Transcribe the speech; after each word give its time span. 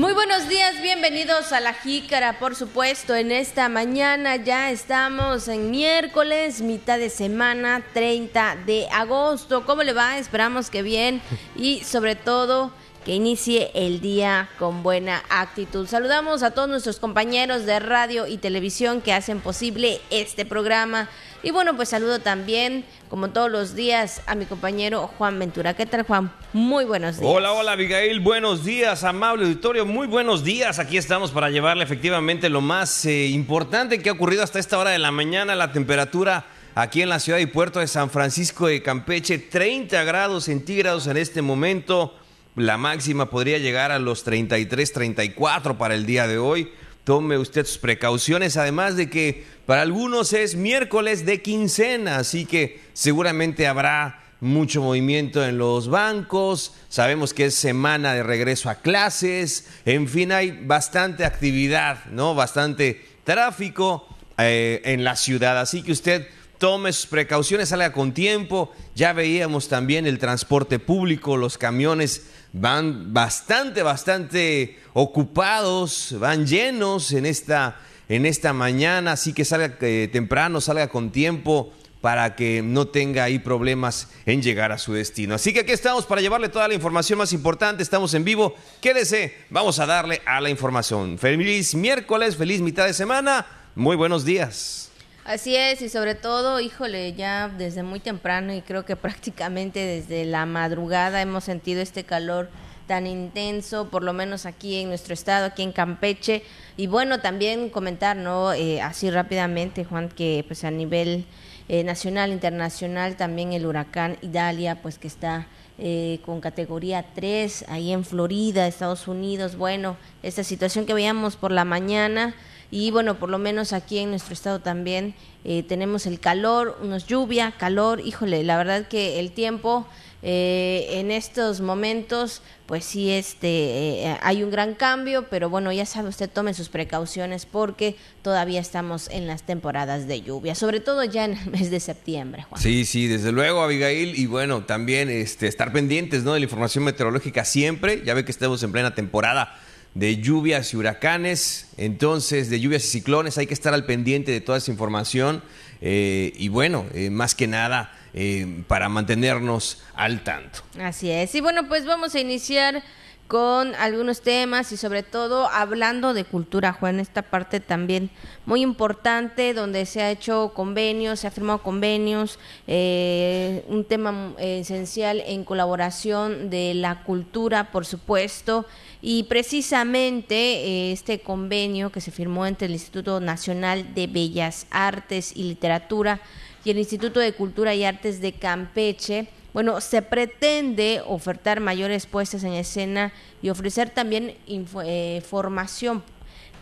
Muy 0.00 0.14
buenos 0.14 0.48
días, 0.48 0.80
bienvenidos 0.80 1.52
a 1.52 1.60
la 1.60 1.74
Jícara, 1.74 2.38
por 2.38 2.56
supuesto, 2.56 3.14
en 3.14 3.30
esta 3.30 3.68
mañana 3.68 4.36
ya 4.36 4.70
estamos 4.70 5.46
en 5.46 5.70
miércoles, 5.70 6.62
mitad 6.62 6.98
de 6.98 7.10
semana, 7.10 7.84
30 7.92 8.56
de 8.64 8.88
agosto. 8.88 9.66
¿Cómo 9.66 9.82
le 9.82 9.92
va? 9.92 10.16
Esperamos 10.16 10.70
que 10.70 10.80
bien 10.80 11.20
y 11.54 11.84
sobre 11.84 12.14
todo 12.14 12.72
que 13.04 13.12
inicie 13.12 13.72
el 13.74 14.00
día 14.00 14.48
con 14.58 14.82
buena 14.82 15.22
actitud. 15.28 15.86
Saludamos 15.86 16.42
a 16.42 16.52
todos 16.52 16.70
nuestros 16.70 16.98
compañeros 16.98 17.66
de 17.66 17.78
radio 17.78 18.26
y 18.26 18.38
televisión 18.38 19.02
que 19.02 19.12
hacen 19.12 19.40
posible 19.40 20.00
este 20.08 20.46
programa. 20.46 21.10
Y 21.42 21.52
bueno, 21.52 21.74
pues 21.74 21.88
saludo 21.88 22.18
también, 22.18 22.84
como 23.08 23.30
todos 23.30 23.50
los 23.50 23.74
días, 23.74 24.20
a 24.26 24.34
mi 24.34 24.44
compañero 24.44 25.10
Juan 25.16 25.38
Ventura. 25.38 25.72
¿Qué 25.72 25.86
tal, 25.86 26.02
Juan? 26.02 26.30
Muy 26.52 26.84
buenos 26.84 27.18
días. 27.18 27.32
Hola, 27.32 27.52
hola, 27.52 27.72
Abigail. 27.72 28.20
Buenos 28.20 28.62
días, 28.62 29.04
amable 29.04 29.44
auditorio. 29.44 29.86
Muy 29.86 30.06
buenos 30.06 30.44
días. 30.44 30.78
Aquí 30.78 30.98
estamos 30.98 31.30
para 31.30 31.48
llevarle 31.48 31.82
efectivamente 31.82 32.50
lo 32.50 32.60
más 32.60 33.06
eh, 33.06 33.28
importante 33.28 34.02
que 34.02 34.10
ha 34.10 34.12
ocurrido 34.12 34.42
hasta 34.42 34.58
esta 34.58 34.78
hora 34.78 34.90
de 34.90 34.98
la 34.98 35.12
mañana. 35.12 35.54
La 35.54 35.72
temperatura 35.72 36.44
aquí 36.74 37.00
en 37.00 37.08
la 37.08 37.18
ciudad 37.18 37.38
y 37.38 37.46
puerto 37.46 37.80
de 37.80 37.86
San 37.86 38.10
Francisco 38.10 38.66
de 38.66 38.82
Campeche, 38.82 39.38
30 39.38 40.04
grados 40.04 40.44
centígrados 40.44 41.06
en 41.06 41.16
este 41.16 41.40
momento. 41.40 42.14
La 42.54 42.76
máxima 42.76 43.30
podría 43.30 43.56
llegar 43.56 43.92
a 43.92 43.98
los 43.98 44.24
33, 44.24 44.92
34 44.92 45.78
para 45.78 45.94
el 45.94 46.04
día 46.04 46.26
de 46.26 46.36
hoy. 46.36 46.70
Tome 47.04 47.38
usted 47.38 47.66
sus 47.66 47.78
precauciones, 47.78 48.56
además 48.56 48.96
de 48.96 49.08
que 49.08 49.44
para 49.66 49.82
algunos 49.82 50.32
es 50.32 50.54
miércoles 50.54 51.24
de 51.24 51.42
quincena, 51.42 52.16
así 52.16 52.44
que 52.44 52.80
seguramente 52.92 53.66
habrá 53.66 54.20
mucho 54.40 54.82
movimiento 54.82 55.44
en 55.44 55.58
los 55.58 55.88
bancos, 55.88 56.74
sabemos 56.88 57.34
que 57.34 57.46
es 57.46 57.54
semana 57.54 58.14
de 58.14 58.22
regreso 58.22 58.70
a 58.70 58.76
clases, 58.76 59.68
en 59.84 60.08
fin, 60.08 60.32
hay 60.32 60.50
bastante 60.50 61.24
actividad, 61.24 62.04
¿no? 62.06 62.34
Bastante 62.34 63.04
tráfico 63.24 64.06
eh, 64.38 64.80
en 64.84 65.04
la 65.04 65.16
ciudad, 65.16 65.58
así 65.58 65.82
que 65.82 65.92
usted 65.92 66.26
tome 66.60 66.92
sus 66.92 67.06
precauciones, 67.06 67.70
salga 67.70 67.92
con 67.92 68.12
tiempo, 68.12 68.70
ya 68.94 69.14
veíamos 69.14 69.68
también 69.68 70.06
el 70.06 70.18
transporte 70.18 70.78
público, 70.78 71.38
los 71.38 71.56
camiones 71.56 72.26
van 72.52 73.12
bastante, 73.12 73.82
bastante 73.82 74.78
ocupados, 74.92 76.16
van 76.18 76.46
llenos 76.46 77.12
en 77.12 77.26
esta, 77.26 77.78
en 78.08 78.26
esta 78.26 78.52
mañana, 78.52 79.12
así 79.12 79.32
que 79.32 79.44
salga 79.44 79.76
eh, 79.80 80.08
temprano, 80.12 80.60
salga 80.60 80.88
con 80.88 81.10
tiempo 81.10 81.72
para 82.00 82.34
que 82.34 82.62
no 82.62 82.88
tenga 82.88 83.24
ahí 83.24 83.38
problemas 83.38 84.08
en 84.24 84.42
llegar 84.42 84.72
a 84.72 84.78
su 84.78 84.94
destino. 84.94 85.34
Así 85.34 85.52
que 85.52 85.60
aquí 85.60 85.72
estamos 85.72 86.06
para 86.06 86.22
llevarle 86.22 86.48
toda 86.48 86.66
la 86.66 86.74
información 86.74 87.18
más 87.18 87.32
importante, 87.32 87.82
estamos 87.82 88.14
en 88.14 88.24
vivo, 88.24 88.54
quédese, 88.80 89.36
vamos 89.50 89.78
a 89.78 89.86
darle 89.86 90.22
a 90.24 90.40
la 90.40 90.50
información. 90.50 91.18
Feliz 91.18 91.74
miércoles, 91.74 92.36
feliz 92.36 92.60
mitad 92.62 92.86
de 92.86 92.94
semana, 92.94 93.46
muy 93.74 93.96
buenos 93.96 94.24
días. 94.24 94.89
Así 95.30 95.54
es, 95.54 95.80
y 95.80 95.88
sobre 95.88 96.16
todo, 96.16 96.58
híjole, 96.58 97.12
ya 97.12 97.48
desde 97.48 97.84
muy 97.84 98.00
temprano 98.00 98.52
y 98.52 98.62
creo 98.62 98.84
que 98.84 98.96
prácticamente 98.96 99.78
desde 99.78 100.24
la 100.24 100.44
madrugada 100.44 101.22
hemos 101.22 101.44
sentido 101.44 101.80
este 101.80 102.02
calor 102.02 102.50
tan 102.88 103.06
intenso, 103.06 103.90
por 103.90 104.02
lo 104.02 104.12
menos 104.12 104.44
aquí 104.44 104.80
en 104.80 104.88
nuestro 104.88 105.14
estado, 105.14 105.46
aquí 105.46 105.62
en 105.62 105.70
Campeche. 105.70 106.42
Y 106.76 106.88
bueno, 106.88 107.20
también 107.20 107.70
comentar, 107.70 108.16
¿no? 108.16 108.52
Eh, 108.52 108.80
así 108.80 109.08
rápidamente, 109.08 109.84
Juan, 109.84 110.08
que 110.08 110.44
pues 110.48 110.64
a 110.64 110.72
nivel 110.72 111.26
eh, 111.68 111.84
nacional, 111.84 112.32
internacional, 112.32 113.14
también 113.14 113.52
el 113.52 113.66
huracán 113.66 114.18
Idalia, 114.22 114.82
pues 114.82 114.98
que 114.98 115.06
está 115.06 115.46
eh, 115.78 116.18
con 116.26 116.40
categoría 116.40 117.06
3 117.14 117.66
ahí 117.68 117.92
en 117.92 118.04
Florida, 118.04 118.66
Estados 118.66 119.06
Unidos. 119.06 119.54
Bueno, 119.54 119.96
esta 120.24 120.42
situación 120.42 120.86
que 120.86 120.94
veíamos 120.94 121.36
por 121.36 121.52
la 121.52 121.64
mañana 121.64 122.34
y 122.70 122.90
bueno, 122.90 123.18
por 123.18 123.28
lo 123.28 123.38
menos 123.38 123.72
aquí 123.72 123.98
en 123.98 124.10
nuestro 124.10 124.32
estado 124.32 124.60
también 124.60 125.14
eh, 125.44 125.62
tenemos 125.62 126.06
el 126.06 126.20
calor, 126.20 126.78
unos 126.82 127.06
lluvia, 127.06 127.54
calor, 127.58 128.00
híjole, 128.00 128.44
la 128.44 128.56
verdad 128.56 128.86
que 128.88 129.18
el 129.18 129.32
tiempo 129.32 129.86
eh, 130.22 130.86
en 131.00 131.10
estos 131.10 131.62
momentos, 131.62 132.42
pues 132.66 132.84
sí, 132.84 133.10
este, 133.10 134.04
eh, 134.04 134.18
hay 134.20 134.42
un 134.42 134.50
gran 134.50 134.74
cambio, 134.74 135.26
pero 135.30 135.48
bueno, 135.48 135.72
ya 135.72 135.86
sabe 135.86 136.10
usted, 136.10 136.28
tome 136.28 136.52
sus 136.52 136.68
precauciones 136.68 137.46
porque 137.46 137.96
todavía 138.22 138.60
estamos 138.60 139.08
en 139.10 139.26
las 139.26 139.44
temporadas 139.44 140.06
de 140.06 140.20
lluvia, 140.20 140.54
sobre 140.54 140.80
todo 140.80 141.04
ya 141.04 141.24
en 141.24 141.38
el 141.38 141.50
mes 141.50 141.70
de 141.70 141.80
septiembre. 141.80 142.42
Juan. 142.42 142.60
Sí, 142.60 142.84
sí, 142.84 143.06
desde 143.06 143.32
luego, 143.32 143.62
Abigail, 143.62 144.14
y 144.14 144.26
bueno, 144.26 144.64
también 144.64 145.08
este, 145.08 145.46
estar 145.46 145.72
pendientes 145.72 146.22
¿no? 146.22 146.34
de 146.34 146.40
la 146.40 146.44
información 146.44 146.84
meteorológica 146.84 147.46
siempre, 147.46 148.02
ya 148.04 148.12
ve 148.12 148.24
que 148.24 148.32
estamos 148.32 148.62
en 148.62 148.72
plena 148.72 148.94
temporada 148.94 149.58
de 149.94 150.16
lluvias 150.18 150.72
y 150.72 150.76
huracanes, 150.76 151.68
entonces 151.76 152.48
de 152.50 152.60
lluvias 152.60 152.84
y 152.84 152.88
ciclones, 152.88 153.38
hay 153.38 153.46
que 153.46 153.54
estar 153.54 153.74
al 153.74 153.86
pendiente 153.86 154.30
de 154.32 154.40
toda 154.40 154.58
esa 154.58 154.70
información 154.70 155.42
eh, 155.80 156.32
y 156.36 156.48
bueno, 156.48 156.86
eh, 156.94 157.10
más 157.10 157.34
que 157.34 157.46
nada 157.46 157.92
eh, 158.14 158.62
para 158.68 158.88
mantenernos 158.88 159.82
al 159.94 160.22
tanto. 160.22 160.60
Así 160.80 161.10
es, 161.10 161.34
y 161.34 161.40
bueno, 161.40 161.68
pues 161.68 161.84
vamos 161.86 162.14
a 162.14 162.20
iniciar 162.20 162.82
con 163.30 163.76
algunos 163.76 164.22
temas 164.22 164.72
y 164.72 164.76
sobre 164.76 165.04
todo 165.04 165.48
hablando 165.48 166.14
de 166.14 166.24
cultura, 166.24 166.72
Juan, 166.72 166.98
esta 166.98 167.22
parte 167.22 167.60
también 167.60 168.10
muy 168.44 168.60
importante 168.60 169.54
donde 169.54 169.86
se 169.86 170.02
ha 170.02 170.10
hecho 170.10 170.50
convenios, 170.52 171.20
se 171.20 171.28
ha 171.28 171.30
firmado 171.30 171.62
convenios, 171.62 172.40
eh, 172.66 173.64
un 173.68 173.84
tema 173.84 174.34
esencial 174.38 175.22
en 175.24 175.44
colaboración 175.44 176.50
de 176.50 176.74
la 176.74 177.04
cultura, 177.04 177.70
por 177.70 177.86
supuesto, 177.86 178.66
y 179.02 179.24
precisamente 179.24 180.34
eh, 180.34 180.92
este 180.92 181.20
convenio 181.20 181.90
que 181.90 182.00
se 182.00 182.10
firmó 182.10 182.46
entre 182.46 182.66
el 182.66 182.72
Instituto 182.72 183.20
Nacional 183.20 183.94
de 183.94 184.06
Bellas 184.06 184.66
Artes 184.70 185.32
y 185.34 185.44
Literatura 185.44 186.20
y 186.64 186.70
el 186.70 186.78
Instituto 186.78 187.20
de 187.20 187.32
Cultura 187.32 187.74
y 187.74 187.84
Artes 187.84 188.20
de 188.20 188.32
Campeche, 188.32 189.28
bueno, 189.54 189.80
se 189.80 190.02
pretende 190.02 191.02
ofertar 191.06 191.60
mayores 191.60 192.06
puestas 192.06 192.44
en 192.44 192.52
escena 192.52 193.12
y 193.42 193.48
ofrecer 193.48 193.90
también 193.90 194.36
eh, 194.46 195.22
formación 195.28 196.04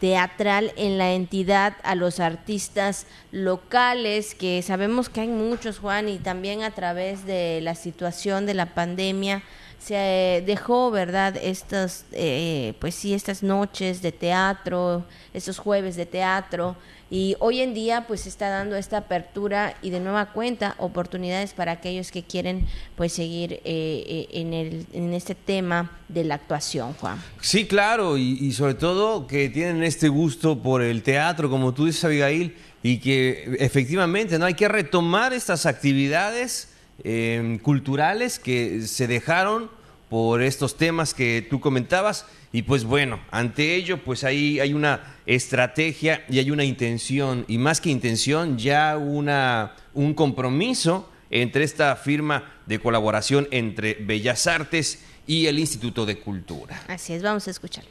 teatral 0.00 0.72
en 0.77 0.97
la 0.97 1.12
entidad 1.12 1.77
a 1.82 1.97
los 1.97 2.21
artistas 2.21 3.06
locales, 3.32 4.34
que 4.34 4.62
sabemos 4.62 5.09
que 5.09 5.22
hay 5.22 5.28
muchos, 5.28 5.81
Juan, 5.81 6.09
y 6.09 6.19
también 6.19 6.62
a 6.62 6.71
través 6.71 7.27
de 7.27 7.60
la 7.62 7.75
situación 7.75 8.47
de 8.47 8.54
la 8.54 8.75
pandemia 8.75 9.43
se 9.78 10.43
dejó, 10.47 10.91
¿verdad? 10.91 11.37
Estas, 11.37 12.05
eh, 12.12 12.75
pues 12.81 12.94
sí, 12.94 13.15
estas 13.15 13.43
noches 13.43 14.03
de 14.03 14.12
teatro, 14.12 15.05
estos 15.33 15.59
jueves 15.59 15.97
de 15.97 16.06
teatro, 16.06 16.77
y 17.11 17.37
hoy 17.39 17.61
en 17.61 17.72
día 17.72 18.05
pues 18.06 18.27
está 18.27 18.50
dando 18.50 18.77
esta 18.77 18.99
apertura 18.99 19.75
y 19.81 19.91
de 19.91 20.00
nueva 20.00 20.33
cuenta 20.33 20.75
oportunidades 20.78 21.55
para 21.55 21.72
aquellos 21.72 22.11
que 22.11 22.22
quieren 22.22 22.66
pues 22.97 23.15
seguir 23.15 23.55
eh, 23.55 23.61
eh, 23.65 24.28
en, 24.33 24.53
el, 24.53 24.87
en 24.93 25.15
este 25.15 25.34
tema 25.34 25.99
de 26.09 26.25
la 26.25 26.34
actuación, 26.34 26.93
Juan. 26.95 27.22
Sí, 27.41 27.66
claro, 27.66 28.19
y, 28.19 28.53
sobre 28.53 28.75
todo 28.75 29.27
que 29.27 29.49
tienen 29.49 29.83
este 29.83 30.09
gusto 30.09 30.62
por 30.62 30.83
el 30.83 31.03
teatro, 31.03 31.49
como 31.49 31.72
tú 31.72 31.87
dices, 31.87 32.05
Abigail, 32.05 32.56
y 32.83 32.99
que 32.99 33.56
efectivamente 33.59 34.39
no 34.39 34.45
hay 34.45 34.55
que 34.55 34.69
retomar 34.69 35.33
estas 35.33 35.65
actividades 35.65 36.69
eh, 37.04 37.59
culturales 37.62 38.38
que 38.38 38.82
se 38.82 39.06
dejaron 39.06 39.70
por 40.09 40.42
estos 40.42 40.76
temas 40.76 41.14
que 41.14 41.47
tú 41.48 41.60
comentabas 41.60 42.26
y 42.50 42.62
pues 42.62 42.84
bueno, 42.84 43.20
ante 43.31 43.75
ello 43.75 44.03
pues 44.03 44.25
ahí 44.25 44.59
hay 44.59 44.72
una 44.72 45.16
estrategia 45.26 46.25
y 46.31 46.38
hay 46.38 46.50
una 46.50 46.64
intención 46.64 47.44
y 47.47 47.59
más 47.59 47.81
que 47.81 47.91
intención 47.91 48.56
ya 48.59 48.97
una, 48.97 49.75
un 49.92 50.14
compromiso 50.14 51.10
entre 51.31 51.64
esta 51.64 51.94
firma 51.97 52.50
de 52.66 52.78
colaboración 52.78 53.48
entre 53.50 53.94
Bellas 53.94 54.47
Artes 54.47 55.04
y 55.26 55.47
el 55.47 55.59
Instituto 55.59 56.06
de 56.06 56.19
Cultura. 56.19 56.80
Así 56.88 57.12
es, 57.12 57.22
vamos 57.22 57.47
a 57.48 57.50
escuchar 57.50 57.84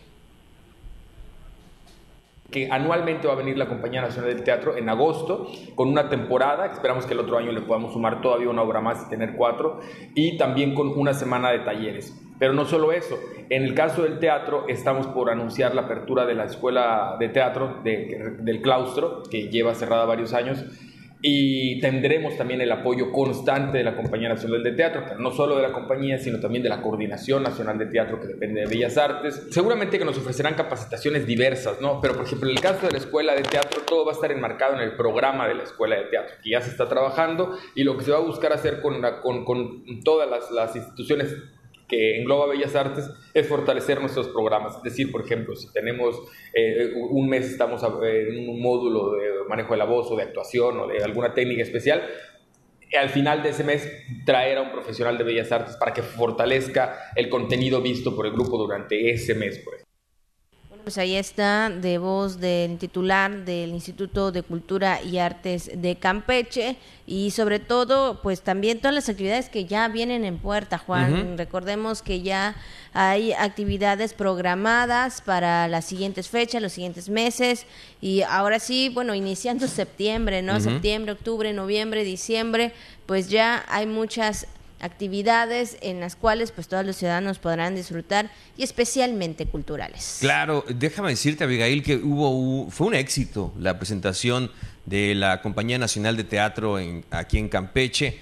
que 2.51 2.69
anualmente 2.71 3.27
va 3.27 3.33
a 3.33 3.37
venir 3.37 3.57
la 3.57 3.67
Compañía 3.67 4.01
Nacional 4.01 4.33
del 4.33 4.43
Teatro 4.43 4.77
en 4.77 4.89
agosto 4.89 5.47
con 5.75 5.89
una 5.89 6.09
temporada, 6.09 6.65
esperamos 6.67 7.05
que 7.05 7.13
el 7.13 7.19
otro 7.19 7.37
año 7.37 7.51
le 7.51 7.61
podamos 7.61 7.93
sumar 7.93 8.21
todavía 8.21 8.49
una 8.49 8.61
obra 8.61 8.81
más 8.81 9.05
y 9.05 9.09
tener 9.09 9.35
cuatro, 9.35 9.79
y 10.15 10.37
también 10.37 10.73
con 10.73 10.87
una 10.97 11.13
semana 11.13 11.51
de 11.51 11.59
talleres. 11.59 12.15
Pero 12.39 12.53
no 12.53 12.65
solo 12.65 12.91
eso, 12.91 13.17
en 13.49 13.63
el 13.63 13.73
caso 13.73 14.03
del 14.03 14.19
teatro 14.19 14.65
estamos 14.67 15.07
por 15.07 15.29
anunciar 15.29 15.73
la 15.73 15.83
apertura 15.83 16.25
de 16.25 16.35
la 16.35 16.45
Escuela 16.45 17.17
de 17.19 17.29
Teatro 17.29 17.81
del 17.83 18.61
Claustro, 18.61 19.23
que 19.29 19.49
lleva 19.49 19.73
cerrada 19.73 20.05
varios 20.05 20.33
años, 20.33 20.63
y 21.21 21.79
tendremos 21.81 22.37
también 22.37 22.61
el 22.61 22.71
apoyo 22.71 23.11
constante 23.11 23.79
de 23.79 23.83
la 23.83 23.95
Compañía 23.95 24.29
Nacional 24.29 24.63
de 24.63 24.71
Teatro, 24.73 25.03
no 25.17 25.31
solo 25.31 25.55
de 25.55 25.63
la 25.63 25.71
compañía, 25.71 26.19
sino 26.19 26.39
también 26.39 26.63
de 26.63 26.69
la 26.69 26.81
Coordinación 26.81 27.41
Nacional 27.41 27.77
de 27.79 27.87
Teatro 27.87 28.19
que 28.19 28.27
depende 28.27 28.61
de 28.61 28.67
Bellas 28.67 28.97
Artes. 28.97 29.47
Seguramente 29.49 29.97
que 29.97 30.05
nos 30.05 30.17
ofrecerán 30.17 30.53
capacitaciones 30.53 31.25
diversas, 31.25 31.81
¿no? 31.81 31.99
Pero 32.01 32.13
por 32.15 32.25
ejemplo, 32.25 32.49
en 32.49 32.55
el 32.55 32.61
caso 32.61 32.85
de 32.85 32.91
la 32.91 32.99
Escuela 32.99 33.33
de 33.33 33.41
Teatro, 33.41 33.81
todo 33.87 34.05
va 34.05 34.11
a 34.11 34.15
estar 34.15 34.31
enmarcado 34.31 34.75
en 34.75 34.81
el 34.81 34.95
programa 34.95 35.47
de 35.47 35.55
la 35.55 35.63
Escuela 35.63 35.95
de 35.95 36.03
Teatro, 36.03 36.35
que 36.43 36.51
ya 36.51 36.61
se 36.61 36.69
está 36.69 36.87
trabajando 36.87 37.57
y 37.73 37.83
lo 37.83 37.97
que 37.97 38.03
se 38.03 38.11
va 38.11 38.17
a 38.17 38.21
buscar 38.21 38.53
hacer 38.53 38.79
con, 38.81 39.01
con, 39.23 39.43
con 39.43 40.03
todas 40.03 40.29
las, 40.29 40.51
las 40.51 40.75
instituciones 40.75 41.35
que 41.87 42.19
engloba 42.19 42.47
Bellas 42.47 42.75
Artes 42.75 43.09
es 43.33 43.47
fortalecer 43.47 43.99
nuestros 44.01 44.27
programas. 44.27 44.75
Es 44.77 44.83
decir, 44.83 45.11
por 45.11 45.21
ejemplo, 45.21 45.55
si 45.55 45.71
tenemos 45.71 46.21
eh, 46.53 46.93
un 46.95 47.29
mes 47.29 47.49
estamos 47.49 47.81
en 48.03 48.49
un 48.49 48.61
módulo 48.61 49.13
de 49.13 49.29
manejo 49.47 49.73
de 49.73 49.77
la 49.77 49.85
voz 49.85 50.11
o 50.11 50.15
de 50.15 50.23
actuación 50.23 50.79
o 50.79 50.87
de 50.87 51.03
alguna 51.03 51.33
técnica 51.33 51.63
especial, 51.63 52.03
al 52.95 53.09
final 53.09 53.43
de 53.43 53.49
ese 53.49 53.63
mes 53.63 53.89
traer 54.25 54.57
a 54.57 54.61
un 54.61 54.71
profesional 54.71 55.17
de 55.17 55.23
Bellas 55.23 55.51
Artes 55.51 55.75
para 55.75 55.93
que 55.93 56.03
fortalezca 56.03 57.11
el 57.15 57.29
contenido 57.29 57.81
visto 57.81 58.15
por 58.15 58.25
el 58.25 58.33
grupo 58.33 58.57
durante 58.57 59.11
ese 59.11 59.35
mes, 59.35 59.59
por. 59.59 59.86
Pues 60.87 60.97
ahí 60.99 61.15
está, 61.15 61.69
de 61.69 61.97
voz 61.97 62.39
del 62.39 62.77
titular 62.77 63.43
del 63.43 63.71
Instituto 63.71 64.31
de 64.31 64.41
Cultura 64.41 65.01
y 65.01 65.17
Artes 65.17 65.69
de 65.75 65.97
Campeche 65.97 66.77
y 67.05 67.31
sobre 67.31 67.59
todo, 67.59 68.21
pues 68.21 68.39
también 68.39 68.79
todas 68.79 68.95
las 68.95 69.09
actividades 69.09 69.49
que 69.49 69.65
ya 69.65 69.89
vienen 69.89 70.23
en 70.23 70.37
puerta, 70.37 70.77
Juan. 70.77 71.37
Recordemos 71.37 72.01
que 72.01 72.21
ya 72.21 72.55
hay 72.93 73.33
actividades 73.33 74.13
programadas 74.13 75.19
para 75.19 75.67
las 75.67 75.83
siguientes 75.83 76.29
fechas, 76.29 76.61
los 76.61 76.71
siguientes 76.71 77.09
meses 77.09 77.65
y 77.99 78.21
ahora 78.21 78.57
sí, 78.59 78.89
bueno, 78.93 79.13
iniciando 79.13 79.67
septiembre, 79.67 80.41
¿no? 80.41 80.61
Septiembre, 80.61 81.11
octubre, 81.11 81.51
noviembre, 81.51 82.05
diciembre, 82.05 82.71
pues 83.05 83.27
ya 83.27 83.65
hay 83.67 83.87
muchas 83.87 84.47
actividades 84.79 85.77
en 85.81 85.99
las 85.99 86.15
cuales 86.15 86.51
pues 86.51 86.67
todos 86.67 86.85
los 86.85 86.95
ciudadanos 86.95 87.39
podrán 87.39 87.75
disfrutar 87.75 88.29
y 88.57 88.63
especialmente 88.63 89.45
culturales. 89.45 90.17
Claro, 90.19 90.65
déjame 90.67 91.09
decirte 91.09 91.43
Abigail 91.43 91.83
que 91.83 91.97
hubo 91.97 92.69
fue 92.69 92.87
un 92.87 92.95
éxito 92.95 93.53
la 93.57 93.77
presentación 93.77 94.51
de 94.85 95.15
la 95.15 95.41
Compañía 95.41 95.77
Nacional 95.77 96.15
de 96.15 96.23
Teatro 96.23 96.79
en, 96.79 97.03
aquí 97.11 97.37
en 97.37 97.49
Campeche, 97.49 98.21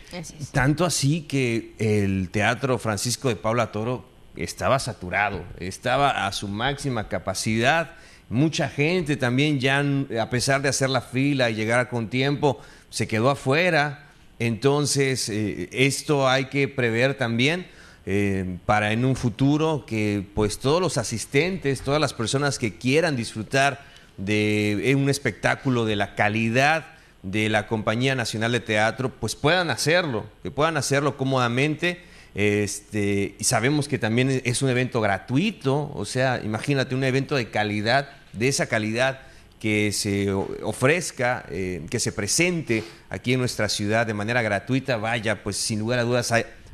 tanto 0.51 0.83
así 0.83 1.21
que 1.21 1.75
el 1.77 2.29
Teatro 2.31 2.79
Francisco 2.79 3.29
de 3.29 3.35
Paula 3.35 3.71
Toro 3.71 4.05
estaba 4.35 4.79
saturado, 4.79 5.43
estaba 5.59 6.25
a 6.25 6.31
su 6.31 6.47
máxima 6.47 7.07
capacidad, 7.07 7.91
mucha 8.29 8.67
gente 8.67 9.15
también 9.15 9.59
ya 9.59 9.83
a 10.19 10.29
pesar 10.29 10.61
de 10.61 10.69
hacer 10.69 10.89
la 10.89 11.01
fila 11.01 11.49
y 11.49 11.55
llegar 11.55 11.87
con 11.89 12.09
tiempo 12.09 12.59
se 12.89 13.07
quedó 13.07 13.29
afuera 13.29 14.04
entonces, 14.39 15.29
eh, 15.29 15.69
esto 15.71 16.27
hay 16.27 16.45
que 16.45 16.67
prever 16.67 17.15
también 17.15 17.67
eh, 18.05 18.57
para 18.65 18.91
en 18.91 19.05
un 19.05 19.15
futuro 19.15 19.85
que 19.87 20.25
pues 20.33 20.59
todos 20.59 20.81
los 20.81 20.97
asistentes, 20.97 21.81
todas 21.81 22.01
las 22.01 22.13
personas 22.13 22.59
que 22.59 22.75
quieran 22.77 23.15
disfrutar 23.15 23.83
de 24.17 24.93
un 24.97 25.09
espectáculo 25.09 25.85
de 25.85 25.95
la 25.95 26.15
calidad 26.15 26.85
de 27.23 27.49
la 27.49 27.67
Compañía 27.67 28.13
Nacional 28.13 28.51
de 28.51 28.59
Teatro, 28.59 29.09
pues 29.09 29.35
puedan 29.35 29.71
hacerlo, 29.71 30.25
que 30.43 30.51
puedan 30.51 30.77
hacerlo 30.77 31.17
cómodamente. 31.17 32.01
Este, 32.35 33.35
y 33.39 33.43
sabemos 33.45 33.87
que 33.87 33.97
también 33.97 34.41
es 34.43 34.61
un 34.61 34.69
evento 34.69 35.01
gratuito, 35.01 35.91
o 35.95 36.05
sea, 36.05 36.41
imagínate 36.43 36.93
un 36.93 37.03
evento 37.03 37.35
de 37.35 37.49
calidad, 37.49 38.09
de 38.33 38.49
esa 38.49 38.67
calidad 38.67 39.21
que 39.59 39.91
se 39.91 40.31
ofrezca, 40.31 41.45
eh, 41.49 41.85
que 41.89 41.99
se 41.99 42.11
presente 42.11 42.83
aquí 43.09 43.33
en 43.33 43.39
nuestra 43.39 43.69
ciudad 43.69 44.05
de 44.05 44.13
manera 44.13 44.41
gratuita, 44.41 44.97
vaya, 44.97 45.43
pues 45.43 45.57
sin 45.57 45.79
lugar 45.79 45.99
a 45.99 46.03
dudas 46.03 46.33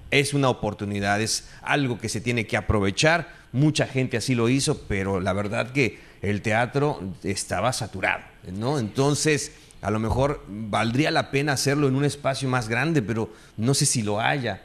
es 0.10 0.34
una 0.34 0.50
oportunidad, 0.50 1.22
es 1.22 1.48
algo 1.62 2.00
que 2.00 2.10
se 2.10 2.22
tiene 2.22 2.46
que 2.46 2.58
aprovechar. 2.58 3.34
Mucha 3.54 3.88
gente 3.88 4.18
así 4.18 4.36
lo 4.36 4.50
hizo, 4.50 4.82
pero 4.88 5.20
la 5.20 5.34
verdad 5.34 5.72
que 5.72 6.00
el 6.22 6.42
teatro 6.42 7.02
estaba 7.24 7.74
saturado, 7.74 8.24
¿no? 8.52 8.78
Entonces, 8.78 9.54
a 9.82 9.90
lo 9.90 10.00
mejor 10.00 10.44
valdría 10.48 11.12
la 11.12 11.32
pena 11.32 11.54
hacerlo 11.54 11.88
en 11.88 11.96
un 11.96 12.06
espacio 12.06 12.48
más 12.50 12.70
grande, 12.70 13.02
pero 13.02 13.32
no 13.58 13.74
sé 13.74 13.86
si 13.86 14.02
lo 14.02 14.20
haya. 14.20 14.64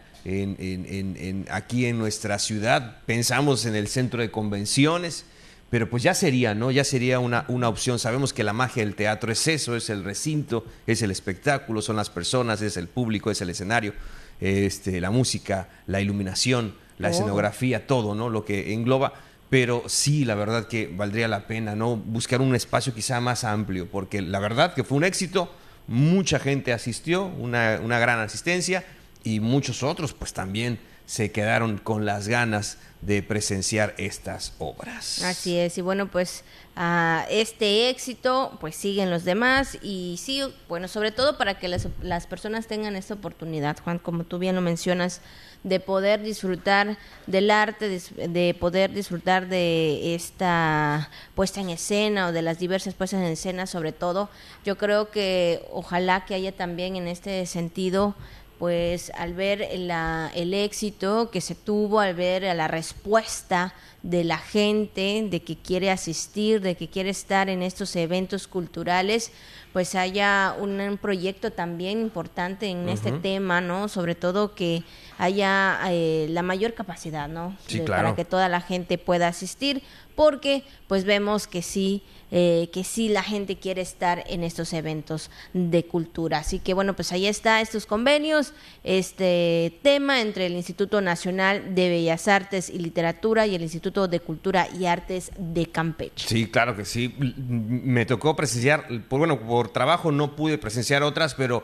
aquí 1.50 1.86
en 1.86 1.98
nuestra 1.98 2.38
ciudad, 2.38 2.98
pensamos 3.06 3.64
en 3.64 3.76
el 3.76 3.88
centro 3.88 4.20
de 4.20 4.30
convenciones, 4.30 5.24
pero 5.70 5.90
pues 5.90 6.02
ya 6.02 6.14
sería, 6.14 6.54
¿no? 6.54 6.70
Ya 6.70 6.84
sería 6.84 7.18
una, 7.18 7.44
una 7.48 7.68
opción. 7.68 7.98
Sabemos 7.98 8.32
que 8.32 8.44
la 8.44 8.52
magia 8.52 8.84
del 8.84 8.94
teatro 8.94 9.32
es 9.32 9.46
eso, 9.48 9.76
es 9.76 9.90
el 9.90 10.04
recinto, 10.04 10.64
es 10.86 11.02
el 11.02 11.10
espectáculo, 11.10 11.82
son 11.82 11.96
las 11.96 12.10
personas, 12.10 12.62
es 12.62 12.76
el 12.76 12.88
público, 12.88 13.30
es 13.30 13.40
el 13.40 13.50
escenario, 13.50 13.92
este, 14.40 15.00
la 15.00 15.10
música, 15.10 15.68
la 15.86 16.00
iluminación, 16.00 16.74
la 16.98 17.10
escenografía, 17.10 17.86
todo, 17.86 18.14
¿no? 18.14 18.28
Lo 18.28 18.44
que 18.44 18.72
engloba. 18.72 19.12
Pero 19.50 19.84
sí, 19.86 20.24
la 20.24 20.34
verdad 20.34 20.66
que 20.66 20.88
valdría 20.88 21.28
la 21.28 21.46
pena, 21.46 21.74
¿no? 21.76 21.96
Buscar 21.96 22.40
un 22.40 22.54
espacio 22.54 22.94
quizá 22.94 23.20
más 23.20 23.44
amplio, 23.44 23.88
porque 23.90 24.22
la 24.22 24.38
verdad 24.38 24.74
que 24.74 24.84
fue 24.84 24.98
un 24.98 25.04
éxito, 25.04 25.52
mucha 25.86 26.38
gente 26.38 26.72
asistió, 26.72 27.26
una, 27.26 27.80
una 27.82 27.98
gran 27.98 28.18
asistencia, 28.18 28.84
y 29.26 29.40
muchos 29.40 29.82
otros 29.82 30.12
pues 30.12 30.32
también 30.32 30.78
se 31.06 31.30
quedaron 31.30 31.78
con 31.78 32.04
las 32.04 32.28
ganas 32.28 32.78
de 33.00 33.22
presenciar 33.22 33.94
estas 33.98 34.54
obras. 34.58 35.22
Así 35.22 35.56
es, 35.56 35.78
y 35.78 35.80
bueno, 35.80 36.08
pues 36.08 36.42
a 36.74 37.24
este 37.30 37.88
éxito, 37.88 38.56
pues 38.60 38.74
siguen 38.74 39.10
los 39.10 39.24
demás 39.24 39.78
y 39.80 40.16
sí, 40.18 40.42
bueno, 40.68 40.88
sobre 40.88 41.12
todo 41.12 41.38
para 41.38 41.58
que 41.58 41.68
las, 41.68 41.88
las, 42.02 42.26
personas 42.26 42.66
tengan 42.66 42.96
esta 42.96 43.14
oportunidad, 43.14 43.78
Juan, 43.82 43.98
como 43.98 44.24
tú 44.24 44.38
bien 44.38 44.56
lo 44.56 44.60
mencionas, 44.60 45.20
de 45.62 45.80
poder 45.80 46.22
disfrutar 46.22 46.98
del 47.26 47.50
arte, 47.50 47.88
de 47.88 48.56
poder 48.58 48.92
disfrutar 48.92 49.48
de 49.48 50.14
esta 50.14 51.08
puesta 51.34 51.60
en 51.60 51.70
escena 51.70 52.28
o 52.28 52.32
de 52.32 52.42
las 52.42 52.58
diversas 52.58 52.94
puestas 52.94 53.20
en 53.20 53.26
escena, 53.26 53.66
sobre 53.66 53.92
todo, 53.92 54.28
yo 54.64 54.76
creo 54.76 55.10
que 55.10 55.66
ojalá 55.72 56.24
que 56.24 56.34
haya 56.34 56.52
también 56.52 56.96
en 56.96 57.08
este 57.08 57.46
sentido 57.46 58.14
pues 58.58 59.10
al 59.16 59.34
ver 59.34 59.62
el 59.62 60.54
éxito 60.54 61.30
que 61.30 61.40
se 61.40 61.54
tuvo, 61.54 62.00
al 62.00 62.14
ver 62.14 62.42
la 62.42 62.68
respuesta 62.68 63.74
de 64.02 64.24
la 64.24 64.38
gente, 64.38 65.26
de 65.28 65.42
que 65.42 65.56
quiere 65.56 65.90
asistir, 65.90 66.60
de 66.60 66.76
que 66.76 66.88
quiere 66.88 67.10
estar 67.10 67.48
en 67.48 67.62
estos 67.62 67.96
eventos 67.96 68.46
culturales, 68.46 69.32
pues 69.72 69.94
haya 69.94 70.54
un, 70.58 70.98
proyecto 71.02 71.50
también 71.50 72.00
importante 72.00 72.68
en 72.68 72.88
este 72.88 73.12
tema, 73.12 73.60
¿no? 73.60 73.88
Sobre 73.88 74.14
todo 74.14 74.54
que 74.54 74.84
haya 75.18 75.78
eh, 75.88 76.26
la 76.30 76.42
mayor 76.42 76.74
capacidad, 76.74 77.28
¿no? 77.28 77.56
Sí, 77.66 77.80
Para 77.80 78.14
que 78.14 78.24
toda 78.24 78.48
la 78.48 78.60
gente 78.60 78.98
pueda 78.98 79.28
asistir, 79.28 79.82
porque 80.14 80.64
pues 80.88 81.04
vemos 81.04 81.46
que 81.46 81.62
sí 81.62 82.02
eh, 82.32 82.70
que 82.72 82.82
sí 82.82 83.08
la 83.08 83.22
gente 83.22 83.56
quiere 83.56 83.82
estar 83.82 84.24
en 84.26 84.42
estos 84.42 84.72
eventos 84.72 85.30
de 85.52 85.84
cultura. 85.84 86.38
Así 86.38 86.58
que 86.58 86.74
bueno, 86.74 86.96
pues 86.96 87.12
ahí 87.12 87.28
está 87.28 87.60
estos 87.60 87.86
convenios, 87.86 88.52
este 88.82 89.78
tema 89.82 90.20
entre 90.20 90.46
el 90.46 90.54
Instituto 90.54 91.00
Nacional 91.00 91.76
de 91.76 91.88
Bellas 91.88 92.26
Artes 92.26 92.68
y 92.68 92.80
Literatura 92.80 93.46
y 93.46 93.54
el 93.54 93.62
Instituto 93.62 94.08
de 94.08 94.18
Cultura 94.18 94.66
y 94.76 94.86
Artes 94.86 95.30
de 95.38 95.66
Campeche. 95.66 96.26
Sí, 96.26 96.50
claro 96.50 96.74
que 96.74 96.84
sí. 96.84 97.14
Me 97.38 98.06
tocó 98.06 98.34
presenciar, 98.34 98.88
por, 99.08 99.20
bueno, 99.20 99.38
por 99.38 99.68
trabajo 99.68 100.10
no 100.10 100.34
pude 100.34 100.58
presenciar 100.58 101.04
otras, 101.04 101.36
pero 101.36 101.62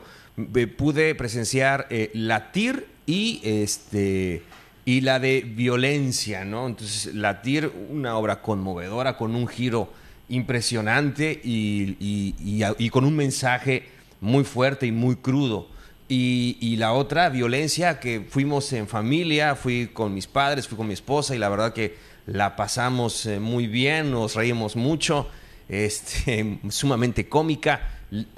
eh, 0.55 0.67
pude 0.67 1.13
presenciar 1.13 1.87
eh, 1.89 2.09
la 2.13 2.53
TIR 2.53 2.92
y 3.05 3.41
este 3.43 4.43
y 4.85 5.01
la 5.01 5.19
de 5.19 5.41
violencia, 5.41 6.43
¿no? 6.43 6.67
Entonces, 6.67 7.13
la 7.15 7.41
TIR, 7.41 7.71
una 7.89 8.17
obra 8.17 8.41
conmovedora 8.41 9.15
con 9.15 9.35
un 9.35 9.47
giro 9.47 9.89
impresionante 10.29 11.39
y, 11.43 12.89
con 12.89 13.05
un 13.05 13.15
mensaje 13.15 13.87
muy 14.19 14.43
fuerte 14.43 14.85
y 14.85 14.91
muy 14.91 15.15
crudo. 15.15 15.67
Y, 16.09 16.75
la 16.77 16.93
otra, 16.93 17.29
violencia, 17.29 17.99
que 17.99 18.25
fuimos 18.29 18.71
en 18.73 18.87
familia, 18.87 19.55
fui 19.55 19.87
con 19.87 20.13
mis 20.13 20.27
padres, 20.27 20.67
fui 20.67 20.77
con 20.77 20.87
mi 20.87 20.93
esposa 20.93 21.33
y 21.33 21.39
la 21.39 21.49
verdad 21.49 21.73
que 21.73 21.95
la 22.25 22.55
pasamos 22.55 23.25
eh, 23.25 23.39
muy 23.39 23.67
bien, 23.67 24.11
nos 24.11 24.35
reímos 24.35 24.75
mucho, 24.75 25.27
este, 25.69 26.59
sumamente 26.69 27.27
cómica. 27.27 27.89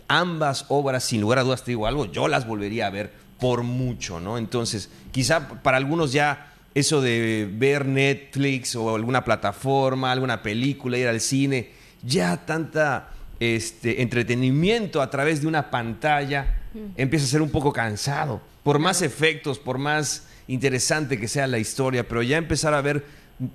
Ambas 0.07 0.65
obras, 0.69 1.03
sin 1.03 1.22
lugar 1.22 1.39
a 1.39 1.43
dudas, 1.43 1.63
te 1.63 1.72
digo 1.72 1.86
algo, 1.86 2.05
yo 2.05 2.27
las 2.27 2.48
volvería 2.48 2.88
a 2.88 2.91
ver 2.91 3.25
por 3.39 3.63
mucho, 3.63 4.20
¿no? 4.20 4.38
Entonces, 4.38 4.89
quizá 5.12 5.62
para 5.62 5.77
algunos 5.77 6.12
ya 6.12 6.54
eso 6.74 7.01
de 7.01 7.50
ver 7.51 7.86
Netflix 7.86 8.75
o 8.75 8.94
alguna 8.96 9.24
plataforma, 9.24 10.12
alguna 10.12 10.42
película, 10.42 10.98
ir 10.98 11.08
al 11.08 11.22
cine, 11.22 11.72
ya 12.04 12.46
tanta 12.46 13.12
este, 13.39 14.01
entretenimiento 14.01 15.01
a 15.01 15.10
través 15.10 15.42
de 15.42 15.48
una 15.48 15.70
pantalla 15.72 16.56
mm. 16.74 16.80
empieza 16.98 17.25
a 17.25 17.30
ser 17.30 17.42
un 17.42 17.50
poco 17.50 17.72
cansado. 17.72 18.42
Por 18.63 18.80
más 18.80 19.01
efectos, 19.01 19.60
por 19.60 19.77
más 19.77 20.27
interesante 20.48 21.20
que 21.20 21.27
sea 21.27 21.48
la 21.48 21.60
historia, 21.60 22.08
pero 22.08 22.22
ya 22.24 22.38
empezar 22.38 22.74
a 22.74 22.82
ver 22.82 23.06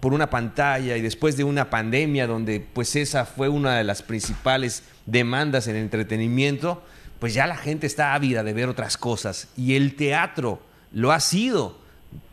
por 0.00 0.12
una 0.12 0.28
pantalla 0.28 0.96
y 0.96 1.02
después 1.02 1.36
de 1.36 1.44
una 1.44 1.70
pandemia 1.70 2.26
donde 2.26 2.60
pues 2.60 2.96
esa 2.96 3.24
fue 3.24 3.48
una 3.48 3.76
de 3.76 3.84
las 3.84 4.02
principales 4.02 4.82
demandas 5.06 5.68
en 5.68 5.76
entretenimiento, 5.76 6.82
pues 7.20 7.34
ya 7.34 7.46
la 7.46 7.56
gente 7.56 7.86
está 7.86 8.14
ávida 8.14 8.42
de 8.42 8.52
ver 8.52 8.68
otras 8.68 8.96
cosas 8.96 9.48
y 9.56 9.76
el 9.76 9.94
teatro 9.94 10.60
lo 10.90 11.12
ha 11.12 11.20
sido 11.20 11.78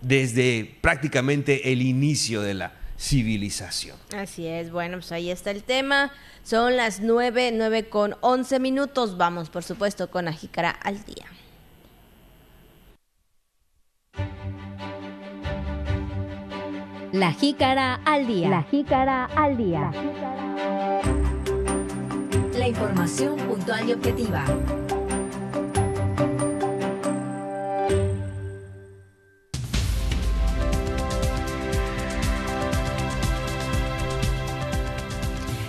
desde 0.02 0.78
prácticamente 0.82 1.72
el 1.72 1.82
inicio 1.82 2.42
de 2.42 2.56
la 2.56 2.74
civilización. 2.98 3.98
Así 4.16 4.48
es, 4.48 4.72
bueno, 4.72 4.98
pues 4.98 5.12
ahí 5.12 5.30
está 5.30 5.52
el 5.52 5.64
tema. 5.64 6.12
Son 6.44 6.78
las 6.78 7.02
nueve, 7.02 7.52
nueve 7.54 7.90
con 7.90 8.16
once 8.22 8.60
minutos. 8.60 9.18
Vamos, 9.18 9.50
por 9.50 9.64
supuesto, 9.64 10.10
con 10.10 10.28
Ajícara 10.28 10.72
al 10.72 11.04
día. 11.04 11.26
La 17.12 17.34
jícara 17.34 17.96
al 18.06 18.28
día. 18.28 18.50
La 18.50 18.64
jícara 18.64 19.26
al 19.26 19.58
día. 19.58 19.92
La 19.92 20.47
información 22.68 23.38
puntual 23.38 23.90
y 23.90 23.94
objetiva. 23.94 24.46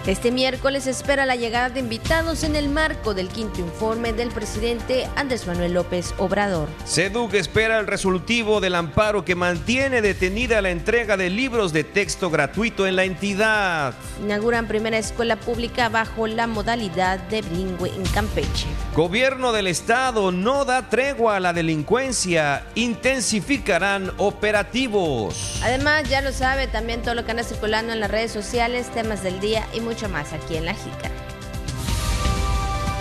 Este 0.09 0.31
miércoles 0.31 0.87
espera 0.87 1.27
la 1.27 1.37
llegada 1.37 1.69
de 1.69 1.81
invitados 1.81 2.43
en 2.43 2.57
el 2.57 2.71
marco 2.71 3.13
del 3.13 3.29
quinto 3.29 3.61
informe 3.61 4.15
del 4.15 4.31
presidente 4.31 5.07
Andrés 5.17 5.47
Manuel 5.47 5.75
López 5.75 6.15
Obrador. 6.17 6.71
SEDUC 6.87 7.35
espera 7.35 7.79
el 7.79 7.87
resolutivo 7.87 8.59
del 8.63 8.75
amparo 8.75 9.27
que 9.27 9.35
mantiene 9.35 10.01
detenida 10.01 10.63
la 10.63 10.71
entrega 10.71 11.19
de 11.19 11.29
libros 11.29 11.75
de 11.75 11.85
texto 11.85 12.31
gratuito 12.31 12.87
en 12.87 12.97
la 12.97 13.05
entidad. 13.05 13.93
Inauguran 14.23 14.67
primera 14.67 14.97
escuela 14.97 15.37
pública 15.37 15.91
bajo 15.91 16.27
la 16.27 16.47
modalidad 16.47 17.19
de 17.29 17.43
bilingüe 17.43 17.91
en 17.95 18.05
Campeche. 18.05 18.67
Gobierno 18.97 19.53
del 19.53 19.67
Estado 19.67 20.33
no 20.33 20.65
da 20.65 20.89
tregua 20.89 21.37
a 21.37 21.41
la 21.41 21.53
delincuencia, 21.53 22.65
intensificarán 22.75 24.11
operativos. 24.17 25.61
Además, 25.63 26.09
ya 26.09 26.23
lo 26.23 26.33
sabe, 26.33 26.67
también 26.67 27.03
todo 27.03 27.15
lo 27.15 27.27
que 27.27 27.33
anda 27.33 27.45
circulando 27.45 27.93
en 27.93 28.01
las 28.01 28.11
redes 28.11 28.33
sociales, 28.33 28.91
temas 28.95 29.23
del 29.23 29.39
día 29.41 29.67
y 29.75 29.81
mucho 29.81 29.98
más 30.07 30.33
aquí 30.33 30.57
en 30.57 30.67
La 30.67 30.75
Jícara. 30.75 31.15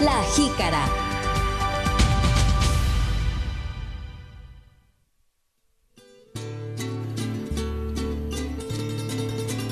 La 0.02 0.24
Jícara. 0.36 1.08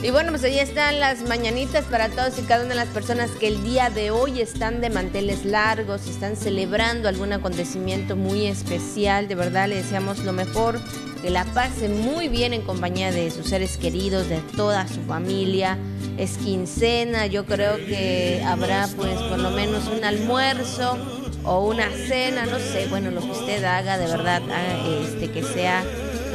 Y 0.04 0.12
bueno, 0.12 0.30
pues 0.30 0.44
ahí 0.44 0.60
están 0.60 1.00
las 1.00 1.28
mañanitas 1.28 1.86
para 1.86 2.10
todos 2.10 2.38
y 2.38 2.44
cada 2.44 2.64
una 2.64 2.76
de 2.76 2.80
las 2.80 2.90
personas 2.90 3.32
que 3.32 3.48
el 3.48 3.64
día 3.64 3.90
de 3.90 4.12
hoy 4.12 4.40
están 4.40 4.80
de 4.80 4.92
manteles 4.92 5.46
largos, 5.46 6.06
están 6.06 6.36
celebrando 6.36 7.10
algún 7.10 7.34
acontecimiento 7.34 8.16
muy 8.16 8.46
especial. 8.46 9.28
De 9.28 9.34
verdad 9.34 9.68
le 9.68 9.78
deseamos 9.78 10.20
lo 10.20 10.32
mejor, 10.32 10.80
que 11.24 11.32
la 11.32 11.44
pase 11.46 11.90
muy 11.90 12.28
bien 12.28 12.54
en 12.54 12.62
compañía 12.62 13.12
de 13.12 13.32
sus 13.32 13.48
seres 13.48 13.78
queridos, 13.78 14.30
de 14.30 14.42
toda 14.56 14.88
su 14.88 15.02
familia. 15.02 15.80
Es 16.18 16.38
quincena, 16.38 17.26
yo 17.26 17.46
creo 17.46 17.76
que 17.78 18.42
habrá 18.46 18.88
pues 18.96 19.20
por 19.22 19.40
lo 19.40 19.52
menos 19.52 19.88
un 19.88 20.04
almuerzo 20.04 20.98
o 21.44 21.66
una 21.66 21.90
cena, 21.92 22.46
no 22.46 22.58
sé, 22.58 22.88
bueno, 22.90 23.12
lo 23.12 23.22
que 23.22 23.32
usted 23.32 23.64
haga, 23.64 23.98
de 23.98 24.08
verdad, 24.08 24.42
haga, 24.44 24.88
este, 25.04 25.30
que 25.30 25.44
sea 25.44 25.84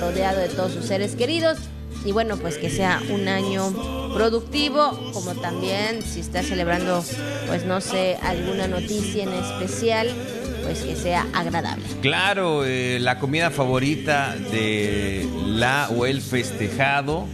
rodeado 0.01 0.41
de 0.41 0.49
todos 0.49 0.73
sus 0.73 0.85
seres 0.85 1.17
queridos 1.17 1.59
y 2.05 2.13
bueno, 2.13 2.37
pues 2.37 2.57
que 2.59 2.71
sea 2.71 3.03
un 3.11 3.29
año 3.29 3.73
productivo, 4.15 5.13
como 5.13 5.35
también 5.35 6.03
si 6.03 6.21
está 6.21 6.43
celebrando, 6.43 7.05
pues 7.47 7.65
no 7.65 7.81
sé, 7.81 8.17
alguna 8.23 8.67
noticia 8.69 9.25
en 9.25 9.33
especial, 9.33 10.09
pues 10.71 10.83
que 10.85 10.95
sea 10.95 11.27
agradable. 11.33 11.83
Claro, 12.01 12.65
eh, 12.65 12.99
la 13.01 13.19
comida 13.19 13.51
favorita 13.51 14.37
de 14.37 15.29
la 15.45 15.89
o 15.91 16.07
el 16.07 16.23
festejado 16.23 17.27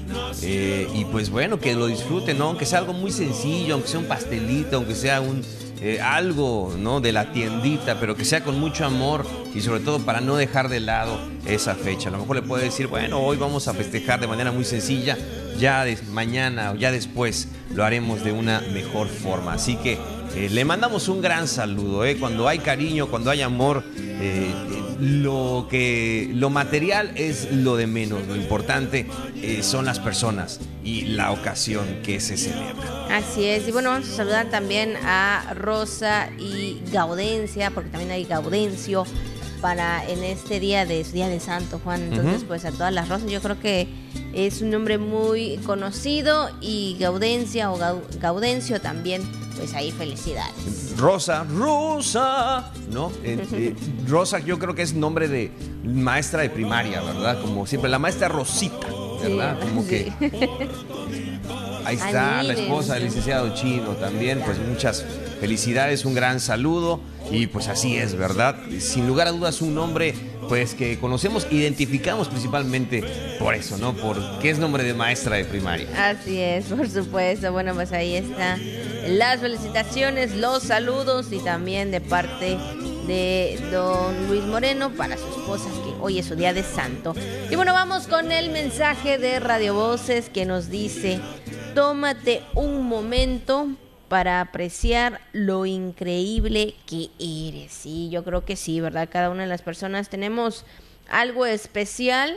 eh, 0.42 0.88
y 0.94 1.04
pues 1.04 1.28
bueno, 1.28 1.60
que 1.60 1.74
lo 1.74 1.86
disfruten, 1.86 2.38
¿no? 2.38 2.46
Aunque 2.46 2.64
sea 2.64 2.78
algo 2.78 2.94
muy 2.94 3.12
sencillo, 3.12 3.74
aunque 3.74 3.90
sea 3.90 4.00
un 4.00 4.06
pastelito, 4.06 4.76
aunque 4.76 4.94
sea 4.94 5.20
un 5.20 5.42
eh, 5.82 6.00
algo 6.00 6.74
¿no? 6.78 7.02
de 7.02 7.12
la 7.12 7.32
tiendita, 7.32 8.00
pero 8.00 8.16
que 8.16 8.24
sea 8.24 8.42
con 8.42 8.58
mucho 8.58 8.86
amor 8.86 9.26
y 9.54 9.60
sobre 9.60 9.80
todo 9.80 9.98
para 9.98 10.22
no 10.22 10.36
dejar 10.36 10.70
de 10.70 10.80
lado 10.80 11.18
esa 11.44 11.74
fecha. 11.74 12.08
A 12.08 12.12
lo 12.12 12.18
mejor 12.18 12.36
le 12.36 12.42
puede 12.42 12.64
decir, 12.64 12.86
bueno, 12.86 13.20
hoy 13.20 13.36
vamos 13.36 13.68
a 13.68 13.74
festejar 13.74 14.18
de 14.18 14.26
manera 14.26 14.50
muy 14.50 14.64
sencilla, 14.64 15.18
ya 15.58 15.84
de 15.84 15.98
mañana 16.10 16.72
o 16.72 16.76
ya 16.76 16.90
después 16.90 17.48
lo 17.74 17.84
haremos 17.84 18.24
de 18.24 18.32
una 18.32 18.62
mejor 18.72 19.08
forma. 19.08 19.52
Así 19.52 19.76
que 19.76 19.98
eh, 20.36 20.48
le 20.50 20.64
mandamos 20.64 21.08
un 21.08 21.20
gran 21.22 21.48
saludo. 21.48 22.04
¿eh? 22.04 22.16
Cuando 22.18 22.46
hay 22.48 22.58
cariño, 22.58 23.08
cuando 23.08 23.30
hay 23.30 23.42
amor, 23.42 23.82
eh, 23.96 24.52
lo, 25.00 25.66
que, 25.70 26.30
lo 26.32 26.50
material 26.50 27.12
es 27.16 27.50
lo 27.52 27.76
de 27.76 27.86
menos. 27.86 28.26
Lo 28.26 28.36
importante 28.36 29.06
eh, 29.42 29.62
son 29.62 29.84
las 29.86 29.98
personas 29.98 30.60
y 30.84 31.02
la 31.06 31.32
ocasión 31.32 31.86
que 32.04 32.20
se 32.20 32.36
celebra. 32.36 33.06
Así 33.10 33.44
es. 33.44 33.66
Y 33.68 33.72
bueno, 33.72 33.90
vamos 33.90 34.08
a 34.08 34.12
saludar 34.16 34.50
también 34.50 34.94
a 35.04 35.54
Rosa 35.54 36.28
y 36.38 36.80
Gaudencia, 36.92 37.70
porque 37.70 37.90
también 37.90 38.10
hay 38.10 38.24
Gaudencio 38.24 39.04
para 39.60 40.06
en 40.08 40.22
este 40.22 40.60
día 40.60 40.84
de 40.84 41.02
día 41.04 41.28
de 41.28 41.40
Santo 41.40 41.80
Juan. 41.82 42.02
Entonces, 42.02 42.44
pues 42.46 42.64
a 42.64 42.72
todas 42.72 42.92
las 42.92 43.08
rosas, 43.08 43.30
yo 43.30 43.40
creo 43.40 43.58
que 43.58 43.88
es 44.34 44.60
un 44.60 44.70
nombre 44.70 44.98
muy 44.98 45.56
conocido 45.64 46.50
y 46.60 46.96
Gaudencia 47.00 47.70
o 47.70 47.78
Gau- 47.78 48.02
Gaudencio 48.20 48.80
también, 48.82 49.22
pues 49.56 49.74
ahí 49.74 49.90
felicidades. 49.92 50.94
Rosa, 50.96 51.44
Rosa, 51.44 52.72
¿no? 52.90 53.10
Eh, 53.22 53.46
eh, 53.52 53.74
Rosa 54.08 54.38
yo 54.38 54.58
creo 54.58 54.74
que 54.74 54.82
es 54.82 54.94
nombre 54.94 55.28
de 55.28 55.50
maestra 55.84 56.42
de 56.42 56.50
primaria, 56.50 57.00
¿verdad? 57.00 57.40
Como 57.40 57.66
siempre, 57.66 57.90
la 57.90 57.98
maestra 57.98 58.28
Rosita, 58.28 58.86
¿verdad? 59.22 59.58
Sí, 59.60 59.68
Como 59.68 59.82
sí. 59.82 59.88
que 59.88 60.12
ahí 61.84 61.96
está 61.96 62.42
la 62.42 62.52
esposa 62.54 62.94
del 62.94 63.04
licenciado 63.04 63.54
Chino 63.54 63.90
también, 63.92 64.42
pues 64.44 64.58
muchas 64.58 65.04
felicidades, 65.40 66.04
un 66.04 66.14
gran 66.14 66.40
saludo 66.40 67.00
y 67.30 67.46
pues 67.46 67.68
así 67.68 67.96
es, 67.96 68.16
¿verdad? 68.16 68.56
Sin 68.78 69.06
lugar 69.06 69.28
a 69.28 69.32
dudas 69.32 69.60
un 69.62 69.74
nombre 69.74 70.14
pues 70.48 70.74
que 70.74 70.98
conocemos, 70.98 71.46
identificamos 71.50 72.28
principalmente 72.28 73.02
por 73.38 73.54
eso, 73.54 73.76
¿no? 73.78 73.94
Porque 73.94 74.50
es 74.50 74.58
nombre 74.58 74.84
de 74.84 74.94
maestra 74.94 75.36
de 75.36 75.44
primaria. 75.44 75.88
Así 76.10 76.40
es, 76.40 76.64
por 76.76 76.88
supuesto. 76.88 77.52
Bueno, 77.52 77.74
pues 77.74 77.92
ahí 77.92 78.16
está 78.16 78.58
las 79.08 79.40
felicitaciones, 79.40 80.34
los 80.34 80.64
saludos 80.64 81.32
y 81.32 81.38
también 81.38 81.90
de 81.90 82.00
parte 82.00 82.58
de 83.06 83.58
don 83.70 84.26
Luis 84.26 84.42
Moreno 84.42 84.90
para 84.90 85.16
su 85.16 85.26
esposa 85.28 85.70
que 85.84 85.94
hoy 86.00 86.18
es 86.18 86.26
su 86.26 86.34
día 86.34 86.52
de 86.52 86.64
santo. 86.64 87.14
Y 87.50 87.54
bueno, 87.54 87.72
vamos 87.72 88.08
con 88.08 88.32
el 88.32 88.50
mensaje 88.50 89.18
de 89.18 89.38
Radio 89.38 89.74
Voces 89.74 90.28
que 90.28 90.44
nos 90.44 90.70
dice, 90.70 91.20
tómate 91.74 92.42
un 92.54 92.88
momento 92.88 93.68
para 94.08 94.40
apreciar 94.40 95.20
lo 95.32 95.66
increíble 95.66 96.74
que 96.86 97.10
eres. 97.18 97.72
Sí, 97.72 98.08
yo 98.10 98.24
creo 98.24 98.44
que 98.44 98.56
sí, 98.56 98.80
¿verdad? 98.80 99.08
Cada 99.10 99.30
una 99.30 99.42
de 99.42 99.48
las 99.48 99.62
personas 99.62 100.08
tenemos 100.08 100.64
algo 101.08 101.46
especial 101.46 102.36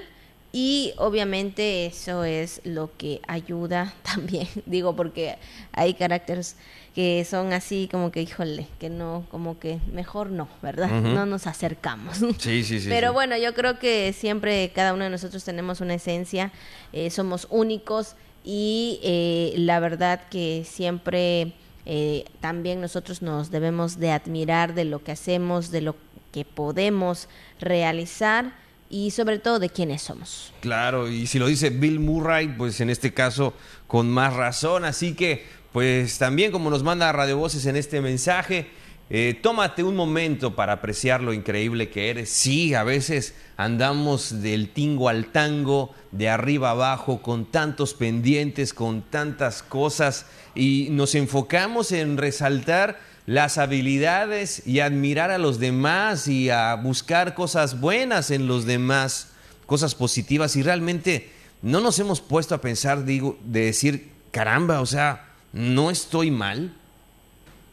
y 0.52 0.94
obviamente 0.98 1.86
eso 1.86 2.24
es 2.24 2.62
lo 2.64 2.90
que 2.98 3.22
ayuda 3.28 3.94
también, 4.04 4.48
digo, 4.66 4.96
porque 4.96 5.38
hay 5.74 5.94
caracteres 5.94 6.56
que 6.96 7.24
son 7.24 7.54
así 7.54 7.88
como 7.90 8.12
que, 8.12 8.22
híjole, 8.22 8.68
que 8.80 8.90
no, 8.90 9.26
como 9.30 9.60
que 9.60 9.80
mejor 9.94 10.32
no, 10.32 10.50
¿verdad? 10.62 10.90
No 10.90 11.26
nos 11.28 11.46
acercamos. 11.46 12.18
Sí, 12.40 12.64
sí, 12.64 12.82
sí. 12.82 12.90
Pero 12.90 13.10
sí. 13.10 13.14
bueno, 13.14 13.38
yo 13.38 13.54
creo 13.54 13.78
que 13.78 14.12
siempre 14.12 14.72
cada 14.74 14.94
uno 14.94 15.04
de 15.04 15.10
nosotros 15.12 15.44
tenemos 15.44 15.82
una 15.82 15.94
esencia, 15.94 16.52
eh, 16.92 17.12
somos 17.12 17.48
únicos 17.52 18.16
y 18.44 19.00
eh, 19.04 19.54
la 19.58 19.80
verdad 19.80 20.22
que 20.30 20.66
siempre 20.70 21.54
eh, 21.86 22.26
también 22.40 22.82
nosotros 22.82 23.22
nos 23.22 23.52
debemos 23.52 24.00
de 24.00 24.12
admirar 24.12 24.74
de 24.74 24.86
lo 24.86 25.04
que 25.04 25.12
hacemos, 25.12 25.72
de 25.72 25.82
lo 25.82 25.96
que 26.32 26.46
podemos 26.46 27.28
realizar 27.60 28.54
y 28.90 29.12
sobre 29.12 29.40
todo 29.40 29.60
de 29.60 29.70
quiénes 29.70 30.02
somos. 30.02 30.54
Claro, 30.62 31.10
y 31.10 31.28
si 31.28 31.40
lo 31.40 31.48
dice 31.48 31.70
Bill 31.70 32.00
Murray, 32.00 32.48
pues 32.48 32.82
en 32.82 32.90
este 32.90 33.14
caso 33.14 33.54
con 33.88 34.10
más 34.10 34.34
razón. 34.34 34.86
Así 34.86 35.14
que, 35.14 35.46
pues 35.72 36.18
también 36.18 36.52
como 36.52 36.70
nos 36.70 36.84
manda 36.84 37.12
Radio 37.12 37.38
Voces 37.38 37.66
en 37.66 37.76
este 37.76 38.02
mensaje, 38.02 38.68
eh, 39.10 39.40
tómate 39.42 39.84
un 39.84 39.96
momento 39.96 40.56
para 40.56 40.74
apreciar 40.74 41.22
lo 41.22 41.34
increíble 41.34 41.90
que 41.90 42.10
eres. 42.10 42.30
Sí, 42.30 42.76
a 42.76 42.84
veces 42.84 43.34
andamos 43.58 44.42
del 44.42 44.70
tingo 44.70 45.10
al 45.10 45.28
tango, 45.28 45.94
de 46.12 46.30
arriba 46.30 46.72
abajo, 46.72 47.22
con 47.22 47.46
tantos 47.46 47.94
pendientes, 47.94 48.74
con 48.74 49.02
tantas 49.02 49.64
cosas, 49.64 50.28
y 50.54 50.90
nos 50.92 51.16
enfocamos 51.16 51.92
en 51.92 52.18
resaltar 52.18 53.00
las 53.26 53.58
habilidades 53.58 54.66
y 54.66 54.80
admirar 54.80 55.30
a 55.32 55.38
los 55.38 55.60
demás 55.60 56.28
y 56.28 56.50
a 56.50 56.74
buscar 56.76 57.36
cosas 57.36 57.80
buenas 57.80 58.32
en 58.32 58.48
los 58.48 58.66
demás, 58.66 59.30
cosas 59.66 59.94
positivas 59.94 60.56
y 60.56 60.64
realmente 60.64 61.30
no 61.62 61.80
nos 61.80 62.00
hemos 62.00 62.22
puesto 62.22 62.56
a 62.56 62.62
pensar, 62.62 63.06
digo, 63.06 63.38
de 63.44 63.66
decir, 63.66 64.12
caramba, 64.32 64.82
o 64.82 64.86
sea, 64.86 65.30
no 65.54 65.92
estoy 65.92 66.32
mal, 66.32 66.76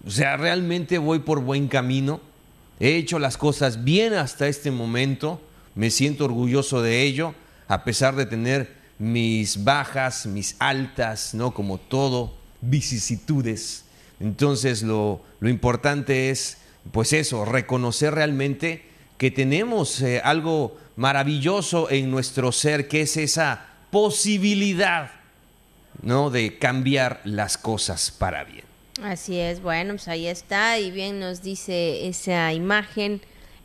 o 0.07 0.11
sea, 0.11 0.37
realmente 0.37 0.99
voy 0.99 1.19
por 1.19 1.41
buen 1.41 1.67
camino, 1.67 2.21
he 2.79 2.95
hecho 2.95 3.19
las 3.19 3.37
cosas 3.37 3.83
bien 3.83 4.15
hasta 4.15 4.47
este 4.47 4.71
momento, 4.71 5.41
me 5.75 5.91
siento 5.91 6.27
orgulloso 6.27 6.81
de 6.81 7.03
ello, 7.03 7.35
a 7.67 7.83
pesar 7.83 8.15
de 8.15 8.25
tener 8.25 8.73
mis 9.01 9.65
bajas, 9.65 10.27
mis 10.27 10.55
altas, 10.61 11.35
¿no? 11.35 11.53
Como 11.53 11.79
todo, 11.79 12.35
vicisitudes. 12.61 13.85
Entonces 14.21 14.83
lo, 14.83 15.21
lo 15.41 15.49
importante 15.49 16.31
es, 16.31 16.59
pues 16.93 17.13
eso, 17.13 17.45
reconocer 17.45 18.15
realmente 18.15 18.87
que 19.19 19.33
tenemos 19.33 20.01
eh, 20.03 20.21
algo 20.23 20.79
maravilloso 20.95 21.91
en 21.91 22.13
nuestro 22.13 22.53
ser, 22.53 22.87
que 22.87 23.03
es 23.03 23.17
esa 23.17 23.67
posibilidad, 23.91 25.11
¿no? 26.01 26.31
De 26.31 26.59
cambiar 26.59 27.23
las 27.25 27.59
cosas 27.59 28.13
para 28.13 28.45
bien. 28.45 28.76
Así 29.03 29.39
es, 29.39 29.61
bueno, 29.61 29.95
pues 29.95 30.09
ahí 30.09 30.27
está 30.27 30.79
y 30.79 30.91
bien 30.91 31.21
nos 31.21 31.43
dice 31.43 32.09
esa 32.09 32.53
imagen, 32.55 33.21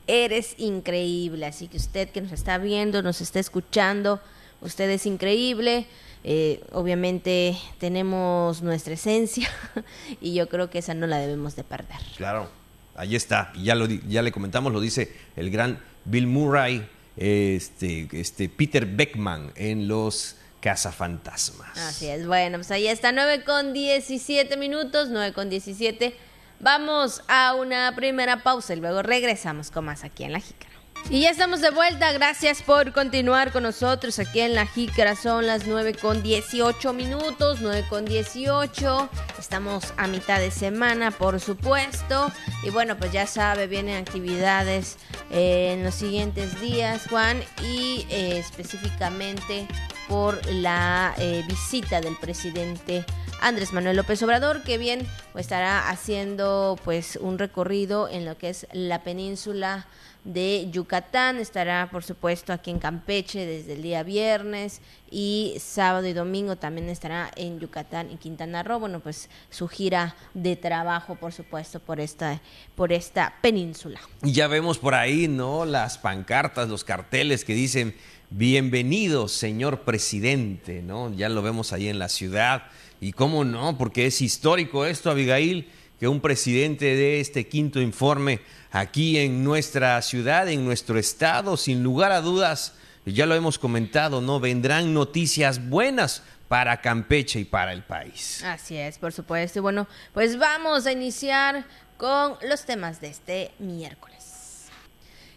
eres 0.05 0.55
increíble, 0.57 1.45
así 1.45 1.67
que 1.67 1.77
usted 1.77 2.09
que 2.09 2.19
nos 2.19 2.33
está 2.33 2.57
viendo, 2.57 3.01
nos 3.01 3.21
está 3.21 3.39
escuchando, 3.39 4.19
usted 4.59 4.89
es 4.89 5.05
increíble, 5.05 5.85
eh, 6.25 6.61
obviamente 6.73 7.57
tenemos 7.79 8.61
nuestra 8.61 8.93
esencia 8.93 9.50
y 10.21 10.33
yo 10.33 10.50
creo 10.50 10.69
que 10.69 10.79
esa 10.79 10.93
no 10.93 11.07
la 11.07 11.17
debemos 11.17 11.55
de 11.55 11.63
perder. 11.63 12.00
Claro, 12.17 12.50
ahí 12.95 13.15
está, 13.15 13.53
ya, 13.55 13.75
lo, 13.75 13.85
ya 13.88 14.21
le 14.21 14.33
comentamos, 14.33 14.73
lo 14.73 14.81
dice 14.81 15.13
el 15.38 15.50
gran 15.50 15.79
Bill 16.03 16.27
Murray, 16.27 16.85
este, 17.15 18.09
este 18.11 18.50
Peter 18.50 18.85
Beckman 18.85 19.53
en 19.55 19.88
los 19.88 20.35
Cazafantasmas. 20.62 21.77
Así 21.77 22.08
es, 22.08 22.25
bueno, 22.25 22.58
pues 22.60 22.72
ahí 22.72 22.88
está, 22.88 23.12
9 23.12 23.44
con 23.44 23.74
17 23.74 24.56
minutos, 24.58 25.10
9 25.10 25.34
con 25.34 25.50
17. 25.50 26.15
Vamos 26.60 27.24
a 27.27 27.56
una 27.56 27.94
primera 27.96 28.44
pausa 28.44 28.74
y 28.74 28.77
luego 28.77 29.01
regresamos 29.01 29.72
con 29.72 29.86
más 29.86 30.03
aquí 30.03 30.24
en 30.24 30.34
La 30.34 30.39
Jícara. 30.39 30.71
Y 31.10 31.22
ya 31.22 31.29
estamos 31.29 31.60
de 31.60 31.72
vuelta, 31.72 32.12
gracias 32.13 32.62
por 32.62 32.93
continuar 32.93 33.51
con 33.51 33.63
nosotros 33.63 34.17
aquí 34.20 34.39
en 34.39 34.55
La 34.55 34.65
Jícara, 34.65 35.15
son 35.15 35.46
las 35.46 35.67
9 35.67 35.96
con 35.96 36.24
18 36.24 36.93
minutos, 36.93 37.60
9 37.62 37.86
con 37.89 38.05
18, 38.05 39.10
estamos 39.38 39.93
a 39.98 40.08
mitad 40.08 40.39
de 40.39 40.51
semana 40.51 41.12
por 41.12 41.41
supuesto, 41.41 42.31
y 42.63 42.70
bueno 42.70 42.98
pues 42.98 43.12
ya 43.12 43.27
sabe, 43.27 43.67
vienen 43.67 43.98
actividades 43.98 44.98
eh, 45.31 45.74
en 45.74 45.84
los 45.84 45.96
siguientes 45.96 46.62
días 46.62 47.08
Juan, 47.10 47.43
y 47.62 48.05
eh, 48.10 48.38
específicamente 48.38 49.67
por 50.08 50.46
la 50.48 51.13
eh, 51.17 51.43
visita 51.48 52.00
del 52.00 52.15
presidente 52.17 53.05
Andrés 53.41 53.74
Manuel 53.74 53.98
López 53.98 54.22
Obrador, 54.24 54.62
que 54.62 54.77
bien 54.77 55.05
pues, 55.34 55.46
estará 55.46 55.89
haciendo 55.89 56.77
pues 56.84 57.17
un 57.20 57.39
recorrido 57.39 58.08
en 58.08 58.24
lo 58.24 58.38
que 58.38 58.50
es 58.50 58.67
la 58.72 59.03
península 59.03 59.88
de 60.24 60.68
Yucatán, 60.72 61.38
estará 61.38 61.90
por 61.92 62.04
supuesto 62.04 62.54
aquí 62.54 62.70
en 62.70 62.80
Campeche 62.80 63.46
desde 63.46 63.74
el 63.74 63.82
día 63.82 64.04
viernes 64.04 64.82
y 65.10 65.56
sábado 65.60 66.08
y 66.08 66.13
domingo 66.13 66.56
también 66.56 66.90
estará 66.90 67.32
en 67.36 67.60
Yucatán 67.60 68.12
y 68.12 68.18
Quintana 68.18 68.62
Roo, 68.62 68.80
bueno 68.80 69.00
pues 69.00 69.30
su 69.50 69.68
gira 69.68 70.16
de 70.34 70.56
trabajo 70.56 71.16
por 71.16 71.34
supuesto 71.34 71.80
por 71.80 72.00
esta 72.00 72.40
por 72.75 72.94
esta 72.94 73.34
península. 73.42 74.00
Y 74.24 74.34
ya 74.34 74.48
vemos 74.48 74.78
por 74.78 74.94
ahí, 74.94 75.28
¿no? 75.28 75.66
Las 75.66 75.98
pancartas, 75.98 76.70
los 76.70 76.84
carteles 76.84 77.44
que 77.44 77.54
dicen 77.54 77.96
Bienvenido, 78.34 79.28
señor 79.28 79.82
presidente, 79.82 80.82
¿no? 80.82 81.13
Ya 81.13 81.28
lo 81.28 81.42
vemos 81.42 81.74
ahí 81.74 81.90
en 81.90 82.00
la 82.00 82.08
ciudad. 82.08 82.63
Y 83.01 83.12
cómo 83.12 83.44
no, 83.44 83.78
porque 83.78 84.06
es 84.06 84.22
histórico 84.22 84.86
esto, 84.86 85.12
Abigail, 85.12 85.68
que 86.01 86.08
un 86.08 86.20
presidente 86.20 86.96
de 86.96 87.20
este 87.20 87.48
quinto 87.48 87.79
informe 87.79 88.41
aquí 88.72 89.20
en 89.20 89.43
nuestra 89.43 90.01
ciudad, 90.01 90.50
en 90.50 90.65
nuestro 90.65 90.98
estado, 90.98 91.58
sin 91.58 91.84
lugar 91.84 92.12
a 92.12 92.22
dudas, 92.22 92.74
ya 93.05 93.27
lo 93.27 93.36
hemos 93.36 93.60
comentado, 93.60 94.20
¿no? 94.20 94.39
Vendrán 94.39 94.96
noticias 94.96 95.70
buenas 95.70 96.24
para 96.48 96.81
Campeche 96.81 97.41
y 97.41 97.46
para 97.46 97.72
el 97.72 97.84
país. 97.84 98.43
Así 98.43 98.77
es, 98.77 98.98
por 98.98 99.13
supuesto. 99.13 99.60
Y 99.60 99.62
bueno, 99.62 99.88
pues 100.12 100.39
vamos 100.39 100.88
a 100.88 100.91
iniciar 100.91 101.65
con 101.98 102.34
los 102.50 102.65
temas 102.65 103.00
de 103.00 103.10
este 103.10 103.51
miércoles. 103.60 104.11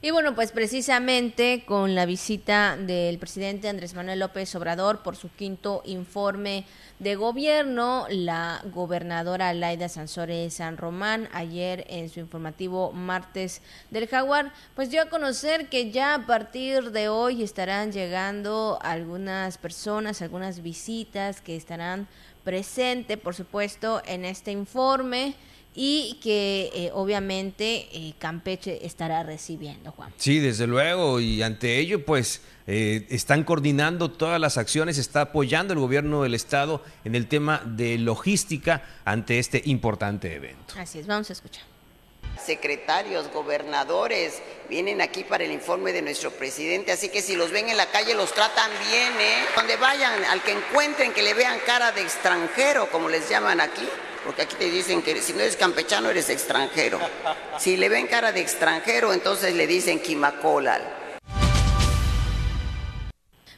Y 0.05 0.11
bueno, 0.11 0.35
pues 0.35 0.53
precisamente 0.53 1.65
con 1.65 1.95
la 1.95 2.05
visita 2.05 2.77
del 2.77 3.17
presidente 3.19 3.71
Andrés 3.71 3.95
Manuel 3.95 4.19
López 4.19 4.55
Obrador 4.55 5.03
por 5.03 5.17
su 5.17 5.31
quinto 5.31 5.81
informe 5.87 6.67
de 6.99 7.15
gobierno, 7.15 8.05
la 8.11 8.61
gobernadora 8.67 9.55
Laida 9.55 9.89
Sansores 9.89 10.53
San 10.53 10.77
Román 10.77 11.31
ayer 11.33 11.87
en 11.89 12.11
su 12.11 12.21
informativo 12.21 12.93
martes 12.93 13.63
del 13.91 14.07
Jaguar, 14.07 14.53
pues 14.75 14.91
dio 14.91 15.01
a 15.01 15.09
conocer 15.09 15.71
que 15.71 15.91
ya 15.91 16.13
a 16.13 16.27
partir 16.27 16.91
de 16.91 17.09
hoy 17.09 17.43
estarán 17.43 17.91
llegando 17.91 18.79
algunas 18.83 19.57
personas, 19.57 20.21
algunas 20.21 20.63
visitas 20.63 21.41
que 21.41 21.57
estarán 21.57 22.09
presentes, 22.45 23.17
por 23.17 23.35
supuesto, 23.35 24.03
en 24.05 24.27
este 24.27 24.53
informe 24.53 25.35
y 25.75 26.19
que 26.23 26.71
eh, 26.75 26.91
obviamente 26.95 27.89
eh, 27.93 28.15
Campeche 28.19 28.87
estará 28.87 29.23
recibiendo, 29.23 29.91
Juan. 29.93 30.13
Sí, 30.17 30.39
desde 30.39 30.67
luego, 30.67 31.21
y 31.21 31.43
ante 31.43 31.79
ello, 31.79 32.05
pues 32.05 32.43
eh, 32.67 33.07
están 33.11 33.45
coordinando 33.45 34.11
todas 34.11 34.41
las 34.41 34.57
acciones, 34.57 34.99
está 34.99 35.23
apoyando 35.23 35.75
el 35.75 35.81
gobierno 35.81 36.23
del 36.23 36.35
estado 36.35 36.83
en 37.05 37.15
el 37.15 37.27
tema 37.27 37.61
de 37.67 37.99
logística 37.99 38.85
ante 39.05 39.39
este 39.39 39.63
importante 39.67 40.35
evento. 40.35 40.75
Así 40.79 41.01
es, 41.01 41.07
vamos 41.07 41.31
a 41.31 41.33
escuchar. 41.33 41.74
Secretarios, 42.45 43.33
gobernadores, 43.33 44.43
vienen 44.69 45.01
aquí 45.01 45.25
para 45.25 45.45
el 45.45 45.53
informe 45.53 45.93
de 45.93 46.03
nuestro 46.03 46.31
presidente, 46.31 46.93
así 46.93 47.09
que 47.09 47.23
si 47.23 47.37
los 47.37 47.51
ven 47.51 47.71
en 47.71 47.77
la 47.77 47.87
calle 47.87 48.15
los 48.15 48.35
tratan 48.35 48.71
bien, 48.89 49.13
¿eh? 49.19 49.45
Donde 49.57 49.77
vayan, 49.77 50.25
al 50.27 50.43
que 50.43 50.53
encuentren, 50.53 51.13
que 51.13 51.23
le 51.23 51.33
vean 51.33 51.59
cara 51.65 51.93
de 51.93 52.03
extranjero, 52.03 52.91
como 52.91 53.09
les 53.09 53.29
llaman 53.31 53.61
aquí, 53.61 53.89
porque 54.25 54.43
aquí 54.43 54.57
te 54.57 54.71
dicen 54.71 55.03
que 55.03 55.21
si 55.23 55.33
no 55.33 55.41
eres 55.41 55.57
campechano 55.57 56.11
eres 56.11 56.29
extranjero. 56.29 56.99
Si 57.59 57.77
le 57.77 57.89
ven 57.89 58.07
cara 58.07 58.33
de 58.33 58.41
extranjero, 58.41 59.13
entonces 59.13 59.55
le 59.55 59.67
dicen 59.67 60.01
quimacolal. 60.01 60.83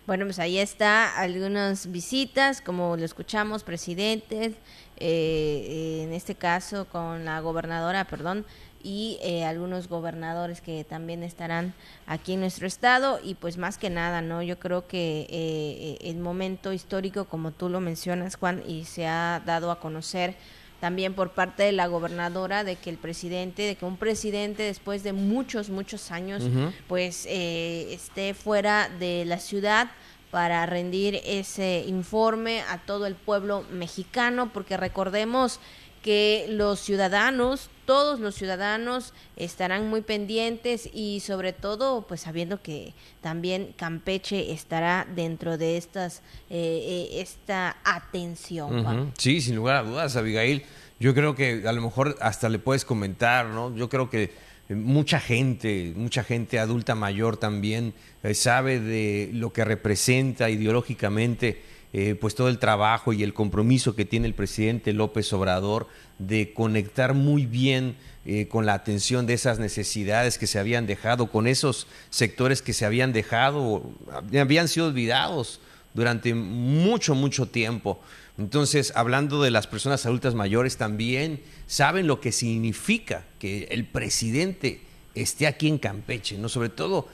Bueno, 0.06 0.24
pues 0.24 0.38
ahí 0.38 0.58
está 0.58 1.18
algunas 1.18 1.90
visitas, 1.90 2.60
como 2.60 2.96
lo 2.96 3.04
escuchamos, 3.04 3.64
presidentes, 3.64 4.52
eh, 4.98 6.02
en 6.04 6.12
este 6.12 6.36
caso 6.36 6.84
con 6.84 7.24
la 7.24 7.40
gobernadora, 7.40 8.04
perdón, 8.04 8.46
y 8.84 9.18
eh, 9.20 9.44
algunos 9.44 9.88
gobernadores 9.88 10.60
que 10.60 10.84
también 10.84 11.24
estarán 11.24 11.74
aquí 12.06 12.34
en 12.34 12.40
nuestro 12.40 12.68
estado 12.68 13.18
y 13.20 13.34
pues 13.34 13.58
más 13.58 13.78
que 13.78 13.90
nada, 13.90 14.22
¿no? 14.22 14.44
Yo 14.44 14.60
creo 14.60 14.86
que 14.86 15.26
eh, 15.28 15.98
el 16.02 16.18
momento 16.18 16.72
histórico, 16.72 17.24
como 17.24 17.50
tú 17.50 17.68
lo 17.68 17.80
mencionas, 17.80 18.36
Juan, 18.36 18.62
y 18.64 18.84
se 18.84 19.08
ha 19.08 19.42
dado 19.44 19.72
a 19.72 19.80
conocer 19.80 20.36
también 20.80 21.14
por 21.14 21.30
parte 21.30 21.62
de 21.62 21.72
la 21.72 21.86
gobernadora 21.86 22.64
de 22.64 22.76
que 22.76 22.90
el 22.90 22.98
presidente, 22.98 23.62
de 23.62 23.76
que 23.76 23.84
un 23.84 23.96
presidente 23.96 24.62
después 24.62 25.02
de 25.02 25.12
muchos, 25.12 25.70
muchos 25.70 26.10
años, 26.10 26.42
pues 26.86 27.26
eh, 27.28 27.88
esté 27.92 28.34
fuera 28.34 28.90
de 28.98 29.24
la 29.24 29.38
ciudad 29.38 29.90
para 30.30 30.66
rendir 30.66 31.20
ese 31.24 31.84
informe 31.86 32.62
a 32.68 32.78
todo 32.78 33.06
el 33.06 33.14
pueblo 33.14 33.64
mexicano, 33.70 34.50
porque 34.52 34.76
recordemos 34.76 35.60
que 36.02 36.46
los 36.50 36.80
ciudadanos, 36.80 37.70
todos 37.86 38.20
los 38.20 38.34
ciudadanos 38.34 39.14
estarán 39.36 39.88
muy 39.88 40.02
pendientes 40.02 40.90
y 40.92 41.20
sobre 41.20 41.52
todo 41.52 42.02
pues 42.06 42.20
sabiendo 42.20 42.60
que 42.60 42.92
también 43.22 43.72
Campeche 43.76 44.52
estará 44.52 45.06
dentro 45.14 45.56
de 45.56 45.76
estas 45.76 46.18
eh, 46.50 47.08
eh, 47.10 47.20
esta 47.20 47.76
atención. 47.84 49.12
Sí, 49.16 49.40
sin 49.40 49.56
lugar 49.56 49.76
a 49.76 49.82
dudas, 49.82 50.16
Abigail. 50.16 50.64
Yo 50.98 51.14
creo 51.14 51.34
que 51.34 51.62
a 51.66 51.72
lo 51.72 51.82
mejor 51.82 52.16
hasta 52.20 52.48
le 52.48 52.58
puedes 52.58 52.84
comentar, 52.84 53.46
¿no? 53.46 53.74
Yo 53.74 53.88
creo 53.88 54.10
que 54.10 54.32
mucha 54.68 55.20
gente, 55.20 55.92
mucha 55.94 56.24
gente 56.24 56.58
adulta 56.58 56.94
mayor 56.94 57.36
también 57.36 57.94
eh, 58.22 58.34
sabe 58.34 58.80
de 58.80 59.30
lo 59.32 59.52
que 59.52 59.64
representa 59.64 60.50
ideológicamente 60.50 61.62
eh, 61.98 62.14
pues 62.14 62.34
todo 62.34 62.50
el 62.50 62.58
trabajo 62.58 63.14
y 63.14 63.22
el 63.22 63.32
compromiso 63.32 63.96
que 63.96 64.04
tiene 64.04 64.26
el 64.26 64.34
presidente 64.34 64.92
López 64.92 65.32
Obrador 65.32 65.88
de 66.18 66.52
conectar 66.52 67.14
muy 67.14 67.46
bien 67.46 67.96
eh, 68.26 68.48
con 68.48 68.66
la 68.66 68.74
atención 68.74 69.24
de 69.24 69.32
esas 69.32 69.58
necesidades 69.58 70.36
que 70.36 70.46
se 70.46 70.58
habían 70.58 70.86
dejado, 70.86 71.28
con 71.28 71.46
esos 71.46 71.86
sectores 72.10 72.60
que 72.60 72.74
se 72.74 72.84
habían 72.84 73.14
dejado, 73.14 73.90
habían 74.38 74.68
sido 74.68 74.88
olvidados 74.88 75.62
durante 75.94 76.34
mucho, 76.34 77.14
mucho 77.14 77.46
tiempo. 77.46 77.98
Entonces, 78.36 78.92
hablando 78.94 79.40
de 79.40 79.50
las 79.50 79.66
personas 79.66 80.04
adultas 80.04 80.34
mayores, 80.34 80.76
también 80.76 81.40
saben 81.66 82.06
lo 82.06 82.20
que 82.20 82.30
significa 82.30 83.24
que 83.38 83.68
el 83.70 83.86
presidente 83.86 84.82
esté 85.14 85.46
aquí 85.46 85.66
en 85.66 85.78
Campeche, 85.78 86.36
¿no? 86.36 86.50
Sobre 86.50 86.68
todo 86.68 87.08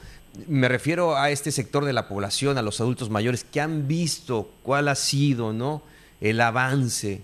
me 0.47 0.69
refiero 0.69 1.17
a 1.17 1.31
este 1.31 1.53
sector 1.53 1.85
de 1.85 1.93
la 1.93 2.09
población, 2.09 2.57
a 2.59 2.63
los 2.63 2.81
adultos 2.81 3.11
mayores, 3.11 3.45
que 3.45 3.61
han 3.61 3.87
visto 3.87 4.51
cuál 4.63 4.89
ha 4.89 4.95
sido 4.95 5.53
¿no? 5.53 5.83
el 6.21 6.41
avance 6.41 7.21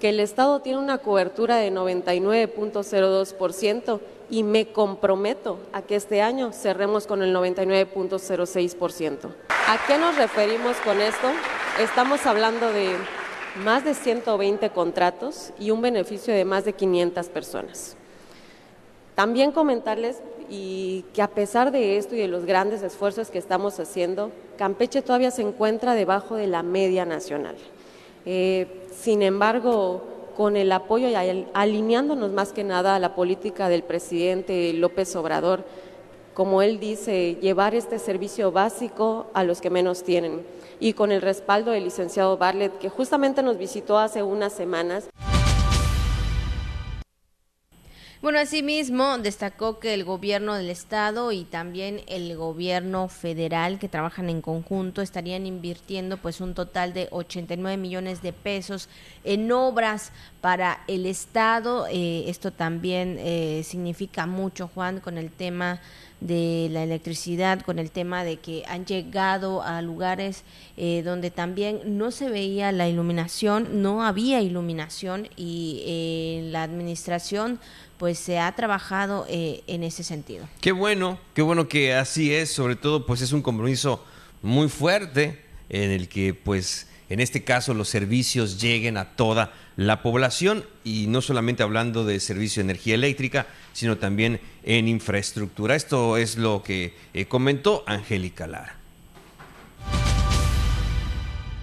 Que 0.00 0.08
el 0.08 0.20
Estado 0.20 0.60
tiene 0.60 0.78
una 0.78 0.96
cobertura 0.98 1.56
de 1.56 1.70
99.02% 1.70 4.00
y 4.34 4.42
me 4.42 4.66
comprometo 4.72 5.60
a 5.72 5.82
que 5.82 5.94
este 5.94 6.20
año 6.20 6.52
cerremos 6.52 7.06
con 7.06 7.22
el 7.22 7.32
99.06%. 7.32 9.28
¿A 9.48 9.86
qué 9.86 9.96
nos 9.96 10.16
referimos 10.16 10.76
con 10.78 11.00
esto? 11.00 11.28
Estamos 11.80 12.26
hablando 12.26 12.72
de 12.72 12.96
más 13.62 13.84
de 13.84 13.94
120 13.94 14.70
contratos 14.70 15.52
y 15.56 15.70
un 15.70 15.80
beneficio 15.82 16.34
de 16.34 16.44
más 16.44 16.64
de 16.64 16.72
500 16.72 17.28
personas. 17.28 17.96
También 19.14 19.52
comentarles 19.52 20.20
y 20.50 21.04
que 21.14 21.22
a 21.22 21.28
pesar 21.28 21.70
de 21.70 21.96
esto 21.96 22.16
y 22.16 22.18
de 22.18 22.26
los 22.26 22.44
grandes 22.44 22.82
esfuerzos 22.82 23.30
que 23.30 23.38
estamos 23.38 23.78
haciendo, 23.78 24.32
Campeche 24.58 25.00
todavía 25.00 25.30
se 25.30 25.42
encuentra 25.42 25.94
debajo 25.94 26.34
de 26.34 26.48
la 26.48 26.64
media 26.64 27.04
nacional. 27.04 27.54
Eh, 28.26 28.82
sin 28.90 29.22
embargo, 29.22 30.02
con 30.36 30.56
el 30.56 30.72
apoyo 30.72 31.08
y 31.08 31.14
alineándonos 31.54 32.32
más 32.32 32.52
que 32.52 32.64
nada 32.64 32.94
a 32.94 32.98
la 32.98 33.14
política 33.14 33.68
del 33.68 33.82
presidente 33.82 34.72
López 34.72 35.14
Obrador, 35.16 35.64
como 36.34 36.62
él 36.62 36.80
dice, 36.80 37.36
llevar 37.40 37.74
este 37.74 37.98
servicio 37.98 38.50
básico 38.50 39.26
a 39.34 39.44
los 39.44 39.60
que 39.60 39.70
menos 39.70 40.02
tienen. 40.02 40.44
Y 40.80 40.92
con 40.94 41.12
el 41.12 41.22
respaldo 41.22 41.70
del 41.70 41.84
licenciado 41.84 42.36
Bartlett, 42.36 42.76
que 42.78 42.88
justamente 42.88 43.42
nos 43.42 43.56
visitó 43.56 43.98
hace 43.98 44.22
unas 44.22 44.52
semanas. 44.52 45.08
Bueno, 48.24 48.38
asimismo, 48.38 49.18
destacó 49.18 49.78
que 49.78 49.92
el 49.92 50.02
gobierno 50.02 50.54
del 50.54 50.70
estado 50.70 51.30
y 51.30 51.44
también 51.44 52.00
el 52.06 52.34
gobierno 52.38 53.08
federal 53.08 53.78
que 53.78 53.86
trabajan 53.86 54.30
en 54.30 54.40
conjunto 54.40 55.02
estarían 55.02 55.44
invirtiendo 55.44 56.16
pues 56.16 56.40
un 56.40 56.54
total 56.54 56.94
de 56.94 57.08
89 57.10 57.76
millones 57.76 58.22
de 58.22 58.32
pesos 58.32 58.88
en 59.24 59.52
obras 59.52 60.10
para 60.40 60.84
el 60.88 61.04
estado. 61.04 61.86
Eh, 61.90 62.24
esto 62.28 62.50
también 62.50 63.18
eh, 63.18 63.60
significa 63.62 64.24
mucho, 64.24 64.70
Juan, 64.74 65.00
con 65.00 65.18
el 65.18 65.30
tema 65.30 65.82
de 66.22 66.68
la 66.70 66.82
electricidad, 66.82 67.60
con 67.60 67.78
el 67.78 67.90
tema 67.90 68.24
de 68.24 68.38
que 68.38 68.62
han 68.66 68.86
llegado 68.86 69.62
a 69.62 69.82
lugares 69.82 70.44
eh, 70.78 71.02
donde 71.04 71.30
también 71.30 71.98
no 71.98 72.10
se 72.10 72.30
veía 72.30 72.72
la 72.72 72.88
iluminación, 72.88 73.82
no 73.82 74.02
había 74.02 74.40
iluminación 74.40 75.28
y 75.36 76.48
la 76.50 76.62
administración 76.62 77.60
pues 77.98 78.18
se 78.18 78.38
ha 78.38 78.52
trabajado 78.54 79.26
eh, 79.28 79.62
en 79.66 79.82
ese 79.82 80.04
sentido. 80.04 80.48
Qué 80.60 80.72
bueno, 80.72 81.18
qué 81.34 81.42
bueno 81.42 81.68
que 81.68 81.94
así 81.94 82.32
es, 82.32 82.50
sobre 82.50 82.76
todo 82.76 83.06
pues 83.06 83.20
es 83.20 83.32
un 83.32 83.42
compromiso 83.42 84.04
muy 84.42 84.68
fuerte 84.68 85.42
en 85.68 85.90
el 85.90 86.08
que 86.08 86.34
pues 86.34 86.88
en 87.08 87.20
este 87.20 87.44
caso 87.44 87.74
los 87.74 87.88
servicios 87.88 88.60
lleguen 88.60 88.96
a 88.96 89.16
toda 89.16 89.52
la 89.76 90.02
población 90.02 90.64
y 90.84 91.06
no 91.06 91.20
solamente 91.20 91.62
hablando 91.62 92.04
de 92.04 92.20
servicio 92.20 92.62
de 92.62 92.70
energía 92.70 92.94
eléctrica, 92.94 93.46
sino 93.72 93.98
también 93.98 94.40
en 94.62 94.88
infraestructura. 94.88 95.74
Esto 95.74 96.16
es 96.16 96.36
lo 96.36 96.62
que 96.62 96.94
eh, 97.12 97.26
comentó 97.26 97.84
Angélica 97.86 98.46
Lara 98.46 98.83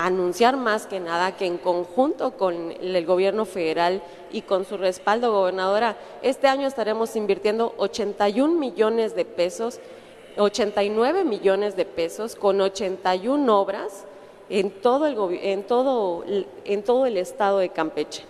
anunciar 0.06 0.58
más 0.58 0.88
que 0.88 1.00
nada 1.00 1.36
que 1.38 1.46
en 1.46 1.58
conjunto 1.58 2.38
con 2.38 2.72
el 2.72 3.06
gobierno 3.06 3.46
federal 3.46 4.02
y 4.32 4.42
con 4.42 4.66
su 4.66 4.78
respaldo 4.78 5.32
gobernadora, 5.32 5.98
este 6.22 6.48
año 6.48 6.68
estaremos 6.68 7.16
invirtiendo 7.16 7.74
81 7.78 8.58
millones 8.58 9.16
de 9.16 9.26
pesos, 9.26 9.80
89 10.38 11.24
millones 11.24 11.76
de 11.76 11.86
pesos 11.86 12.36
con 12.36 12.62
81 12.62 13.60
obras 13.60 14.06
en 14.50 14.72
todo 14.72 15.08
el, 15.08 15.40
en 15.44 15.64
todo, 15.64 16.24
en 16.66 16.84
todo 16.84 17.06
el 17.06 17.18
estado 17.18 17.60
de 17.60 17.70
Campeche. 17.70 18.24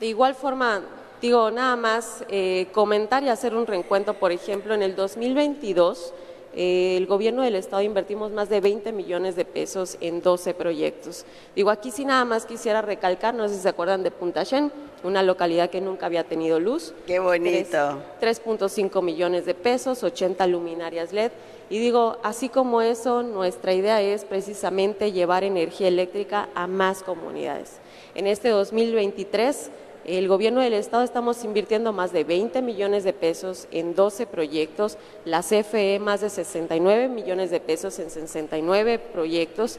De 0.00 0.06
igual 0.06 0.34
forma, 0.34 0.82
digo, 1.20 1.50
nada 1.50 1.76
más 1.76 2.24
eh, 2.28 2.68
comentar 2.72 3.22
y 3.22 3.28
hacer 3.28 3.54
un 3.54 3.66
reencuentro, 3.66 4.14
por 4.14 4.32
ejemplo, 4.32 4.74
en 4.74 4.82
el 4.82 4.94
2022 4.96 6.12
eh, 6.12 6.21
el 6.54 7.06
gobierno 7.06 7.42
del 7.42 7.54
estado 7.54 7.82
invertimos 7.82 8.30
más 8.30 8.48
de 8.48 8.60
20 8.60 8.92
millones 8.92 9.36
de 9.36 9.44
pesos 9.44 9.96
en 10.00 10.20
12 10.20 10.54
proyectos. 10.54 11.24
Digo, 11.56 11.70
aquí 11.70 11.90
sí 11.90 12.04
nada 12.04 12.24
más 12.24 12.44
quisiera 12.44 12.82
recalcar, 12.82 13.34
no 13.34 13.48
sé 13.48 13.54
si 13.54 13.60
se 13.62 13.68
acuerdan 13.68 14.02
de 14.02 14.10
Punta 14.10 14.42
Shen, 14.42 14.70
una 15.02 15.22
localidad 15.22 15.70
que 15.70 15.80
nunca 15.80 16.06
había 16.06 16.24
tenido 16.24 16.60
luz. 16.60 16.94
Qué 17.06 17.18
bonito. 17.18 18.02
3.5 18.20 19.02
millones 19.02 19.46
de 19.46 19.54
pesos, 19.54 20.02
80 20.02 20.46
luminarias 20.46 21.12
LED. 21.12 21.32
Y 21.70 21.78
digo, 21.78 22.18
así 22.22 22.48
como 22.48 22.82
eso, 22.82 23.22
nuestra 23.22 23.72
idea 23.72 24.02
es 24.02 24.24
precisamente 24.24 25.12
llevar 25.12 25.42
energía 25.42 25.88
eléctrica 25.88 26.48
a 26.54 26.66
más 26.66 27.02
comunidades. 27.02 27.78
En 28.14 28.26
este 28.26 28.50
2023 28.50 29.70
el 30.04 30.28
gobierno 30.28 30.60
del 30.60 30.72
Estado 30.74 31.04
estamos 31.04 31.44
invirtiendo 31.44 31.92
más 31.92 32.12
de 32.12 32.24
20 32.24 32.62
millones 32.62 33.04
de 33.04 33.12
pesos 33.12 33.68
en 33.70 33.94
12 33.94 34.26
proyectos, 34.26 34.98
la 35.24 35.42
CFE 35.42 35.98
más 35.98 36.20
de 36.20 36.30
69 36.30 37.08
millones 37.08 37.50
de 37.50 37.60
pesos 37.60 37.98
en 37.98 38.10
69 38.10 38.98
proyectos. 38.98 39.78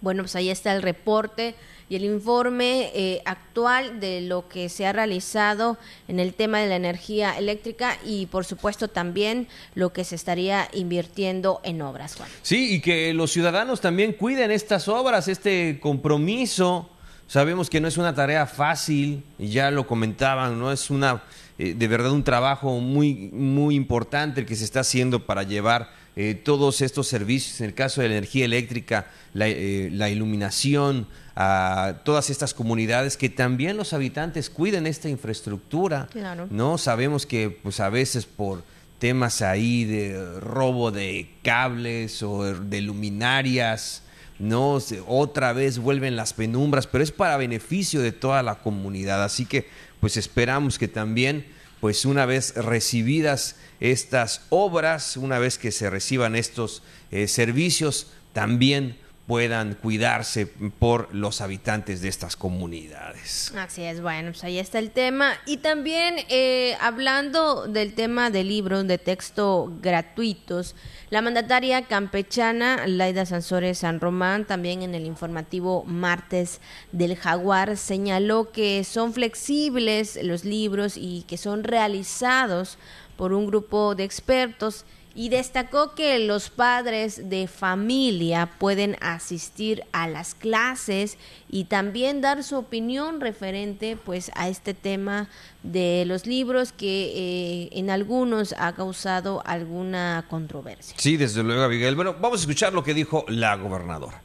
Bueno, 0.00 0.22
pues 0.22 0.36
ahí 0.36 0.50
está 0.50 0.72
el 0.74 0.82
reporte 0.82 1.54
y 1.88 1.96
el 1.96 2.04
informe 2.04 2.90
eh, 2.94 3.22
actual 3.24 3.98
de 3.98 4.20
lo 4.20 4.48
que 4.48 4.68
se 4.68 4.86
ha 4.86 4.92
realizado 4.92 5.78
en 6.06 6.20
el 6.20 6.34
tema 6.34 6.60
de 6.60 6.68
la 6.68 6.76
energía 6.76 7.36
eléctrica 7.38 7.98
y 8.04 8.26
por 8.26 8.44
supuesto 8.44 8.88
también 8.88 9.48
lo 9.74 9.92
que 9.92 10.04
se 10.04 10.14
estaría 10.14 10.68
invirtiendo 10.72 11.60
en 11.64 11.82
obras, 11.82 12.16
Juan. 12.16 12.28
Sí, 12.42 12.74
y 12.74 12.80
que 12.80 13.12
los 13.14 13.32
ciudadanos 13.32 13.80
también 13.80 14.12
cuiden 14.12 14.50
estas 14.50 14.88
obras, 14.88 15.28
este 15.28 15.80
compromiso 15.80 16.90
Sabemos 17.26 17.68
que 17.68 17.80
no 17.80 17.88
es 17.88 17.96
una 17.96 18.14
tarea 18.14 18.46
fácil, 18.46 19.24
y 19.38 19.48
ya 19.48 19.70
lo 19.70 19.86
comentaban, 19.86 20.58
no 20.58 20.70
es 20.70 20.90
una 20.90 21.22
eh, 21.58 21.74
de 21.74 21.88
verdad 21.88 22.12
un 22.12 22.22
trabajo 22.22 22.80
muy, 22.80 23.30
muy 23.32 23.76
importante 23.76 24.40
el 24.40 24.46
que 24.46 24.56
se 24.56 24.64
está 24.64 24.80
haciendo 24.80 25.24
para 25.24 25.42
llevar 25.42 25.90
eh, 26.14 26.34
todos 26.34 26.82
estos 26.82 27.08
servicios, 27.08 27.60
en 27.60 27.66
el 27.66 27.74
caso 27.74 28.02
de 28.02 28.08
la 28.08 28.16
energía 28.16 28.44
eléctrica, 28.44 29.06
la, 29.32 29.48
eh, 29.48 29.88
la, 29.90 30.10
iluminación, 30.10 31.06
a 31.34 32.00
todas 32.04 32.30
estas 32.30 32.52
comunidades, 32.52 33.16
que 33.16 33.28
también 33.28 33.76
los 33.76 33.92
habitantes 33.92 34.50
cuiden 34.50 34.86
esta 34.86 35.08
infraestructura. 35.08 36.08
Claro. 36.12 36.46
¿no? 36.50 36.78
Sabemos 36.78 37.26
que 37.26 37.50
pues, 37.50 37.80
a 37.80 37.88
veces 37.88 38.26
por 38.26 38.62
temas 38.98 39.42
ahí 39.42 39.84
de 39.84 40.40
robo 40.40 40.90
de 40.90 41.28
cables 41.42 42.22
o 42.22 42.44
de 42.44 42.80
luminarias, 42.80 44.02
no 44.38 44.78
otra 45.06 45.52
vez 45.52 45.78
vuelven 45.78 46.16
las 46.16 46.32
penumbras, 46.32 46.86
pero 46.86 47.02
es 47.02 47.12
para 47.12 47.36
beneficio 47.36 48.00
de 48.00 48.12
toda 48.12 48.42
la 48.42 48.56
comunidad. 48.56 49.24
Así 49.24 49.46
que 49.46 49.68
pues 50.00 50.16
esperamos 50.16 50.78
que 50.78 50.88
también 50.88 51.46
pues 51.80 52.04
una 52.04 52.26
vez 52.26 52.54
recibidas 52.54 53.56
estas 53.80 54.42
obras, 54.48 55.16
una 55.16 55.38
vez 55.38 55.58
que 55.58 55.72
se 55.72 55.90
reciban 55.90 56.34
estos 56.34 56.82
eh, 57.10 57.28
servicios, 57.28 58.08
también 58.32 58.96
puedan 59.26 59.74
cuidarse 59.74 60.46
por 60.46 61.12
los 61.14 61.40
habitantes 61.40 62.00
de 62.00 62.08
estas 62.08 62.36
comunidades. 62.36 63.52
Así 63.56 63.82
es, 63.82 64.00
bueno, 64.00 64.30
pues 64.30 64.44
ahí 64.44 64.58
está 64.58 64.78
el 64.78 64.92
tema. 64.92 65.34
Y 65.46 65.58
también 65.58 66.16
eh, 66.28 66.76
hablando 66.80 67.66
del 67.66 67.94
tema 67.94 68.30
de 68.30 68.44
libros 68.44 68.86
de 68.86 68.98
texto 68.98 69.72
gratuitos, 69.82 70.76
la 71.08 71.22
mandataria 71.22 71.82
campechana 71.82 72.86
Laida 72.88 73.24
Sansores 73.26 73.78
San 73.78 74.00
Román, 74.00 74.44
también 74.44 74.82
en 74.82 74.94
el 74.94 75.06
informativo 75.06 75.84
martes 75.84 76.60
del 76.90 77.16
Jaguar, 77.16 77.76
señaló 77.76 78.50
que 78.50 78.82
son 78.82 79.12
flexibles 79.12 80.18
los 80.22 80.44
libros 80.44 80.96
y 80.96 81.22
que 81.28 81.36
son 81.36 81.62
realizados 81.62 82.76
por 83.16 83.32
un 83.32 83.46
grupo 83.46 83.94
de 83.94 84.02
expertos 84.02 84.84
y 85.16 85.30
destacó 85.30 85.94
que 85.94 86.18
los 86.18 86.50
padres 86.50 87.30
de 87.30 87.48
familia 87.48 88.50
pueden 88.58 88.98
asistir 89.00 89.82
a 89.92 90.06
las 90.08 90.34
clases 90.34 91.16
y 91.48 91.64
también 91.64 92.20
dar 92.20 92.44
su 92.44 92.56
opinión 92.56 93.22
referente 93.22 93.96
pues 93.96 94.30
a 94.34 94.50
este 94.50 94.74
tema 94.74 95.30
de 95.62 96.04
los 96.06 96.26
libros 96.26 96.72
que 96.72 97.12
eh, 97.16 97.68
en 97.72 97.88
algunos 97.88 98.54
ha 98.58 98.74
causado 98.74 99.42
alguna 99.46 100.26
controversia. 100.28 100.94
Sí, 100.98 101.16
desde 101.16 101.42
luego, 101.42 101.62
Abigail. 101.62 101.96
Bueno, 101.96 102.14
vamos 102.20 102.40
a 102.40 102.42
escuchar 102.42 102.74
lo 102.74 102.84
que 102.84 102.92
dijo 102.92 103.24
la 103.28 103.56
gobernadora. 103.56 104.20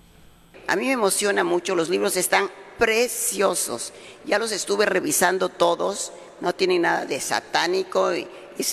A 0.68 0.76
mí 0.76 0.88
me 0.88 0.92
emociona 0.92 1.46
mucho, 1.46 1.74
los 1.74 1.88
libros 1.88 2.18
están 2.18 2.50
preciosos. 2.78 3.94
Ya 4.26 4.40
los 4.40 4.52
estuve 4.52 4.86
revisando 4.86 5.48
todos, 5.48 6.12
no 6.42 6.54
tienen 6.54 6.82
nada 6.82 7.06
de 7.06 7.22
satánico. 7.22 8.14
Y, 8.14 8.28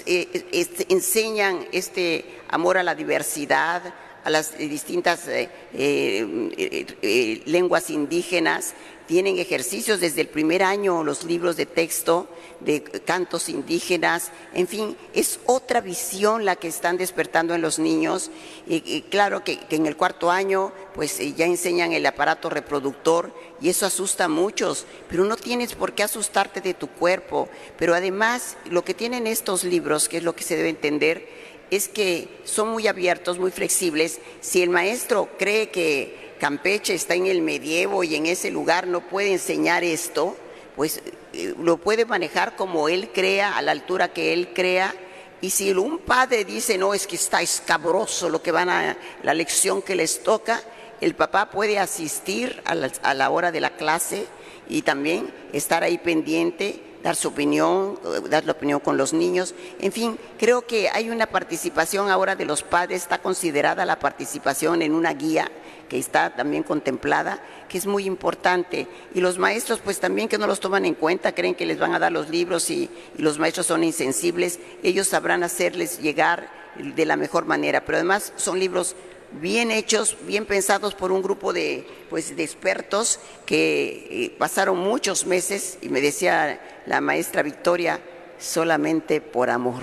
eh, 0.07 0.87
enseñan 0.89 1.67
este 1.73 2.25
amor 2.49 2.79
a 2.79 2.83
la 2.83 2.95
diversidad, 2.95 3.83
a 4.25 4.31
las 4.31 4.57
distintas 4.59 5.27
eh, 5.29 5.49
eh, 5.73 7.43
lenguas 7.47 7.91
indígenas, 7.91 8.75
tienen 9.09 9.39
ejercicios 9.39 10.01
desde 10.01 10.21
el 10.21 10.29
primer 10.29 10.63
año, 10.63 11.03
los 11.03 11.25
libros 11.25 11.57
de 11.57 11.65
texto 11.65 12.29
de 12.61 12.83
cantos 12.83 13.49
indígenas, 13.49 14.31
en 14.53 14.69
fin, 14.69 14.97
es 15.15 15.41
otra 15.47 15.81
visión 15.81 16.45
la 16.45 16.57
que 16.57 16.69
están 16.69 16.99
despertando 16.99 17.55
en 17.55 17.63
los 17.63 17.79
niños. 17.79 18.31
Y, 18.67 19.01
claro 19.03 19.43
que, 19.43 19.61
en 19.71 19.87
el 19.87 19.97
cuarto 19.97 20.31
año, 20.31 20.73
pues 20.95 21.19
ya 21.37 21.47
enseñan 21.47 21.93
el 21.93 22.05
aparato 22.05 22.51
reproductor 22.51 23.33
y 23.63 23.71
eso 23.71 23.87
asusta 23.87 24.25
a 24.25 24.29
muchos, 24.29 24.85
pero 25.09 25.25
no 25.25 25.37
tienes 25.37 25.75
por 25.75 25.95
qué 25.95 26.03
asustarte 26.03 26.61
de 26.61 26.75
tu 26.75 26.89
cuerpo. 26.89 27.49
Pero 27.79 27.95
además, 27.95 28.59
lo 28.69 28.85
que 28.85 28.93
tienen 28.93 29.27
estos 29.27 29.65
libros, 29.65 30.11
que 30.11 30.19
es 30.19 30.23
lo 30.23 30.37
que 30.37 30.45
se 30.45 30.57
debe 30.57 30.69
entender, 30.69 31.27
es 31.71 31.89
que 31.89 32.29
son 32.45 32.69
muy 32.69 32.87
abiertos, 32.87 33.39
muy 33.39 33.53
flexibles. 33.53 34.21
Si 34.43 34.63
el 34.63 34.69
maestro 34.69 35.31
cree 35.39 35.71
que 35.71 36.28
Campeche 36.39 36.95
está 36.95 37.15
en 37.15 37.27
el 37.27 37.43
medievo 37.43 38.05
y 38.05 38.15
en 38.15 38.27
ese 38.27 38.51
lugar 38.51 38.87
no 38.87 39.01
puede 39.01 39.33
enseñar 39.33 39.85
esto, 39.85 40.37
pues 40.77 41.03
eh, 41.33 41.55
lo 41.59 41.77
puede 41.77 42.05
manejar 42.05 42.57
como 42.57 42.89
él 42.89 43.11
crea, 43.13 43.57
a 43.57 43.63
la 43.63 43.73
altura 43.73 44.13
que 44.13 44.33
él 44.33 44.53
crea. 44.55 44.95
Y 45.41 45.51
si 45.51 45.73
un 45.73 45.99
padre 45.99 46.45
dice, 46.45 46.79
no, 46.79 46.95
es 46.95 47.07
que 47.07 47.17
está 47.17 47.43
escabroso 47.43 48.29
lo 48.29 48.43
que 48.43 48.53
van 48.53 48.69
a, 48.69 48.97
la 49.23 49.35
lección 49.35 49.83
que 49.83 49.95
les 49.95 50.23
toca, 50.23 50.63
el 51.01 51.15
papá 51.15 51.51
puede 51.51 51.79
asistir 51.79 52.61
a 52.65 52.75
la, 52.75 52.91
a 53.03 53.15
la 53.15 53.31
hora 53.31 53.53
de 53.53 53.61
la 53.61 53.77
clase 53.77 54.27
y 54.69 54.83
también 54.83 55.33
estar 55.53 55.85
ahí 55.85 55.99
pendiente 55.99 56.83
dar 57.03 57.17
su 57.17 57.29
opinión, 57.29 57.99
dar 58.29 58.45
la 58.45 58.53
opinión 58.53 58.81
con 58.81 58.97
los 58.97 59.13
niños. 59.13 59.55
En 59.81 59.93
fin, 59.93 60.19
creo 60.39 60.67
que 60.67 60.89
hay 60.89 61.11
una 61.11 61.27
participación 61.27 62.11
ahora 62.11 62.37
de 62.37 62.45
los 62.45 62.63
padres, 62.63 63.03
está 63.03 63.19
considerada 63.19 63.85
la 63.85 63.99
participación 63.99 64.83
en 64.83 64.93
una 64.93 65.13
guía 65.15 65.51
que 65.89 65.99
está 65.99 66.35
también 66.37 66.63
contemplada, 66.63 67.43
que 67.69 67.79
es 67.79 67.87
muy 67.87 68.05
importante. 68.05 68.87
Y 69.15 69.21
los 69.21 69.39
maestros, 69.39 69.81
pues 69.83 70.01
también 70.01 70.29
que 70.29 70.39
no 70.39 70.47
los 70.47 70.61
toman 70.61 70.85
en 70.85 70.95
cuenta, 70.95 71.35
creen 71.35 71.55
que 71.55 71.67
les 71.67 71.79
van 71.79 71.95
a 71.95 71.99
dar 71.99 72.13
los 72.13 72.29
libros 72.29 72.71
y, 72.71 72.91
y 73.17 73.23
los 73.23 73.39
maestros 73.39 73.67
son 73.67 73.85
insensibles, 73.85 74.59
ellos 74.83 75.09
sabrán 75.09 75.43
hacerles 75.43 76.01
llegar 76.01 76.51
de 76.77 77.07
la 77.07 77.17
mejor 77.17 77.47
manera. 77.47 77.85
Pero 77.85 77.97
además 77.97 78.33
son 78.37 78.59
libros 78.59 78.95
bien 79.33 79.71
hechos, 79.71 80.17
bien 80.23 80.47
pensados 80.47 80.95
por 80.95 81.13
un 81.13 81.23
grupo 81.23 81.53
de, 81.53 81.87
pues, 82.09 82.37
de 82.37 82.45
expertos 82.45 83.21
que 83.47 84.07
eh, 84.11 84.37
pasaron 84.39 84.79
muchos 84.79 85.27
meses, 85.27 85.79
y 85.83 85.89
me 85.89 86.01
decía 86.01 86.83
la 86.87 87.01
maestra 87.01 87.43
Victoria, 87.43 88.01
solamente 88.39 89.21
por 89.21 89.51
amor, 89.51 89.83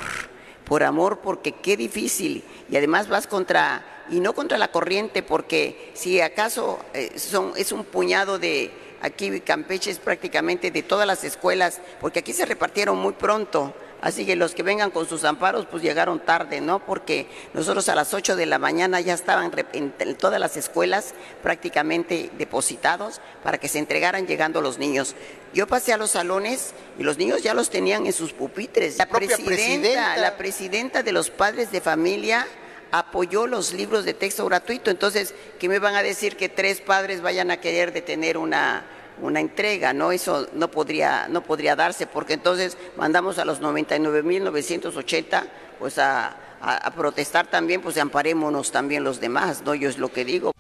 por 0.63 0.84
amor 0.84 1.19
porque 1.19 1.51
qué 1.51 1.77
difícil, 1.77 2.43
y 2.69 2.77
además 2.77 3.08
vas 3.08 3.27
contra, 3.27 4.05
y 4.10 4.19
no 4.19 4.34
contra 4.34 4.58
la 4.58 4.71
corriente, 4.71 5.23
porque 5.23 5.91
si 5.93 6.21
acaso 6.21 6.79
eh, 6.93 7.17
son, 7.17 7.53
es 7.55 7.71
un 7.71 7.84
puñado 7.84 8.39
de, 8.39 8.71
aquí 9.01 9.39
Campeche 9.41 9.91
es 9.91 9.99
prácticamente 9.99 10.71
de 10.71 10.84
todas 10.84 11.05
las 11.05 11.23
escuelas, 11.23 11.81
porque 12.01 12.19
aquí 12.19 12.34
se 12.34 12.45
repartieron 12.45 12.97
muy 12.97 13.13
pronto, 13.13 13.73
Así 14.05 14.23
que 14.23 14.35
los 14.35 14.53
que 14.53 14.61
vengan 14.61 14.91
con 14.91 15.09
sus 15.09 15.23
amparos, 15.23 15.65
pues 15.65 15.81
llegaron 15.81 16.19
tarde, 16.19 16.61
¿no? 16.61 16.77
Porque 16.77 17.27
nosotros 17.55 17.89
a 17.89 17.95
las 17.95 18.13
8 18.13 18.35
de 18.35 18.45
la 18.45 18.59
mañana 18.59 19.01
ya 19.01 19.15
estaban 19.15 19.51
en 19.73 20.15
todas 20.15 20.39
las 20.39 20.57
escuelas 20.57 21.15
prácticamente 21.41 22.29
depositados 22.37 23.19
para 23.41 23.57
que 23.57 23.67
se 23.67 23.79
entregaran 23.79 24.27
llegando 24.27 24.61
los 24.61 24.77
niños. 24.77 25.15
Yo 25.55 25.65
pasé 25.65 25.91
a 25.91 25.97
los 25.97 26.11
salones 26.11 26.75
y 26.99 27.03
los 27.03 27.17
niños 27.17 27.41
ya 27.41 27.55
los 27.55 27.71
tenían 27.71 28.05
en 28.05 28.13
sus 28.13 28.31
pupitres. 28.31 28.95
La, 28.99 29.07
presidenta, 29.07 30.17
la 30.17 30.37
presidenta 30.37 31.01
de 31.01 31.11
los 31.11 31.31
padres 31.31 31.71
de 31.71 31.81
familia 31.81 32.45
apoyó 32.91 33.47
los 33.47 33.73
libros 33.73 34.05
de 34.05 34.13
texto 34.13 34.45
gratuito. 34.45 34.91
Entonces, 34.91 35.33
¿qué 35.57 35.67
me 35.67 35.79
van 35.79 35.95
a 35.95 36.03
decir 36.03 36.37
que 36.37 36.47
tres 36.47 36.79
padres 36.79 37.21
vayan 37.21 37.49
a 37.49 37.59
querer 37.59 37.91
detener 37.91 38.37
una 38.37 38.85
una 39.21 39.39
entrega, 39.39 39.93
¿no? 39.93 40.12
Eso 40.12 40.47
no 40.54 40.69
podría, 40.69 41.28
no 41.28 41.41
podría 41.41 41.75
darse 41.75 42.08
porque 42.08 42.34
entonces 42.34 42.78
mandamos 42.97 43.39
a 43.39 43.45
los 43.45 43.62
99.980 43.62 45.43
pues 45.80 45.97
a, 45.97 46.36
a, 46.62 46.91
protestar 46.91 47.47
también, 47.47 47.82
pues 47.82 47.97
amparémonos 47.97 48.71
también 48.71 49.04
los 49.04 49.19
demás, 49.19 49.63
¿no? 49.65 49.75
Yo 49.75 49.89
es 49.89 49.97
lo 49.97 50.12
que 50.12 50.25
digo. 50.25 50.51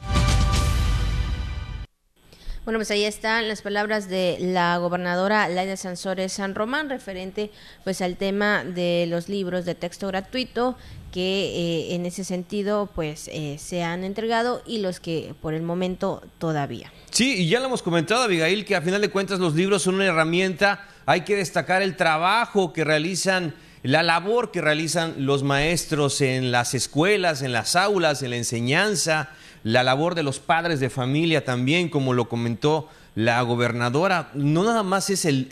Bueno, 2.65 2.79
pues 2.79 2.89
ahí 2.89 3.03
están 3.03 3.47
las 3.47 3.61
palabras 3.61 4.09
de 4.09 4.37
la 4.39 4.75
gobernadora 4.79 5.47
Laida 5.47 5.77
Sansores 5.77 6.33
San 6.33 6.55
Román 6.55 6.89
referente 6.89 7.51
pues 7.83 8.01
al 8.01 8.17
tema 8.17 8.63
de 8.63 9.05
los 9.07 9.29
libros 9.29 9.65
de 9.65 9.75
texto 9.75 10.07
gratuito 10.07 10.75
que 11.11 11.91
eh, 11.91 11.93
en 11.93 12.07
ese 12.07 12.23
sentido 12.23 12.89
pues 12.95 13.29
eh, 13.31 13.57
se 13.59 13.83
han 13.83 14.03
entregado 14.03 14.63
y 14.65 14.79
los 14.79 14.99
que 14.99 15.35
por 15.43 15.53
el 15.53 15.61
momento 15.61 16.23
todavía. 16.39 16.91
Sí, 17.11 17.43
y 17.43 17.49
ya 17.49 17.59
lo 17.59 17.67
hemos 17.67 17.83
comentado, 17.83 18.23
Abigail, 18.23 18.65
que 18.65 18.75
a 18.75 18.81
final 18.81 18.99
de 18.99 19.11
cuentas 19.11 19.37
los 19.37 19.53
libros 19.53 19.83
son 19.83 19.93
una 19.93 20.05
herramienta, 20.05 20.87
hay 21.05 21.21
que 21.21 21.35
destacar 21.35 21.83
el 21.83 21.95
trabajo 21.95 22.73
que 22.73 22.83
realizan 22.83 23.53
la 23.83 24.01
labor 24.01 24.49
que 24.49 24.61
realizan 24.61 25.13
los 25.19 25.43
maestros 25.43 26.19
en 26.21 26.51
las 26.51 26.73
escuelas, 26.73 27.43
en 27.43 27.53
las 27.53 27.75
aulas, 27.75 28.23
en 28.23 28.31
la 28.31 28.37
enseñanza, 28.37 29.29
la 29.65 29.81
labor 29.81 30.13
de 30.13 30.21
los 30.21 30.37
padres 30.37 30.79
de 30.79 30.91
familia 30.91 31.43
también, 31.43 31.89
como 31.89 32.13
lo 32.13 32.29
comentó 32.29 32.87
la 33.15 33.41
gobernadora, 33.41 34.29
no 34.35 34.63
nada 34.63 34.83
más 34.83 35.09
es 35.09 35.25
el, 35.25 35.49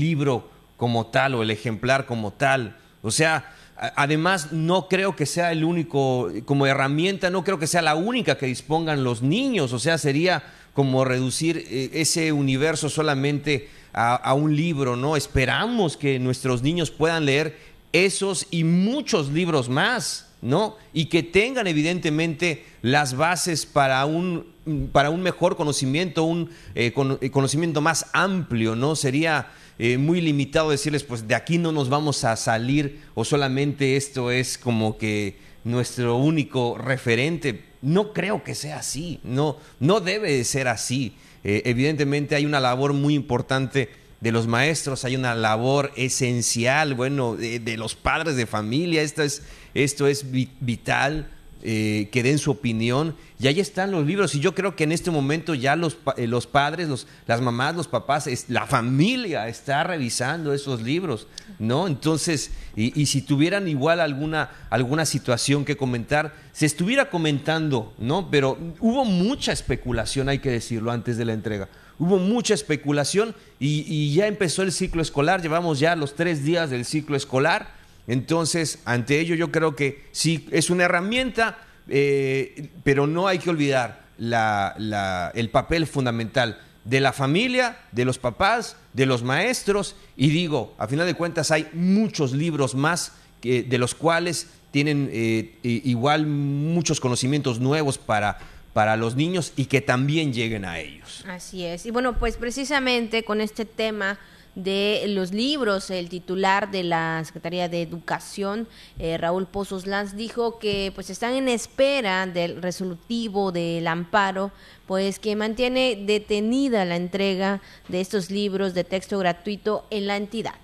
libro 0.00 0.50
como 0.76 1.06
tal 1.06 1.36
o 1.36 1.42
el 1.44 1.52
ejemplar 1.52 2.04
como 2.04 2.32
tal. 2.32 2.76
O 3.00 3.12
sea, 3.12 3.54
además 3.76 4.50
no 4.50 4.88
creo 4.88 5.14
que 5.14 5.24
sea 5.24 5.52
el 5.52 5.62
único, 5.62 6.32
como 6.46 6.66
herramienta, 6.66 7.30
no 7.30 7.44
creo 7.44 7.60
que 7.60 7.68
sea 7.68 7.80
la 7.80 7.94
única 7.94 8.38
que 8.38 8.46
dispongan 8.46 9.04
los 9.04 9.22
niños. 9.22 9.72
O 9.72 9.78
sea, 9.78 9.98
sería 9.98 10.42
como 10.72 11.04
reducir 11.04 11.64
eh, 11.68 11.90
ese 11.92 12.32
universo 12.32 12.88
solamente 12.88 13.68
a, 13.92 14.16
a 14.16 14.34
un 14.34 14.56
libro, 14.56 14.96
¿no? 14.96 15.14
Esperamos 15.14 15.96
que 15.96 16.18
nuestros 16.18 16.64
niños 16.64 16.90
puedan 16.90 17.24
leer 17.24 17.56
esos 17.92 18.48
y 18.50 18.64
muchos 18.64 19.30
libros 19.30 19.68
más. 19.68 20.33
¿No? 20.44 20.76
Y 20.92 21.06
que 21.06 21.22
tengan 21.22 21.66
evidentemente 21.66 22.64
las 22.82 23.16
bases 23.16 23.64
para 23.64 24.04
un, 24.04 24.46
para 24.92 25.08
un 25.08 25.22
mejor 25.22 25.56
conocimiento, 25.56 26.24
un 26.24 26.50
eh, 26.74 26.92
eh, 27.20 27.30
conocimiento 27.30 27.80
más 27.80 28.06
amplio, 28.12 28.76
¿no? 28.76 28.94
Sería 28.94 29.48
eh, 29.78 29.96
muy 29.96 30.20
limitado 30.20 30.70
decirles, 30.70 31.02
pues 31.02 31.26
de 31.26 31.34
aquí 31.34 31.56
no 31.56 31.72
nos 31.72 31.88
vamos 31.88 32.24
a 32.24 32.36
salir 32.36 33.00
o 33.14 33.24
solamente 33.24 33.96
esto 33.96 34.30
es 34.30 34.58
como 34.58 34.98
que 34.98 35.38
nuestro 35.64 36.16
único 36.18 36.76
referente. 36.76 37.64
No 37.80 38.12
creo 38.12 38.44
que 38.44 38.54
sea 38.54 38.80
así, 38.80 39.20
no, 39.24 39.56
no 39.80 40.00
debe 40.00 40.30
de 40.32 40.44
ser 40.44 40.68
así. 40.68 41.16
evidentemente 41.42 42.34
hay 42.34 42.46
una 42.46 42.60
labor 42.60 42.92
muy 42.92 43.14
importante 43.14 43.88
de 44.24 44.32
los 44.32 44.46
maestros, 44.46 45.04
hay 45.04 45.16
una 45.16 45.34
labor 45.34 45.92
esencial, 45.96 46.94
bueno, 46.94 47.36
de, 47.36 47.76
los 47.76 47.94
padres 47.94 48.36
de 48.36 48.46
familia, 48.46 49.02
esto 49.02 49.22
es, 49.22 49.42
esto 49.74 50.06
es 50.06 50.26
vital, 50.30 51.28
eh, 51.66 52.10
que 52.12 52.22
den 52.22 52.36
su 52.36 52.50
opinión. 52.50 53.16
Y 53.40 53.46
ahí 53.46 53.58
están 53.58 53.90
los 53.90 54.06
libros. 54.06 54.34
Y 54.34 54.40
yo 54.40 54.54
creo 54.54 54.76
que 54.76 54.84
en 54.84 54.92
este 54.92 55.10
momento 55.10 55.54
ya 55.54 55.76
los, 55.76 55.96
eh, 56.18 56.26
los 56.26 56.46
padres, 56.46 56.88
los, 56.88 57.06
las 57.26 57.40
mamás, 57.40 57.74
los 57.74 57.88
papás, 57.88 58.28
la 58.48 58.66
familia 58.66 59.48
está 59.48 59.82
revisando 59.82 60.52
esos 60.52 60.82
libros, 60.82 61.26
¿no? 61.58 61.86
Entonces, 61.86 62.50
y, 62.76 63.00
y, 63.00 63.06
si 63.06 63.22
tuvieran 63.22 63.66
igual 63.66 64.00
alguna, 64.00 64.50
alguna 64.68 65.06
situación 65.06 65.64
que 65.64 65.74
comentar, 65.74 66.34
se 66.52 66.66
estuviera 66.66 67.08
comentando, 67.08 67.94
¿no? 67.96 68.30
Pero 68.30 68.58
hubo 68.80 69.06
mucha 69.06 69.52
especulación, 69.52 70.28
hay 70.28 70.40
que 70.40 70.50
decirlo, 70.50 70.92
antes 70.92 71.16
de 71.16 71.24
la 71.24 71.32
entrega 71.32 71.70
hubo 71.98 72.18
mucha 72.18 72.54
especulación 72.54 73.34
y, 73.58 74.12
ya 74.14 74.26
empezó 74.26 74.62
el 74.62 74.72
ciclo 74.72 75.00
escolar, 75.00 75.42
llevamos 75.42 75.78
ya 75.78 75.96
los 75.96 76.14
tres 76.14 76.44
días 76.44 76.70
del 76.70 76.84
ciclo 76.84 77.16
escolar, 77.16 77.73
entonces 78.06 78.80
ante 78.84 79.20
ello 79.20 79.34
yo 79.34 79.50
creo 79.50 79.74
que 79.76 80.06
sí, 80.12 80.48
es 80.50 80.70
una 80.70 80.84
herramienta, 80.84 81.58
eh, 81.88 82.70
pero 82.82 83.06
no 83.06 83.28
hay 83.28 83.38
que 83.38 83.50
olvidar 83.50 84.04
el 84.18 85.50
papel 85.50 85.86
fundamental 85.86 86.60
de 86.84 87.00
la 87.00 87.12
familia, 87.12 87.78
de 87.92 88.04
los 88.04 88.18
papás, 88.18 88.76
de 88.92 89.06
los 89.06 89.22
maestros, 89.22 89.96
y 90.16 90.28
digo, 90.28 90.74
a 90.78 90.86
final 90.86 91.06
de 91.06 91.14
cuentas 91.14 91.50
hay 91.50 91.68
muchos 91.72 92.32
libros 92.32 92.74
más 92.74 93.12
de 93.42 93.78
los 93.78 93.94
cuales 93.94 94.48
tienen 94.70 95.08
eh, 95.12 95.58
igual 95.62 96.26
muchos 96.26 96.98
conocimientos 96.98 97.60
nuevos 97.60 97.96
para, 97.98 98.38
para 98.72 98.96
los 98.96 99.14
niños 99.14 99.52
y 99.56 99.66
que 99.66 99.80
también 99.80 100.32
lleguen 100.32 100.64
a 100.64 100.80
ellos. 100.80 101.24
Así 101.28 101.64
es. 101.64 101.86
Y 101.86 101.90
bueno, 101.90 102.18
pues 102.18 102.36
precisamente 102.36 103.22
con 103.22 103.40
este 103.40 103.64
tema 103.64 104.18
de 104.54 105.04
los 105.08 105.32
libros, 105.32 105.90
el 105.90 106.08
titular 106.08 106.70
de 106.70 106.84
la 106.84 107.22
Secretaría 107.24 107.68
de 107.68 107.82
Educación, 107.82 108.68
eh, 108.98 109.18
Raúl 109.18 109.46
Pozos 109.46 109.86
Lanz, 109.86 110.14
dijo 110.14 110.58
que 110.58 110.92
pues 110.94 111.10
están 111.10 111.34
en 111.34 111.48
espera 111.48 112.26
del 112.26 112.62
resolutivo 112.62 113.52
del 113.52 113.86
amparo, 113.86 114.52
pues 114.86 115.18
que 115.18 115.36
mantiene 115.36 115.96
detenida 115.96 116.84
la 116.84 116.96
entrega 116.96 117.60
de 117.88 118.00
estos 118.00 118.30
libros 118.30 118.74
de 118.74 118.84
texto 118.84 119.18
gratuito 119.18 119.86
en 119.90 120.06
la 120.06 120.16
entidad. 120.16 120.54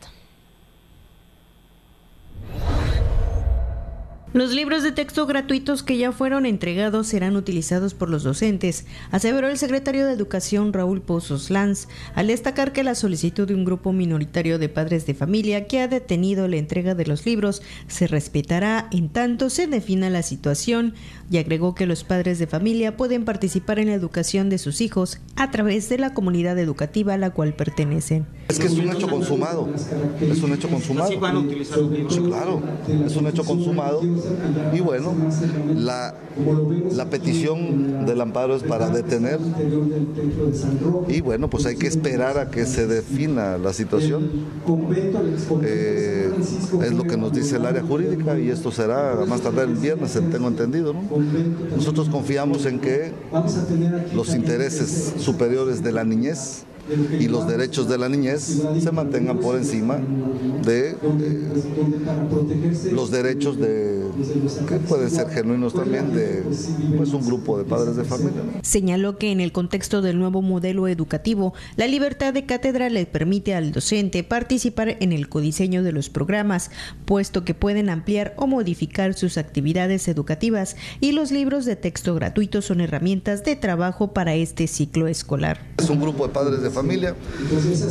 Los 4.33 4.53
libros 4.53 4.85
de 4.85 4.93
texto 4.93 5.27
gratuitos 5.27 5.83
que 5.83 5.99
ya 5.99 6.12
fueron 6.12 6.47
entregados 6.47 7.09
serán 7.09 7.35
utilizados 7.35 7.95
por 7.95 8.09
los 8.09 8.23
docentes, 8.23 8.87
aseveró 9.11 9.49
el 9.49 9.59
secretario 9.59 10.07
de 10.07 10.12
Educación 10.12 10.73
Raúl 10.73 11.01
Pozos 11.01 11.51
Lanz, 11.51 11.88
al 12.14 12.29
destacar 12.29 12.73
que 12.73 12.85
la 12.85 12.95
solicitud 12.95 13.49
de 13.49 13.57
un 13.57 13.64
grupo 13.64 13.93
minoritario 13.93 14.61
de 14.61 14.69
padres 14.69 15.05
de 15.05 15.14
familia 15.14 15.66
que 15.66 15.81
ha 15.81 15.88
detenido 15.88 16.47
la 16.47 16.59
entrega 16.59 16.95
de 16.95 17.07
los 17.07 17.27
libros 17.27 17.61
se 17.88 18.07
respetará 18.07 18.87
en 18.93 19.09
tanto 19.09 19.51
se 19.51 19.66
defina 19.66 20.11
la 20.11 20.23
situación 20.23 20.95
y 21.29 21.38
agregó 21.38 21.75
que 21.75 21.87
los 21.87 22.05
padres 22.05 22.38
de 22.38 22.47
familia 22.47 22.97
pueden 22.97 23.25
participar 23.25 23.81
en 23.81 23.88
la 23.88 23.95
educación 23.95 24.49
de 24.49 24.59
sus 24.59 24.81
hijos 24.81 25.19
a 25.35 25.51
través 25.51 25.88
de 25.88 25.99
la 25.99 26.14
comunidad 26.14 26.57
educativa 26.57 27.14
a 27.14 27.19
la 27.19 27.31
cual 27.31 27.55
pertenecen. 27.55 28.27
Es 28.49 28.61
que 28.61 28.69
es 28.69 28.75
un 28.75 28.90
hecho 28.90 29.09
consumado, 29.09 29.69
es 30.21 30.40
un 30.40 30.53
hecho 30.53 30.69
consumado. 30.69 31.09
Sí, 31.09 32.21
claro, 32.21 32.62
es 33.05 33.16
un 33.16 33.27
hecho 33.27 33.45
consumado 33.45 34.19
y 34.72 34.80
bueno, 34.80 35.14
la, 35.74 36.14
la 36.92 37.11
petición 37.11 38.06
del 38.06 38.20
amparo 38.20 38.56
es 38.56 38.62
para 38.62 38.88
detener 38.88 39.38
y 41.09 41.20
bueno, 41.20 41.48
pues 41.48 41.66
hay 41.66 41.76
que 41.76 41.87
esperar 41.87 42.38
a 42.38 42.50
que 42.50 42.66
se 42.66 42.87
defina 42.87 43.59
la 43.59 43.72
situación. 43.72 44.30
Eh, 45.62 46.30
es 46.83 46.92
lo 46.92 47.04
que 47.04 47.16
nos 47.16 47.33
dice 47.33 47.56
el 47.56 47.66
área 47.66 47.83
jurídica 47.83 48.38
y 48.38 48.50
esto 48.50 48.70
será 48.70 49.24
más 49.26 49.40
tarde 49.40 49.62
el 49.62 49.74
viernes, 49.74 50.12
tengo 50.30 50.48
entendido. 50.48 50.94
Nosotros 51.74 52.09
confiamos 52.09 52.66
en 52.66 52.80
que 52.80 53.12
los 54.14 54.35
intereses 54.35 55.14
superiores 55.18 55.83
de 55.83 55.92
la 55.92 56.04
niñez 56.04 56.64
y 57.18 57.29
los 57.29 57.46
derechos 57.46 57.88
de 57.88 57.98
la 57.98 58.09
niñez 58.09 58.62
se 58.81 58.92
mantengan 58.92 59.38
por 59.38 59.57
encima 59.57 59.98
de 60.64 60.96
los 62.92 63.11
derechos 63.11 63.59
de 63.59 64.00
que 64.68 64.76
pueden 64.76 65.11
ser 65.11 65.29
genuinos 65.31 65.74
también 65.74 66.12
de 66.12 66.42
pues, 66.96 67.12
un 67.12 67.24
grupo 67.24 67.59
de 67.59 67.64
padres 67.64 67.96
de 67.96 68.05
familia. 68.05 68.42
Señaló 68.62 69.18
que 69.18 69.31
en 69.33 69.40
el 69.40 69.53
contexto 69.53 70.03
del 70.03 70.18
nuevo 70.18 70.42
modelo 70.42 70.88
educativo, 70.88 71.55
la 71.76 71.87
libertad 71.87 72.35
de 72.35 72.46
cátedra 72.46 72.90
le 72.90 73.07
permite 73.07 73.55
al 73.55 73.72
docente 73.72 74.24
participar 74.24 74.96
en 75.00 75.12
el 75.12 75.29
codiseño 75.29 75.83
de 75.83 75.92
los 75.92 76.11
programas, 76.11 76.70
puesto 77.05 77.44
que 77.44 77.55
pueden 77.55 77.88
ampliar 77.88 78.35
o 78.37 78.46
modificar 78.46 79.14
sus 79.14 79.38
actividades 79.38 80.09
educativas 80.09 80.76
y 81.00 81.12
los 81.12 81.31
libros 81.31 81.64
de 81.64 81.76
texto 81.76 82.14
gratuitos 82.14 82.66
son 82.66 82.81
herramientas 82.81 83.44
de 83.44 83.57
trabajo 83.57 84.12
para 84.12 84.35
este 84.35 84.66
ciclo 84.66 85.07
escolar. 85.07 85.61
Es 85.79 85.88
un 85.90 86.00
grupo 86.00 86.26
de 86.26 86.33
padres 86.33 86.62
de 86.62 86.70
familia. 86.70 86.80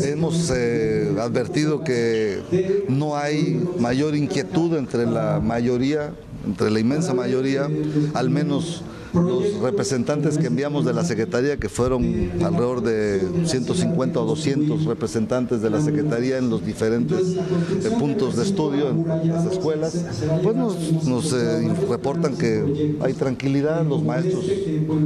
Hemos 0.03 0.51
eh, 0.55 1.13
advertido 1.19 1.83
que 1.83 2.85
no 2.87 3.15
hay 3.15 3.61
mayor 3.79 4.15
inquietud 4.15 4.75
entre 4.75 5.05
la 5.05 5.39
mayoría, 5.39 6.11
entre 6.45 6.71
la 6.71 6.79
inmensa 6.79 7.13
mayoría, 7.13 7.67
al 8.13 8.29
menos 8.29 8.83
los 9.13 9.59
representantes 9.61 10.37
que 10.37 10.47
enviamos 10.47 10.85
de 10.85 10.93
la 10.93 11.03
Secretaría, 11.03 11.57
que 11.57 11.69
fueron 11.69 12.03
alrededor 12.43 12.81
de 12.81 13.21
150 13.45 14.19
o 14.19 14.25
200 14.25 14.85
representantes 14.85 15.61
de 15.61 15.69
la 15.69 15.81
Secretaría 15.81 16.37
en 16.37 16.49
los 16.49 16.65
diferentes 16.65 17.19
eh, 17.21 17.89
puntos 17.97 18.35
de 18.35 18.43
estudio, 18.43 18.89
en 18.89 19.07
las 19.07 19.45
escuelas, 19.45 20.05
pues 20.43 20.55
nos, 20.55 21.33
eh, 21.33 21.73
reportan 21.89 22.35
que 22.35 22.97
hay 23.01 23.13
tranquilidad, 23.13 23.85
los 23.85 24.03
maestros 24.03 24.45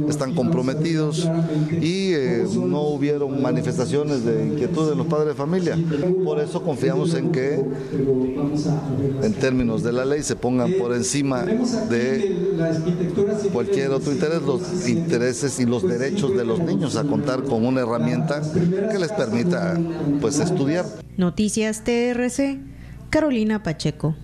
están 0.08 0.34
comprometidos 0.34 1.28
y 1.80 2.12
eh, 2.12 2.44
no 2.54 2.82
hubieron 2.82 3.40
manifestaciones 3.42 4.24
de 4.24 4.46
inquietud 4.46 4.88
de 4.90 4.96
los 4.96 5.06
padres 5.06 5.28
de 5.28 5.34
familia. 5.34 5.78
Por 6.24 6.40
eso 6.40 6.62
confiamos 6.62 7.14
en 7.14 7.32
que, 7.32 7.64
en 9.22 9.32
términos 9.34 9.82
de 9.82 9.92
la 9.92 10.04
ley, 10.04 10.22
se 10.22 10.36
pongan 10.36 10.72
por 10.72 10.94
encima 10.94 11.42
de 11.42 12.34
cualquier 13.52 13.93
otro 13.94 14.12
interés, 14.12 14.42
los 14.42 14.88
intereses 14.88 15.58
y 15.60 15.66
los 15.66 15.86
derechos 15.86 16.36
de 16.36 16.44
los 16.44 16.58
niños 16.60 16.96
a 16.96 17.04
contar 17.04 17.42
con 17.44 17.64
una 17.64 17.80
herramienta 17.82 18.42
que 18.90 18.98
les 18.98 19.12
permita 19.12 19.78
pues 20.20 20.38
estudiar. 20.38 20.84
Noticias 21.16 21.84
TRC, 21.84 22.58
Carolina 23.10 23.62
Pacheco. 23.62 24.14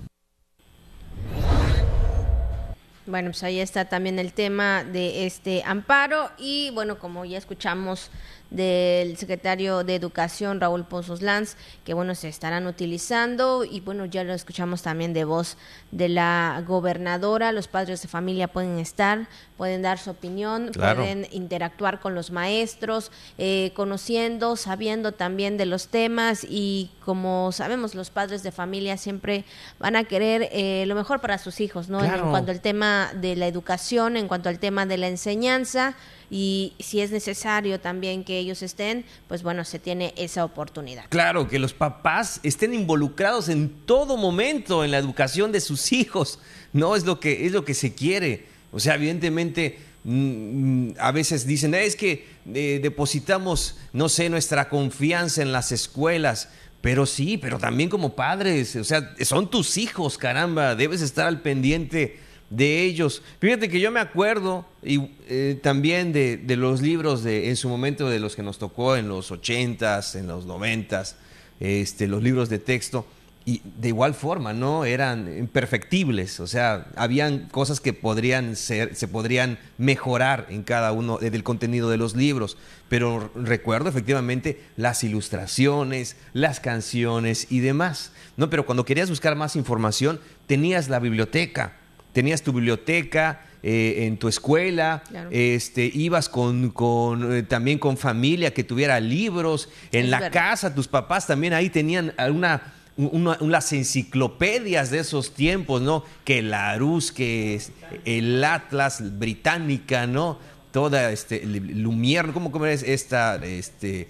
Bueno, 3.06 3.30
pues 3.30 3.42
ahí 3.42 3.58
está 3.58 3.86
también 3.86 4.18
el 4.18 4.32
tema 4.32 4.84
de 4.84 5.26
este 5.26 5.62
amparo 5.64 6.30
y 6.38 6.70
bueno, 6.74 6.98
como 6.98 7.24
ya 7.24 7.38
escuchamos 7.38 8.10
del 8.50 9.16
secretario 9.16 9.84
de 9.84 9.94
Educación, 9.94 10.60
Raúl 10.60 10.84
Pozos 10.84 11.22
Lanz, 11.22 11.56
que 11.84 11.94
bueno, 11.94 12.14
se 12.14 12.28
estarán 12.28 12.66
utilizando. 12.66 13.64
Y 13.64 13.80
bueno, 13.80 14.04
ya 14.06 14.24
lo 14.24 14.34
escuchamos 14.34 14.82
también 14.82 15.12
de 15.12 15.24
voz 15.24 15.56
de 15.92 16.08
la 16.08 16.62
gobernadora, 16.66 17.52
los 17.52 17.68
padres 17.68 18.02
de 18.02 18.08
familia 18.08 18.48
pueden 18.48 18.78
estar, 18.78 19.28
pueden 19.56 19.82
dar 19.82 19.98
su 19.98 20.10
opinión, 20.10 20.70
pueden 20.72 21.26
interactuar 21.30 22.00
con 22.00 22.14
los 22.14 22.30
maestros, 22.30 23.12
eh, 23.38 23.72
conociendo, 23.74 24.56
sabiendo 24.56 25.12
también 25.12 25.56
de 25.56 25.66
los 25.66 25.88
temas. 25.88 26.46
Y 26.48 26.90
como 27.04 27.52
sabemos, 27.52 27.94
los 27.94 28.10
padres 28.10 28.42
de 28.42 28.52
familia 28.52 28.96
siempre 28.96 29.44
van 29.78 29.96
a 29.96 30.04
querer 30.04 30.48
eh, 30.52 30.84
lo 30.86 30.94
mejor 30.94 31.20
para 31.20 31.38
sus 31.38 31.60
hijos, 31.60 31.88
¿no? 31.88 32.04
En 32.04 32.30
cuanto 32.30 32.50
al 32.50 32.60
tema 32.60 33.10
de 33.14 33.36
la 33.36 33.46
educación, 33.46 34.16
en 34.16 34.28
cuanto 34.28 34.48
al 34.48 34.58
tema 34.58 34.86
de 34.86 34.98
la 34.98 35.08
enseñanza. 35.08 35.94
Y 36.30 36.74
si 36.78 37.00
es 37.00 37.10
necesario 37.10 37.80
también 37.80 38.22
que 38.22 38.39
ellos 38.40 38.62
estén, 38.62 39.04
pues 39.28 39.42
bueno, 39.42 39.64
se 39.64 39.78
tiene 39.78 40.12
esa 40.16 40.44
oportunidad. 40.44 41.04
Claro, 41.08 41.48
que 41.48 41.58
los 41.58 41.72
papás 41.72 42.40
estén 42.42 42.74
involucrados 42.74 43.48
en 43.48 43.70
todo 43.86 44.16
momento 44.16 44.84
en 44.84 44.90
la 44.90 44.98
educación 44.98 45.52
de 45.52 45.60
sus 45.60 45.92
hijos, 45.92 46.38
no 46.72 46.96
es 46.96 47.04
lo 47.04 47.20
que 47.20 47.46
es 47.46 47.52
lo 47.52 47.64
que 47.64 47.74
se 47.74 47.94
quiere. 47.94 48.46
O 48.72 48.80
sea, 48.80 48.94
evidentemente 48.94 49.78
mm, 50.04 50.90
a 50.98 51.12
veces 51.12 51.46
dicen, 51.46 51.74
es 51.74 51.96
que 51.96 52.26
eh, 52.52 52.80
depositamos, 52.82 53.76
no 53.92 54.08
sé, 54.08 54.28
nuestra 54.28 54.68
confianza 54.68 55.42
en 55.42 55.52
las 55.52 55.72
escuelas. 55.72 56.48
Pero 56.80 57.04
sí, 57.04 57.36
pero 57.36 57.58
también 57.58 57.90
como 57.90 58.16
padres, 58.16 58.74
o 58.76 58.84
sea, 58.84 59.14
son 59.22 59.50
tus 59.50 59.76
hijos, 59.76 60.16
caramba, 60.16 60.74
debes 60.74 61.02
estar 61.02 61.26
al 61.26 61.42
pendiente 61.42 62.18
de 62.50 62.82
ellos. 62.82 63.22
Fíjate 63.38 63.68
que 63.68 63.80
yo 63.80 63.90
me 63.90 64.00
acuerdo 64.00 64.66
y, 64.82 65.12
eh, 65.28 65.58
también 65.62 66.12
de, 66.12 66.36
de, 66.36 66.56
los 66.56 66.82
libros 66.82 67.22
de, 67.22 67.48
en 67.48 67.56
su 67.56 67.68
momento 67.68 68.10
de 68.10 68.18
los 68.18 68.36
que 68.36 68.42
nos 68.42 68.58
tocó 68.58 68.96
en 68.96 69.08
los 69.08 69.30
ochentas, 69.30 70.16
en 70.16 70.26
los 70.26 70.44
noventas, 70.44 71.16
este, 71.60 72.08
los 72.08 72.22
libros 72.22 72.48
de 72.48 72.58
texto. 72.58 73.06
Y 73.46 73.62
de 73.64 73.88
igual 73.88 74.12
forma, 74.12 74.52
¿no? 74.52 74.84
Eran 74.84 75.26
imperfectibles, 75.38 76.40
o 76.40 76.46
sea, 76.46 76.88
habían 76.94 77.48
cosas 77.48 77.80
que 77.80 77.94
podrían 77.94 78.54
ser, 78.54 78.94
se 78.94 79.08
podrían 79.08 79.58
mejorar 79.78 80.46
en 80.50 80.62
cada 80.62 80.92
uno 80.92 81.16
del 81.16 81.42
contenido 81.42 81.88
de 81.88 81.96
los 81.96 82.14
libros. 82.14 82.58
Pero 82.90 83.30
recuerdo 83.34 83.88
efectivamente 83.88 84.60
las 84.76 85.04
ilustraciones, 85.04 86.16
las 86.34 86.60
canciones 86.60 87.46
y 87.50 87.60
demás. 87.60 88.12
¿no? 88.36 88.50
Pero 88.50 88.66
cuando 88.66 88.84
querías 88.84 89.08
buscar 89.08 89.36
más 89.36 89.56
información, 89.56 90.20
tenías 90.46 90.90
la 90.90 90.98
biblioteca 90.98 91.79
tenías 92.12 92.42
tu 92.42 92.52
biblioteca 92.52 93.42
eh, 93.62 94.06
en 94.06 94.16
tu 94.16 94.28
escuela, 94.28 95.02
este, 95.30 95.90
ibas 95.92 96.28
con, 96.28 96.70
con 96.70 97.36
eh, 97.36 97.42
también 97.42 97.78
con 97.78 97.96
familia 97.96 98.54
que 98.54 98.64
tuviera 98.64 98.98
libros, 99.00 99.68
en 99.92 100.10
la 100.10 100.30
casa 100.30 100.74
tus 100.74 100.88
papás 100.88 101.26
también 101.26 101.52
ahí 101.52 101.68
tenían 101.68 102.14
una, 102.30 102.62
unas 102.96 103.72
enciclopedias 103.72 104.90
de 104.90 105.00
esos 105.00 105.34
tiempos, 105.34 105.82
¿no? 105.82 106.04
Que 106.24 106.40
la 106.40 106.70
Arús, 106.70 107.12
que 107.12 107.60
el 108.04 108.42
Atlas 108.42 109.18
británica, 109.18 110.06
¿no? 110.06 110.38
Toda 110.72 111.10
este 111.12 111.44
Lumière, 111.44 112.32
¿cómo, 112.32 112.50
cómo 112.52 112.66
es 112.66 112.82
esta 112.82 113.36
este 113.36 114.08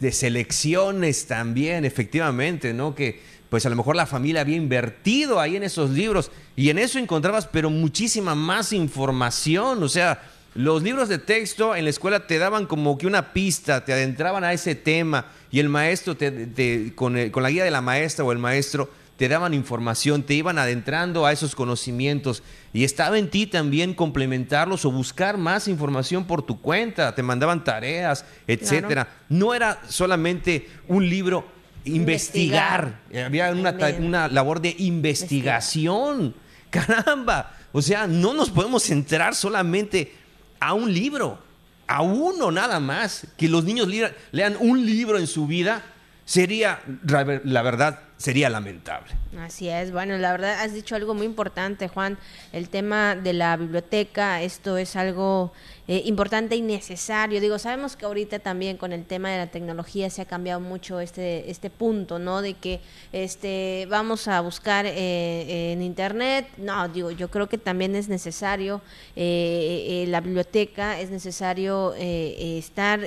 de 0.00 0.12
selecciones 0.12 1.26
también, 1.26 1.84
efectivamente, 1.84 2.74
¿no? 2.74 2.94
Que 2.94 3.20
pues 3.56 3.64
a 3.64 3.70
lo 3.70 3.76
mejor 3.76 3.96
la 3.96 4.04
familia 4.04 4.42
había 4.42 4.58
invertido 4.58 5.40
ahí 5.40 5.56
en 5.56 5.62
esos 5.62 5.88
libros 5.88 6.30
y 6.56 6.68
en 6.68 6.78
eso 6.78 6.98
encontrabas 6.98 7.46
pero 7.46 7.70
muchísima 7.70 8.34
más 8.34 8.74
información, 8.74 9.82
o 9.82 9.88
sea, 9.88 10.20
los 10.54 10.82
libros 10.82 11.08
de 11.08 11.16
texto 11.16 11.74
en 11.74 11.84
la 11.84 11.88
escuela 11.88 12.26
te 12.26 12.36
daban 12.36 12.66
como 12.66 12.98
que 12.98 13.06
una 13.06 13.32
pista, 13.32 13.82
te 13.82 13.94
adentraban 13.94 14.44
a 14.44 14.52
ese 14.52 14.74
tema 14.74 15.28
y 15.50 15.60
el 15.60 15.70
maestro 15.70 16.18
te, 16.18 16.92
con, 16.94 17.30
con, 17.30 17.42
la 17.42 17.48
guía 17.48 17.64
de 17.64 17.70
la 17.70 17.80
maestra 17.80 18.26
o 18.26 18.32
el 18.32 18.36
maestro 18.36 18.90
te 19.16 19.26
daban 19.26 19.54
información, 19.54 20.22
te 20.22 20.34
iban 20.34 20.58
adentrando 20.58 21.24
a 21.24 21.32
esos 21.32 21.54
conocimientos 21.54 22.42
y 22.74 22.84
estaba 22.84 23.18
en 23.18 23.30
ti 23.30 23.46
también 23.46 23.94
complementarlos 23.94 24.84
o 24.84 24.90
buscar 24.90 25.38
más 25.38 25.66
información 25.66 26.26
por 26.26 26.42
tu 26.42 26.60
cuenta, 26.60 27.14
te 27.14 27.22
mandaban 27.22 27.64
tareas, 27.64 28.26
etcétera. 28.46 29.08
No 29.30 29.54
era 29.54 29.80
solamente 29.88 30.68
un 30.88 31.08
libro 31.08 31.55
investigar, 31.86 33.00
había 33.24 33.50
una, 33.50 33.74
una 33.98 34.28
labor 34.28 34.60
de 34.60 34.74
investigación. 34.78 36.34
Caramba, 36.70 37.54
o 37.72 37.80
sea, 37.80 38.06
no 38.06 38.34
nos 38.34 38.50
podemos 38.50 38.82
centrar 38.82 39.34
solamente 39.34 40.12
a 40.60 40.74
un 40.74 40.92
libro, 40.92 41.38
a 41.86 42.02
uno 42.02 42.50
nada 42.50 42.80
más. 42.80 43.26
Que 43.36 43.48
los 43.48 43.64
niños 43.64 43.88
lean 44.32 44.56
un 44.60 44.84
libro 44.84 45.18
en 45.18 45.26
su 45.26 45.46
vida 45.46 45.82
sería, 46.26 46.80
la 47.04 47.62
verdad, 47.62 48.00
sería 48.18 48.50
lamentable. 48.50 49.14
Así 49.40 49.68
es, 49.68 49.92
bueno, 49.92 50.18
la 50.18 50.32
verdad 50.32 50.60
has 50.60 50.74
dicho 50.74 50.96
algo 50.96 51.14
muy 51.14 51.24
importante, 51.24 51.88
Juan, 51.88 52.18
el 52.52 52.68
tema 52.68 53.14
de 53.14 53.32
la 53.32 53.56
biblioteca, 53.56 54.42
esto 54.42 54.76
es 54.76 54.96
algo 54.96 55.52
eh, 55.88 56.02
importante 56.04 56.56
y 56.56 56.62
necesario. 56.62 57.40
Digo, 57.40 57.60
sabemos 57.60 57.94
que 57.94 58.06
ahorita 58.06 58.40
también 58.40 58.76
con 58.76 58.92
el 58.92 59.04
tema 59.04 59.30
de 59.30 59.38
la 59.38 59.46
tecnología 59.46 60.10
se 60.10 60.22
ha 60.22 60.24
cambiado 60.24 60.58
mucho 60.58 60.98
este, 60.98 61.48
este 61.48 61.70
punto, 61.70 62.18
¿no? 62.18 62.42
De 62.42 62.54
que 62.54 62.80
este, 63.12 63.86
vamos 63.88 64.26
a 64.26 64.40
buscar 64.40 64.84
eh, 64.84 65.72
en 65.72 65.82
internet. 65.82 66.48
No, 66.56 66.88
digo, 66.88 67.12
yo 67.12 67.30
creo 67.30 67.48
que 67.48 67.56
también 67.56 67.94
es 67.94 68.08
necesario 68.08 68.82
eh, 69.14 70.06
la 70.08 70.20
biblioteca, 70.20 70.98
es 70.98 71.10
necesario 71.10 71.94
estar, 71.96 73.00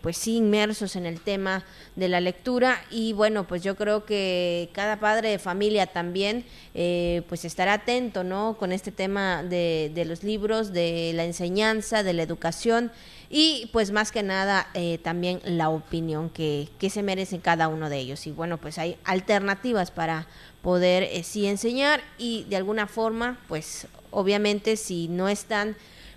pues 0.00 0.16
sí, 0.16 0.36
inmersos 0.36 0.96
en 0.96 1.06
el 1.06 1.20
tema 1.20 1.64
de 1.94 2.08
la 2.08 2.20
lectura 2.20 2.82
y 2.90 3.12
bueno, 3.12 3.46
pues 3.46 3.62
yo 3.62 3.76
creo 3.76 4.04
que 4.04 4.68
cada 4.72 4.98
padre 4.98 5.30
de 5.30 5.38
familia 5.38 5.86
también, 5.86 6.44
pues 6.72 7.44
estará 7.44 7.74
atento, 7.74 8.24
¿no? 8.24 8.56
Con 8.58 8.72
este 8.72 8.90
tema 8.90 9.42
de, 9.42 9.92
de 9.94 10.04
los 10.04 10.24
libros, 10.24 10.72
de 10.72 11.12
la 11.14 11.24
enseñanza, 11.24 12.02
de 12.02 12.15
la 12.16 12.22
educación 12.22 12.90
y 13.30 13.68
pues 13.72 13.90
más 13.90 14.12
que 14.12 14.22
nada 14.22 14.68
eh, 14.74 14.98
también 14.98 15.40
la 15.44 15.68
opinión 15.68 16.30
que, 16.30 16.68
que, 16.78 16.90
se 16.90 17.02
merecen 17.02 17.40
cada 17.40 17.68
uno 17.68 17.88
de 17.88 17.98
ellos. 17.98 18.26
Y 18.26 18.32
bueno, 18.32 18.58
pues 18.58 18.78
hay 18.78 18.96
alternativas 19.04 19.90
para 19.90 20.26
poder 20.62 21.04
eh, 21.04 21.22
sí 21.22 21.46
enseñar 21.46 22.00
y 22.18 22.44
de 22.48 22.56
alguna 22.56 22.86
forma, 22.86 23.38
pues 23.48 23.86
obviamente 24.10 24.76
si 24.76 25.08
no 25.08 25.28
están 25.28 25.76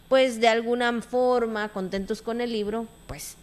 pues 0.10 0.42
de 0.42 0.48
alguna 0.48 1.02
forma 1.02 1.70
contentos 1.70 2.24
con 2.24 2.42
el 2.42 2.52
libro, 2.52 2.88
pues 3.08 3.38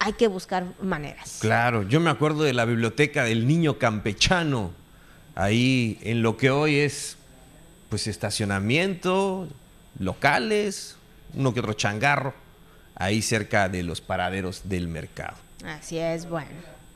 hay 0.00 0.12
que 0.14 0.26
buscar 0.26 0.64
maneras. 0.82 1.38
Claro, 1.40 1.84
yo 1.84 2.00
me 2.00 2.10
acuerdo 2.10 2.42
de 2.42 2.52
la 2.52 2.64
biblioteca 2.64 3.24
del 3.24 3.46
niño 3.46 3.78
campechano, 3.78 4.72
ahí 5.34 5.98
en 6.02 6.22
lo 6.22 6.36
que 6.36 6.50
hoy 6.50 6.76
es 6.76 7.16
pues 7.88 8.06
estacionamiento, 8.06 9.48
locales, 9.98 10.97
uno 11.34 11.52
que 11.52 11.60
otro 11.60 11.74
changarro, 11.74 12.34
ahí 12.94 13.22
cerca 13.22 13.68
de 13.68 13.82
los 13.82 14.00
paraderos 14.00 14.68
del 14.68 14.88
mercado. 14.88 15.36
Así 15.64 15.98
es, 15.98 16.28
bueno. 16.28 16.50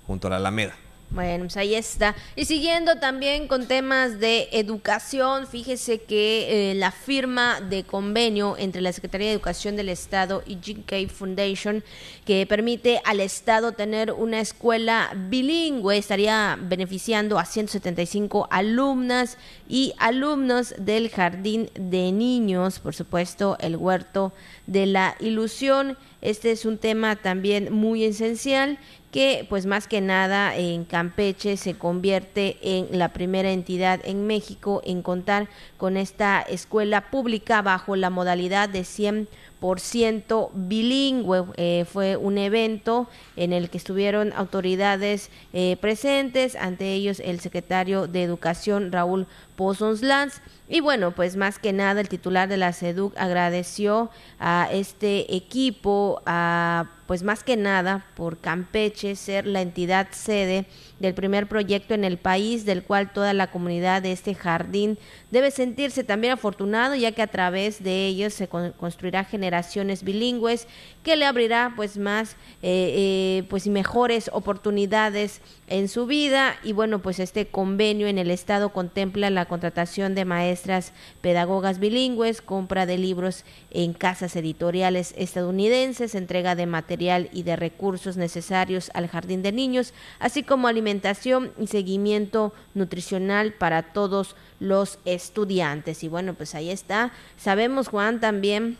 Junto 0.06 0.26
a 0.26 0.30
la 0.30 0.36
Alameda. 0.36 0.74
Bueno, 1.14 1.44
pues 1.44 1.58
ahí 1.58 1.74
está. 1.74 2.16
Y 2.36 2.46
siguiendo 2.46 2.96
también 2.96 3.46
con 3.46 3.66
temas 3.66 4.18
de 4.18 4.48
educación, 4.52 5.46
fíjese 5.46 5.98
que 5.98 6.70
eh, 6.70 6.74
la 6.74 6.90
firma 6.90 7.60
de 7.60 7.84
convenio 7.84 8.56
entre 8.56 8.80
la 8.80 8.94
Secretaría 8.94 9.26
de 9.26 9.34
Educación 9.34 9.76
del 9.76 9.90
Estado 9.90 10.42
y 10.46 10.54
GK 10.54 11.10
Foundation, 11.10 11.84
que 12.24 12.46
permite 12.46 13.02
al 13.04 13.20
Estado 13.20 13.72
tener 13.72 14.12
una 14.12 14.40
escuela 14.40 15.10
bilingüe, 15.28 15.98
estaría 15.98 16.58
beneficiando 16.58 17.38
a 17.38 17.44
175 17.44 18.48
alumnas 18.50 19.36
y 19.68 19.92
alumnos 19.98 20.74
del 20.78 21.10
Jardín 21.10 21.68
de 21.74 22.10
Niños, 22.10 22.78
por 22.78 22.94
supuesto, 22.94 23.58
el 23.60 23.76
Huerto 23.76 24.32
de 24.66 24.86
la 24.86 25.14
Ilusión. 25.20 25.98
Este 26.22 26.52
es 26.52 26.64
un 26.64 26.78
tema 26.78 27.16
también 27.16 27.70
muy 27.70 28.04
esencial 28.04 28.78
que 29.12 29.46
pues 29.48 29.66
más 29.66 29.86
que 29.86 30.00
nada 30.00 30.56
en 30.56 30.86
Campeche 30.86 31.58
se 31.58 31.74
convierte 31.74 32.56
en 32.62 32.98
la 32.98 33.12
primera 33.12 33.52
entidad 33.52 34.00
en 34.04 34.26
México 34.26 34.80
en 34.86 35.02
contar 35.02 35.48
con 35.76 35.98
esta 35.98 36.40
escuela 36.40 37.10
pública 37.10 37.60
bajo 37.60 37.94
la 37.94 38.08
modalidad 38.08 38.70
de 38.70 38.80
100% 38.80 40.50
bilingüe. 40.54 41.44
Eh, 41.58 41.84
fue 41.84 42.16
un 42.16 42.38
evento 42.38 43.06
en 43.36 43.52
el 43.52 43.68
que 43.68 43.76
estuvieron 43.76 44.32
autoridades 44.32 45.30
eh, 45.52 45.76
presentes, 45.78 46.56
ante 46.56 46.94
ellos 46.94 47.20
el 47.20 47.40
secretario 47.40 48.06
de 48.06 48.22
Educación 48.22 48.92
Raúl 48.92 49.26
Pozos 49.56 50.00
Lanz. 50.00 50.40
Y 50.70 50.80
bueno, 50.80 51.10
pues 51.10 51.36
más 51.36 51.58
que 51.58 51.74
nada 51.74 52.00
el 52.00 52.08
titular 52.08 52.48
de 52.48 52.56
la 52.56 52.72
SEDUC 52.72 53.14
agradeció 53.18 54.08
a 54.38 54.70
este 54.72 55.36
equipo, 55.36 56.22
a 56.24 56.86
pues 57.12 57.24
más 57.24 57.44
que 57.44 57.58
nada 57.58 58.06
por 58.14 58.38
Campeche 58.38 59.16
ser 59.16 59.46
la 59.46 59.60
entidad 59.60 60.08
sede 60.12 60.64
del 60.98 61.12
primer 61.12 61.46
proyecto 61.46 61.92
en 61.92 62.04
el 62.04 62.16
país, 62.16 62.64
del 62.64 62.82
cual 62.84 63.12
toda 63.12 63.34
la 63.34 63.50
comunidad 63.50 64.00
de 64.00 64.12
este 64.12 64.34
jardín 64.34 64.96
debe 65.30 65.50
sentirse 65.50 66.04
también 66.04 66.32
afortunado, 66.32 66.94
ya 66.94 67.12
que 67.12 67.20
a 67.20 67.26
través 67.26 67.84
de 67.84 68.06
ellos 68.06 68.32
se 68.32 68.48
construirá 68.48 69.24
generaciones 69.24 70.04
bilingües 70.04 70.66
que 71.02 71.16
le 71.16 71.24
abrirá 71.24 71.72
pues 71.74 71.98
más 71.98 72.32
eh, 72.62 72.94
eh, 73.42 73.44
pues 73.50 73.66
mejores 73.66 74.30
oportunidades 74.32 75.40
en 75.68 75.88
su 75.88 76.06
vida. 76.06 76.56
Y 76.62 76.72
bueno 76.72 77.00
pues 77.00 77.18
este 77.18 77.46
convenio 77.46 78.06
en 78.06 78.18
el 78.18 78.30
estado 78.30 78.70
contempla 78.70 79.30
la 79.30 79.46
contratación 79.46 80.14
de 80.14 80.24
maestras 80.24 80.92
pedagogas 81.20 81.78
bilingües 81.78 82.42
compra 82.42 82.86
de 82.86 82.98
libros 82.98 83.44
en 83.70 83.94
casas 83.94 84.36
editoriales 84.36 85.14
estadounidenses 85.16 86.14
entrega 86.14 86.54
de 86.54 86.66
material 86.66 87.28
y 87.32 87.42
de 87.42 87.56
recursos 87.56 88.16
necesarios 88.16 88.90
al 88.94 89.08
jardín 89.08 89.42
de 89.42 89.52
niños 89.52 89.94
así 90.20 90.42
como 90.42 90.68
alimentación 90.68 91.52
y 91.58 91.66
seguimiento 91.66 92.52
nutricional 92.74 93.52
para 93.52 93.92
todos 93.92 94.36
los 94.60 94.98
estudiantes. 95.04 96.04
Y 96.04 96.08
bueno 96.08 96.34
pues 96.34 96.54
ahí 96.54 96.70
está. 96.70 97.12
Sabemos 97.36 97.88
Juan 97.88 98.20
también 98.20 98.78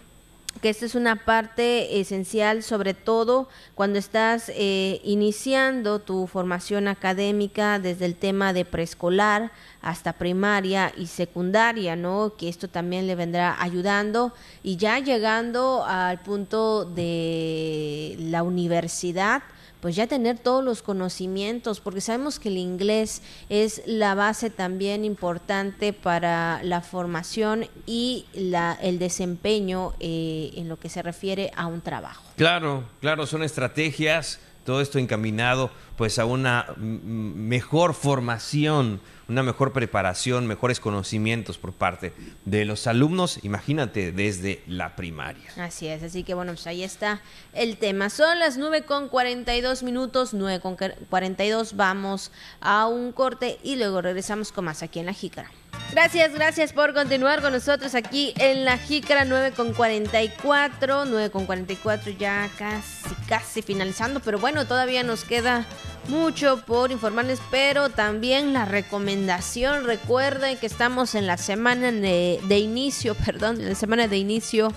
que 0.60 0.68
esta 0.68 0.86
es 0.86 0.94
una 0.94 1.24
parte 1.24 2.00
esencial, 2.00 2.62
sobre 2.62 2.94
todo 2.94 3.48
cuando 3.74 3.98
estás 3.98 4.50
eh, 4.54 5.00
iniciando 5.02 5.98
tu 5.98 6.26
formación 6.26 6.88
académica 6.88 7.78
desde 7.78 8.04
el 8.04 8.14
tema 8.14 8.52
de 8.52 8.64
preescolar 8.64 9.50
hasta 9.80 10.12
primaria 10.12 10.92
y 10.96 11.06
secundaria, 11.06 11.96
¿no? 11.96 12.34
Que 12.36 12.48
esto 12.48 12.68
también 12.68 13.06
le 13.06 13.14
vendrá 13.16 13.60
ayudando 13.60 14.32
y 14.62 14.76
ya 14.76 14.98
llegando 15.00 15.84
al 15.84 16.20
punto 16.20 16.84
de 16.84 18.16
la 18.20 18.42
universidad, 18.42 19.42
pues 19.82 19.96
ya 19.96 20.06
tener 20.06 20.38
todos 20.38 20.64
los 20.64 20.80
conocimientos, 20.80 21.80
porque 21.80 22.00
sabemos 22.00 22.38
que 22.38 22.48
el 22.48 22.56
inglés 22.56 23.20
es 23.48 23.82
la 23.84 24.14
base 24.14 24.48
también 24.48 25.04
importante 25.04 25.92
para 25.92 26.62
la 26.62 26.82
formación 26.82 27.66
y 27.84 28.26
la, 28.32 28.78
el 28.80 29.00
desempeño 29.00 29.92
eh, 29.98 30.52
en 30.54 30.68
lo 30.68 30.78
que 30.78 30.88
se 30.88 31.02
refiere 31.02 31.50
a 31.56 31.66
un 31.66 31.80
trabajo. 31.80 32.22
Claro, 32.36 32.84
claro, 33.00 33.26
son 33.26 33.42
estrategias, 33.42 34.38
todo 34.64 34.80
esto 34.80 35.00
encaminado 35.00 35.72
pues 35.96 36.20
a 36.20 36.26
una 36.26 36.66
mejor 36.76 37.94
formación 37.94 39.00
una 39.32 39.42
mejor 39.42 39.72
preparación, 39.72 40.46
mejores 40.46 40.78
conocimientos 40.78 41.58
por 41.58 41.72
parte 41.72 42.12
de 42.44 42.64
los 42.64 42.86
alumnos, 42.86 43.42
imagínate, 43.42 44.12
desde 44.12 44.62
la 44.66 44.94
primaria. 44.94 45.50
Así 45.56 45.88
es, 45.88 46.02
así 46.02 46.22
que 46.22 46.34
bueno, 46.34 46.52
pues 46.52 46.66
ahí 46.66 46.82
está 46.82 47.22
el 47.52 47.76
tema. 47.76 48.10
Son 48.10 48.38
las 48.38 48.58
9 48.58 48.82
con 48.82 49.08
42 49.08 49.82
minutos, 49.82 50.34
9 50.34 50.60
con 50.60 50.76
42, 50.76 51.76
vamos 51.76 52.30
a 52.60 52.86
un 52.86 53.12
corte 53.12 53.58
y 53.62 53.76
luego 53.76 54.02
regresamos 54.02 54.52
con 54.52 54.66
más 54.66 54.82
aquí 54.82 55.00
en 55.00 55.06
La 55.06 55.12
Jícara. 55.12 55.50
Gracias, 55.92 56.32
gracias 56.32 56.72
por 56.72 56.94
continuar 56.94 57.42
con 57.42 57.52
nosotros 57.52 57.94
aquí 57.94 58.32
en 58.38 58.64
La 58.64 58.78
Jícara 58.78 59.26
9 59.26 59.52
con 59.52 59.74
44, 59.74 61.04
9 61.04 61.30
con 61.30 61.44
44 61.44 62.12
ya 62.12 62.48
casi, 62.56 63.14
casi 63.28 63.60
finalizando, 63.60 64.20
pero 64.20 64.38
bueno, 64.38 64.66
todavía 64.66 65.02
nos 65.02 65.24
queda 65.24 65.66
mucho 66.08 66.64
por 66.64 66.92
informarles, 66.92 67.40
pero 67.50 67.90
también 67.90 68.54
la 68.54 68.64
recomendación. 68.64 69.84
Recuerden 69.84 70.56
que 70.56 70.64
estamos 70.64 71.14
en 71.14 71.26
la 71.26 71.36
semana 71.36 71.92
de, 71.92 72.58
inicio, 72.58 73.14
perdón, 73.26 73.60
en 73.60 73.68
la 73.68 73.74
semana 73.74 74.08
de 74.08 74.16
inicio 74.16 74.72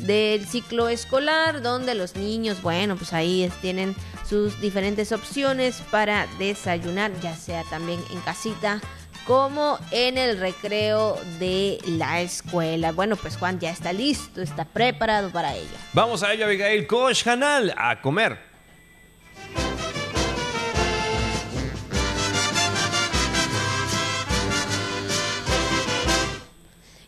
del 0.00 0.46
ciclo 0.46 0.90
escolar, 0.90 1.62
donde 1.62 1.94
los 1.94 2.14
niños, 2.14 2.60
bueno, 2.60 2.94
pues 2.94 3.14
ahí 3.14 3.50
tienen 3.62 3.96
sus 4.28 4.60
diferentes 4.60 5.12
opciones 5.12 5.82
para 5.90 6.26
desayunar, 6.38 7.10
ya 7.22 7.34
sea 7.34 7.64
también 7.70 8.00
en 8.10 8.20
casita 8.20 8.82
como 9.28 9.78
en 9.90 10.16
el 10.16 10.40
recreo 10.40 11.20
de 11.38 11.78
la 11.84 12.22
escuela. 12.22 12.92
Bueno, 12.92 13.14
pues 13.14 13.36
Juan 13.36 13.60
ya 13.60 13.70
está 13.70 13.92
listo, 13.92 14.40
está 14.40 14.64
preparado 14.64 15.28
para 15.28 15.54
ello. 15.54 15.68
Vamos 15.92 16.22
a 16.22 16.32
ello, 16.32 16.46
Abigail 16.46 16.86
Coach 16.86 17.24
Canal, 17.24 17.74
a 17.76 18.00
comer. 18.00 18.47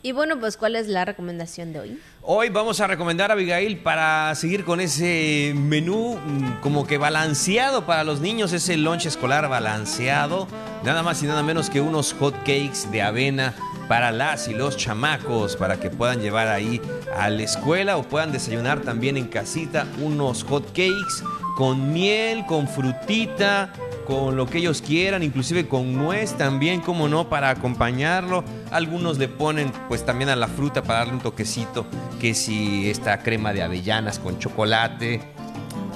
Y 0.02 0.12
bueno, 0.12 0.40
pues 0.40 0.56
¿cuál 0.56 0.76
es 0.76 0.88
la 0.88 1.04
recomendación 1.04 1.74
de 1.74 1.80
hoy? 1.80 1.98
Hoy 2.22 2.48
vamos 2.48 2.80
a 2.80 2.86
recomendar 2.86 3.30
a 3.30 3.34
Abigail 3.34 3.78
para 3.80 4.34
seguir 4.34 4.64
con 4.64 4.80
ese 4.80 5.52
menú 5.54 6.16
mm, 6.16 6.60
como 6.62 6.86
que 6.86 6.96
balanceado 6.96 7.84
para 7.84 8.02
los 8.02 8.20
niños, 8.20 8.54
ese 8.54 8.78
lunch 8.78 9.04
escolar 9.04 9.46
balanceado, 9.50 10.48
nada 10.84 11.02
más 11.02 11.22
y 11.22 11.26
nada 11.26 11.42
menos 11.42 11.68
que 11.68 11.82
unos 11.82 12.14
hot 12.14 12.34
cakes 12.38 12.90
de 12.90 13.02
avena 13.02 13.54
para 13.88 14.10
las 14.10 14.48
y 14.48 14.54
los 14.54 14.78
chamacos, 14.78 15.56
para 15.56 15.78
que 15.78 15.90
puedan 15.90 16.22
llevar 16.22 16.48
ahí 16.48 16.80
a 17.14 17.28
la 17.28 17.42
escuela 17.42 17.98
o 17.98 18.02
puedan 18.02 18.32
desayunar 18.32 18.80
también 18.80 19.18
en 19.18 19.26
casita 19.26 19.86
unos 20.00 20.44
hot 20.44 20.66
cakes 20.68 21.22
con 21.58 21.92
miel, 21.92 22.46
con 22.46 22.68
frutita, 22.68 23.70
con 24.10 24.36
lo 24.36 24.46
que 24.46 24.58
ellos 24.58 24.82
quieran, 24.82 25.22
inclusive 25.22 25.68
con 25.68 25.94
nuez 25.94 26.36
también, 26.36 26.80
como 26.80 27.06
no, 27.06 27.28
para 27.28 27.48
acompañarlo. 27.48 28.42
Algunos 28.72 29.18
le 29.18 29.28
ponen 29.28 29.70
pues 29.86 30.04
también 30.04 30.30
a 30.30 30.34
la 30.34 30.48
fruta 30.48 30.82
para 30.82 31.00
darle 31.00 31.14
un 31.14 31.20
toquecito, 31.20 31.86
que 32.20 32.34
si 32.34 32.90
esta 32.90 33.20
crema 33.20 33.52
de 33.52 33.62
avellanas 33.62 34.18
con 34.18 34.40
chocolate, 34.40 35.20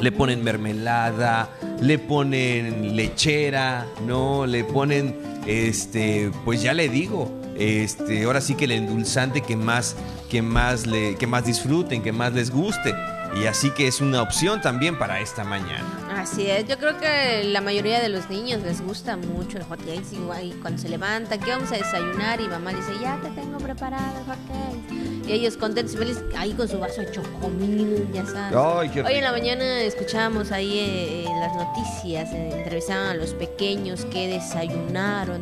le 0.00 0.12
ponen 0.12 0.44
mermelada, 0.44 1.50
le 1.80 1.98
ponen 1.98 2.94
lechera, 2.94 3.84
¿no? 4.06 4.46
Le 4.46 4.62
ponen, 4.62 5.16
este, 5.48 6.30
pues 6.44 6.62
ya 6.62 6.72
le 6.72 6.88
digo, 6.88 7.32
este, 7.58 8.22
ahora 8.22 8.40
sí 8.40 8.54
que 8.54 8.66
el 8.66 8.72
endulzante 8.72 9.40
que 9.40 9.56
más, 9.56 9.96
que 10.30 10.40
más, 10.40 10.86
le, 10.86 11.16
que 11.16 11.26
más 11.26 11.46
disfruten, 11.46 12.00
que 12.00 12.12
más 12.12 12.32
les 12.32 12.52
guste. 12.52 12.94
Y 13.37 13.47
así 13.47 13.70
que 13.70 13.89
es 13.89 14.01
una 14.01 14.22
opción 14.22 14.61
también 14.61 14.99
para 14.99 15.20
esta 15.20 15.45
mañana. 15.45 15.85
Así 16.16 16.49
es, 16.49 16.66
yo 16.66 16.78
creo 16.78 16.99
que 16.99 17.45
la 17.45 17.61
mayoría 17.61 18.01
de 18.01 18.09
los 18.09 18.30
niños 18.30 18.62
les 18.62 18.80
gusta 18.80 19.16
mucho 19.16 19.59
el 19.59 19.64
hot 19.64 19.80
cakes 19.80 20.14
y 20.14 20.53
cuando 20.62 20.80
se 20.80 20.89
levantan, 20.89 21.41
¿qué 21.41 21.51
vamos 21.51 21.70
a 21.72 21.76
desayunar? 21.76 22.41
Y 22.41 22.49
mamá 22.49 22.72
dice, 22.72 22.93
ya 23.03 23.18
te 23.20 23.28
tengo 23.30 23.59
preparado 23.59 24.20
el 24.20 24.24
hot 24.24 24.39
cakes. 24.47 24.95
Y 25.26 25.32
ellos 25.32 25.57
contentos 25.57 25.95
y 25.95 25.99
felices, 25.99 26.22
ahí 26.37 26.53
con 26.53 26.68
su 26.68 26.78
vaso 26.78 27.01
de 27.01 27.11
chocomil, 27.11 28.07
ya 28.12 28.24
sabes. 28.24 29.05
Hoy 29.05 29.14
en 29.14 29.24
la 29.24 29.32
mañana 29.32 29.80
escuchábamos 29.80 30.53
ahí 30.53 30.78
eh, 30.78 31.24
las 31.41 31.57
noticias, 31.57 32.32
eh, 32.32 32.51
entrevistaban 32.59 33.09
a 33.09 33.14
los 33.14 33.35
pequeños 33.35 34.05
que 34.07 34.28
desayunaron 34.28 35.41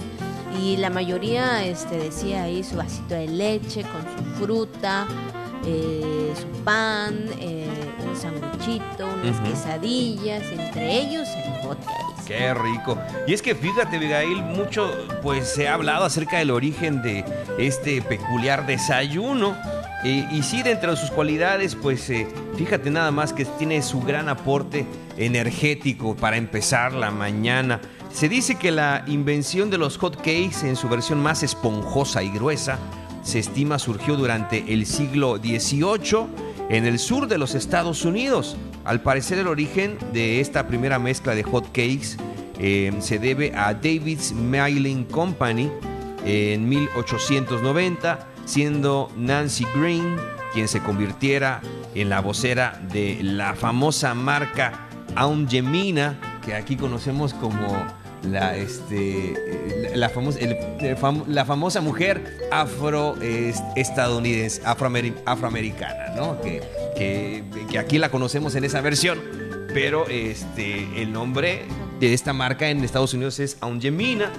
y 0.61 0.76
la 0.76 0.90
mayoría 0.90 1.64
este, 1.64 1.97
decía 1.97 2.45
ahí 2.45 2.62
su 2.62 2.76
vasito 2.76 3.14
de 3.14 3.26
leche 3.26 3.82
con 3.82 4.03
su 4.03 4.24
fruta, 4.45 5.07
eh, 5.66 6.32
su 6.40 6.64
pan, 6.64 7.26
eh, 7.40 7.68
un 8.08 8.16
sanguchito, 8.16 9.06
unas 9.22 9.40
quesadillas, 9.40 10.42
entre 10.52 11.00
ellos 11.00 11.28
el 11.28 11.66
hot 11.66 11.78
cakes. 11.84 12.24
Qué 12.26 12.54
rico. 12.54 12.98
Y 13.26 13.34
es 13.34 13.42
que 13.42 13.54
fíjate, 13.54 13.96
Abigail, 13.96 14.42
mucho 14.42 14.90
pues 15.22 15.48
se 15.48 15.68
ha 15.68 15.74
hablado 15.74 16.04
acerca 16.04 16.38
del 16.38 16.50
origen 16.50 17.02
de 17.02 17.24
este 17.58 18.02
peculiar 18.02 18.66
desayuno. 18.66 19.56
y 20.04 20.42
sí, 20.42 20.62
dentro 20.62 20.90
de 20.90 20.96
sus 20.96 21.10
cualidades, 21.12 21.76
pues 21.76 22.10
eh, 22.10 22.26
fíjate 22.56 22.90
nada 22.90 23.12
más 23.12 23.32
que 23.32 23.44
tiene 23.44 23.82
su 23.82 24.00
gran 24.00 24.28
aporte 24.28 24.84
energético 25.16 26.16
para 26.16 26.36
empezar 26.36 26.92
la 26.92 27.10
mañana. 27.10 27.80
Se 28.12 28.28
dice 28.28 28.56
que 28.56 28.70
la 28.70 29.04
invención 29.06 29.70
de 29.70 29.78
los 29.78 29.96
hot 29.98 30.16
cakes 30.16 30.64
en 30.64 30.76
su 30.76 30.88
versión 30.88 31.22
más 31.22 31.42
esponjosa 31.42 32.22
y 32.22 32.30
gruesa 32.30 32.78
se 33.22 33.38
estima 33.38 33.78
surgió 33.78 34.16
durante 34.16 34.72
el 34.72 34.86
siglo 34.86 35.36
XVIII 35.36 36.26
en 36.68 36.86
el 36.86 36.98
sur 36.98 37.28
de 37.28 37.38
los 37.38 37.54
Estados 37.54 38.04
Unidos. 38.04 38.56
Al 38.84 39.00
parecer 39.00 39.38
el 39.38 39.46
origen 39.46 39.98
de 40.12 40.40
esta 40.40 40.66
primera 40.66 40.98
mezcla 40.98 41.34
de 41.34 41.42
hot 41.42 41.66
cakes 41.66 42.16
eh, 42.58 42.92
se 43.00 43.18
debe 43.18 43.52
a 43.54 43.74
David's 43.74 44.32
Mailing 44.32 45.04
Company 45.04 45.70
en 46.24 46.68
1890, 46.68 48.26
siendo 48.44 49.10
Nancy 49.16 49.66
Green 49.74 50.16
quien 50.52 50.68
se 50.68 50.80
convirtiera 50.80 51.60
en 51.94 52.08
la 52.08 52.20
vocera 52.20 52.80
de 52.92 53.18
la 53.22 53.54
famosa 53.54 54.14
marca 54.14 54.86
Aungemina, 55.14 56.18
que 56.44 56.54
aquí 56.54 56.76
conocemos 56.76 57.34
como 57.34 57.76
la, 58.22 58.56
este, 58.56 59.34
la, 59.94 60.08
famosa, 60.08 60.38
la 61.26 61.44
famosa 61.44 61.80
mujer 61.80 62.48
afro-estadounidense, 62.50 64.62
afroamericana, 64.64 66.14
¿no? 66.16 66.40
Que, 66.40 66.62
que, 66.96 67.44
aquí 67.78 67.98
la 67.98 68.10
conocemos 68.10 68.54
en 68.54 68.64
esa 68.64 68.80
versión, 68.80 69.20
pero 69.72 70.06
este, 70.08 71.02
el 71.02 71.12
nombre 71.12 71.66
de 72.00 72.14
esta 72.14 72.32
marca 72.32 72.70
en 72.70 72.82
Estados 72.84 73.12
Unidos 73.14 73.40
es 73.40 73.56
Aungemina. 73.60 74.30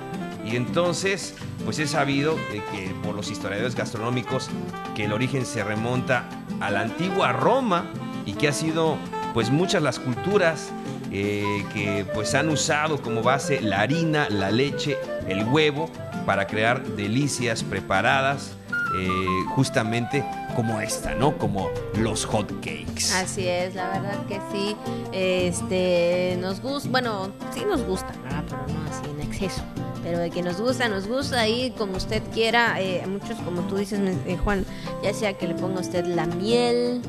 Y 0.45 0.55
entonces, 0.57 1.35
pues 1.63 1.79
es 1.79 1.91
sabido 1.91 2.35
que 2.51 2.61
por 3.01 3.15
los 3.15 3.31
historiadores 3.31 3.75
gastronómicos 3.75 4.49
que 4.93 5.05
el 5.05 5.13
origen 5.13 5.45
se 5.45 5.63
remonta 5.63 6.27
a 6.59 6.69
la 6.69 6.81
antigua 6.81 7.31
Roma 7.31 7.85
y 8.25 8.33
que 8.33 8.49
ha 8.49 8.53
sido, 8.53 8.97
pues 9.33 9.51
muchas 9.51 9.81
las 9.81 9.99
culturas 9.99 10.73
eh, 11.13 11.63
que 11.73 12.05
pues 12.13 12.33
han 12.33 12.49
usado 12.49 12.99
como 12.99 13.21
base 13.21 13.61
la 13.61 13.81
harina, 13.81 14.27
la 14.29 14.49
leche, 14.49 14.97
el 15.27 15.43
huevo 15.45 15.89
para 16.25 16.47
crear 16.47 16.83
delicias 16.83 17.63
preparadas 17.63 18.57
eh, 18.97 19.27
justamente 19.55 20.25
como 20.55 20.81
esta, 20.81 21.13
¿no? 21.13 21.37
Como 21.37 21.69
los 21.97 22.25
hot 22.25 22.51
cakes. 22.61 23.13
Así 23.15 23.47
es, 23.47 23.75
la 23.75 23.89
verdad 23.89 24.25
que 24.25 24.39
sí. 24.51 24.75
Este, 25.11 26.37
nos 26.41 26.61
gusta, 26.61 26.89
bueno, 26.89 27.31
sí 27.53 27.63
nos 27.63 27.83
gusta, 27.83 28.11
pero 28.49 28.65
no 28.67 28.89
así 28.89 29.09
en 29.09 29.21
exceso 29.21 29.63
pero 30.03 30.19
de 30.19 30.29
que 30.29 30.41
nos 30.41 30.59
gusta, 30.59 30.87
nos 30.89 31.07
gusta 31.07 31.39
ahí 31.39 31.73
como 31.77 31.97
usted 31.97 32.21
quiera. 32.33 32.79
Eh, 32.81 33.03
muchos, 33.07 33.37
como 33.39 33.61
tú 33.61 33.77
dices, 33.77 33.99
eh, 34.27 34.37
Juan, 34.43 34.65
ya 35.01 35.13
sea 35.13 35.33
que 35.33 35.47
le 35.47 35.55
ponga 35.55 35.79
usted 35.79 36.05
la 36.05 36.25
miel. 36.25 37.01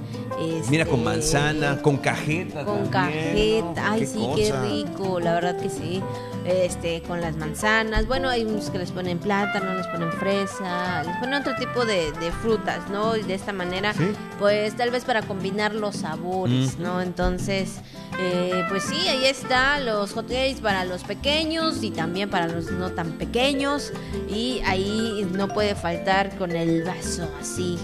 Mira, 0.71 0.85
con 0.85 1.01
este, 1.01 1.05
manzana, 1.05 1.83
con 1.83 1.97
cajeta. 1.99 2.65
Con 2.65 2.87
cajeta, 2.87 3.93
ay, 3.93 4.07
sí, 4.07 4.27
qué 4.37 4.53
rico, 4.63 5.21
la 5.21 5.35
verdad 5.35 5.61
que 5.61 5.69
sí. 5.69 6.03
Este, 6.45 7.01
con 7.03 7.23
las 7.23 7.37
manzanas. 7.37 8.07
Bueno, 8.07 8.29
hay 8.29 8.45
unos 8.45 8.69
que 8.69 8.77
les 8.77 8.91
ponen 8.91 9.19
plátano, 9.19 9.75
les 9.75 9.87
ponen 9.87 10.13
fresa, 10.13 11.03
les 11.03 11.17
ponen 11.17 11.41
otro 11.41 11.55
tipo 11.57 11.87
de, 11.87 12.13
frutas, 12.43 12.91
¿no? 12.91 13.17
Y 13.17 13.23
de 13.23 13.33
esta 13.33 13.55
manera, 13.55 13.95
pues 14.39 14.77
tal 14.77 14.91
vez 14.91 15.07
para 15.07 15.23
combinar 15.23 15.75
los 15.75 15.97
sabores, 15.97 16.79
¿no? 16.79 17.01
Entonces, 17.01 17.81
eh, 18.19 18.65
pues 18.69 18.83
sí, 18.83 19.09
ahí 19.09 19.25
está 19.25 19.81
los 19.81 20.13
hot 20.13 20.29
cakes 20.29 20.61
para 20.61 20.85
los 20.85 21.03
pequeños 21.05 21.83
y 21.83 21.91
también 21.91 22.29
para 22.29 22.47
los 22.47 22.71
no 22.71 22.91
tan 22.93 23.13
pequeños. 23.13 23.93
Y 24.29 24.61
ahí 24.67 25.27
no 25.33 25.49
puede 25.49 25.75
faltar 25.75 26.37
con 26.37 26.53
el 26.53 26.85
vaso 26.85 27.27
así 27.41 27.79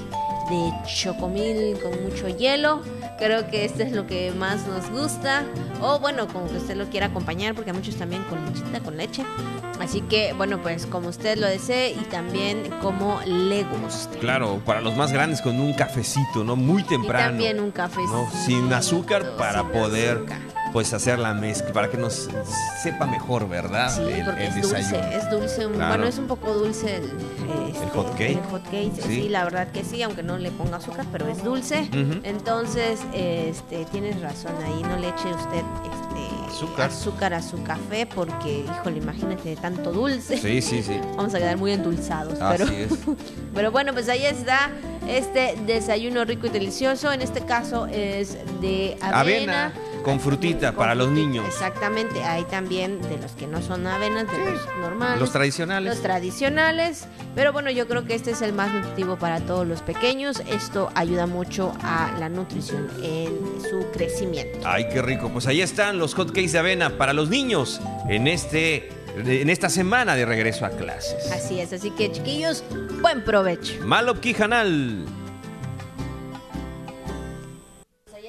de 0.50 0.72
chocomil 0.86 1.78
con 1.80 2.02
mucho 2.02 2.28
hielo. 2.28 2.82
Creo 3.20 3.48
que 3.48 3.66
este 3.66 3.82
es 3.82 3.92
lo 3.92 4.06
que 4.06 4.32
más 4.32 4.66
nos 4.66 4.90
gusta. 4.90 5.44
O 5.82 6.00
bueno, 6.00 6.26
como 6.26 6.48
que 6.48 6.56
usted 6.56 6.74
lo 6.74 6.86
quiera 6.86 7.06
acompañar, 7.06 7.54
porque 7.54 7.70
a 7.70 7.74
muchos 7.74 7.96
también 7.96 8.24
con 8.24 8.44
lechita, 8.46 8.80
con 8.80 8.96
leche. 8.96 9.24
Así 9.78 10.00
que, 10.00 10.32
bueno, 10.32 10.60
pues 10.62 10.86
como 10.86 11.08
usted 11.08 11.38
lo 11.38 11.46
desee 11.46 11.92
y 11.92 12.04
también 12.10 12.70
como 12.82 13.20
le 13.24 13.64
guste. 13.64 14.18
Claro, 14.18 14.60
para 14.64 14.80
los 14.80 14.96
más 14.96 15.12
grandes 15.12 15.40
con 15.40 15.60
un 15.60 15.72
cafecito, 15.74 16.44
¿no? 16.44 16.56
Muy 16.56 16.82
temprano. 16.82 17.26
Y 17.26 17.30
también 17.30 17.60
un 17.60 17.70
cafecito. 17.70 18.28
Sin 18.44 18.72
azúcar 18.72 19.36
para 19.36 19.70
poder 19.70 20.24
pues 20.72 20.92
hacer 20.92 21.18
la 21.18 21.34
mezcla 21.34 21.72
para 21.72 21.90
que 21.90 21.96
nos 21.96 22.28
sepa 22.82 23.06
mejor, 23.06 23.48
¿verdad? 23.48 23.90
Sí, 23.94 24.22
porque 24.24 24.46
es 24.46 24.62
dulce, 24.62 25.16
es 25.16 25.30
dulce, 25.30 25.66
bueno, 25.66 26.04
es 26.04 26.18
un 26.18 26.26
poco 26.26 26.52
dulce 26.54 26.96
el, 26.96 27.04
este, 27.70 27.86
hot 27.94 28.10
cake. 28.12 28.30
El 28.30 28.50
hot 28.50 28.64
cake, 28.64 28.92
¿Sí? 29.06 29.28
la 29.28 29.44
verdad 29.44 29.68
que 29.72 29.84
sí, 29.84 30.02
aunque 30.02 30.22
no 30.22 30.38
le 30.38 30.50
ponga 30.50 30.76
azúcar, 30.76 31.06
pero 31.10 31.28
es 31.28 31.42
dulce. 31.42 31.88
Entonces, 32.22 33.00
este, 33.12 33.84
tienes 33.86 34.20
razón 34.20 34.52
ahí, 34.64 34.82
no 34.82 34.96
le 34.96 35.08
eche 35.08 35.28
usted 35.34 35.64
este 35.84 36.46
azúcar. 36.46 36.90
azúcar 36.90 37.34
a 37.34 37.42
su 37.42 37.62
café 37.62 38.06
porque, 38.06 38.64
híjole, 38.64 38.98
imagínate 38.98 39.56
tanto 39.56 39.92
dulce. 39.92 40.36
Sí, 40.38 40.62
sí, 40.62 40.82
sí. 40.82 41.00
Vamos 41.16 41.34
a 41.34 41.38
quedar 41.38 41.56
muy 41.56 41.72
endulzados, 41.72 42.40
Así 42.40 42.64
pero 42.64 42.70
es. 42.70 42.92
pero 43.54 43.72
bueno, 43.72 43.92
pues 43.92 44.08
ahí 44.08 44.24
está 44.24 44.70
este 45.08 45.56
desayuno 45.66 46.24
rico 46.24 46.46
y 46.46 46.50
delicioso, 46.50 47.12
en 47.12 47.22
este 47.22 47.40
caso 47.40 47.86
es 47.86 48.36
de 48.60 48.96
avena 49.00 49.72
con 50.02 50.20
frutita 50.20 50.72
para 50.72 50.94
los 50.94 51.10
niños. 51.10 51.44
Exactamente, 51.46 52.22
hay 52.22 52.44
también 52.44 53.00
de 53.02 53.18
los 53.18 53.32
que 53.32 53.46
no 53.46 53.62
son 53.62 53.86
avenas, 53.86 54.30
de 54.30 54.38
los 54.38 54.66
normales. 54.80 55.20
Los 55.20 55.32
tradicionales. 55.32 55.94
Los 55.94 56.02
tradicionales, 56.02 57.06
pero 57.34 57.52
bueno, 57.52 57.70
yo 57.70 57.86
creo 57.86 58.04
que 58.04 58.14
este 58.14 58.32
es 58.32 58.42
el 58.42 58.52
más 58.52 58.72
nutritivo 58.72 59.16
para 59.16 59.40
todos 59.40 59.66
los 59.66 59.82
pequeños. 59.82 60.42
Esto 60.46 60.90
ayuda 60.94 61.26
mucho 61.26 61.72
a 61.82 62.14
la 62.18 62.28
nutrición 62.28 62.88
en 63.02 63.38
su 63.62 63.86
crecimiento. 63.92 64.58
Ay, 64.64 64.88
qué 64.92 65.02
rico. 65.02 65.30
Pues 65.30 65.46
ahí 65.46 65.60
están 65.60 65.98
los 65.98 66.14
hotcakes 66.14 66.52
de 66.52 66.58
avena 66.58 66.96
para 66.96 67.12
los 67.12 67.28
niños 67.28 67.80
en 68.08 68.26
este 68.26 68.90
en 69.16 69.50
esta 69.50 69.68
semana 69.68 70.14
de 70.14 70.24
regreso 70.24 70.64
a 70.64 70.70
clases. 70.70 71.30
Así 71.32 71.60
es, 71.60 71.72
así 71.72 71.90
que 71.90 72.12
chiquillos, 72.12 72.62
buen 73.00 73.24
provecho. 73.24 73.74
Malop 73.84 74.20
Quijanal 74.20 75.04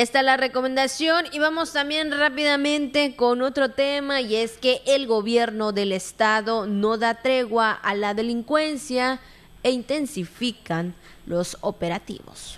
está 0.01 0.23
la 0.23 0.35
recomendación 0.35 1.25
y 1.31 1.39
vamos 1.39 1.73
también 1.73 2.11
rápidamente 2.11 3.15
con 3.15 3.41
otro 3.41 3.71
tema 3.71 4.19
y 4.19 4.35
es 4.35 4.53
que 4.53 4.81
el 4.87 5.05
gobierno 5.05 5.73
del 5.73 5.91
estado 5.91 6.65
no 6.65 6.97
da 6.97 7.21
tregua 7.21 7.71
a 7.71 7.93
la 7.93 8.13
delincuencia 8.13 9.19
e 9.61 9.71
intensifican 9.71 10.95
los 11.27 11.57
operativos. 11.61 12.57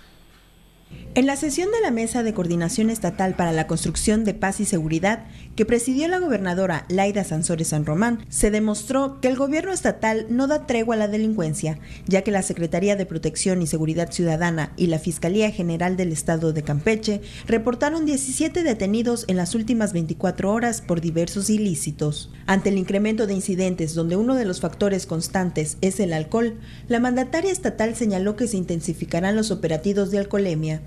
En 1.16 1.28
la 1.28 1.36
sesión 1.36 1.72
de 1.72 1.82
la 1.82 1.92
Mesa 1.92 2.24
de 2.24 2.34
Coordinación 2.34 2.90
Estatal 2.90 3.36
para 3.36 3.52
la 3.52 3.68
Construcción 3.68 4.24
de 4.24 4.34
Paz 4.34 4.60
y 4.60 4.66
Seguridad, 4.66 5.26
que 5.56 5.66
presidió 5.66 6.08
la 6.08 6.20
gobernadora 6.20 6.86
Laida 6.90 7.24
Sansores 7.24 7.70
San 7.70 7.86
Román, 7.86 8.26
se 8.30 8.52
demostró 8.52 9.20
que 9.22 9.28
el 9.28 9.36
gobierno 9.36 9.72
estatal 9.72 10.26
no 10.30 10.48
da 10.48 10.66
tregua 10.66 10.96
a 10.96 10.98
la 10.98 11.08
delincuencia, 11.08 11.80
ya 12.08 12.24
que 12.24 12.32
la 12.32 12.42
Secretaría 12.42 12.96
de 12.96 13.06
Protección 13.06 13.62
y 13.62 13.68
Seguridad 13.68 14.12
Ciudadana 14.12 14.74
y 14.78 14.88
la 14.88 15.00
Fiscalía 15.00 15.52
General 15.52 15.98
del 15.98 16.12
Estado 16.12 16.54
de 16.54 16.64
Campeche 16.64 17.22
reportaron 17.48 18.06
17 18.06 18.64
detenidos 18.64 19.26
en 19.28 19.38
las 19.38 19.56
últimas 19.56 19.94
24 19.94 20.52
horas 20.52 20.82
por 20.82 21.02
diversos 21.02 21.50
ilícitos. 21.50 22.32
Ante 22.46 22.70
el 22.70 22.78
incremento 22.78 23.28
de 23.28 23.34
incidentes 23.34 23.94
donde 23.94 24.16
uno 24.16 24.36
de 24.36 24.46
los 24.46 24.60
factores 24.60 25.06
constantes 25.06 25.78
es 25.82 26.00
el 26.00 26.14
alcohol, 26.14 26.60
la 26.88 27.00
mandataria 27.00 27.52
estatal 27.52 27.96
señaló 27.96 28.36
que 28.36 28.48
se 28.48 28.58
intensificarán 28.58 29.36
los 29.36 29.52
operativos 29.52 30.12
de 30.12 30.20
alcoholemia 30.20 30.82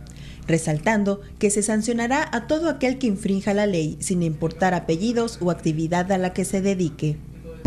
resaltando 0.47 1.21
que 1.39 1.51
se 1.51 1.63
sancionará 1.63 2.29
a 2.33 2.47
todo 2.47 2.69
aquel 2.69 2.99
que 2.99 3.07
infrinja 3.07 3.55
la 3.55 3.67
ley 3.67 3.97
sin 4.01 4.23
importar 4.23 4.75
apellidos 4.75 5.39
o 5.41 5.51
actividad 5.51 6.11
a 6.13 6.19
la 6.19 6.33
que 6.33 6.45
se 6.45 6.61
dedique. 6.61 7.17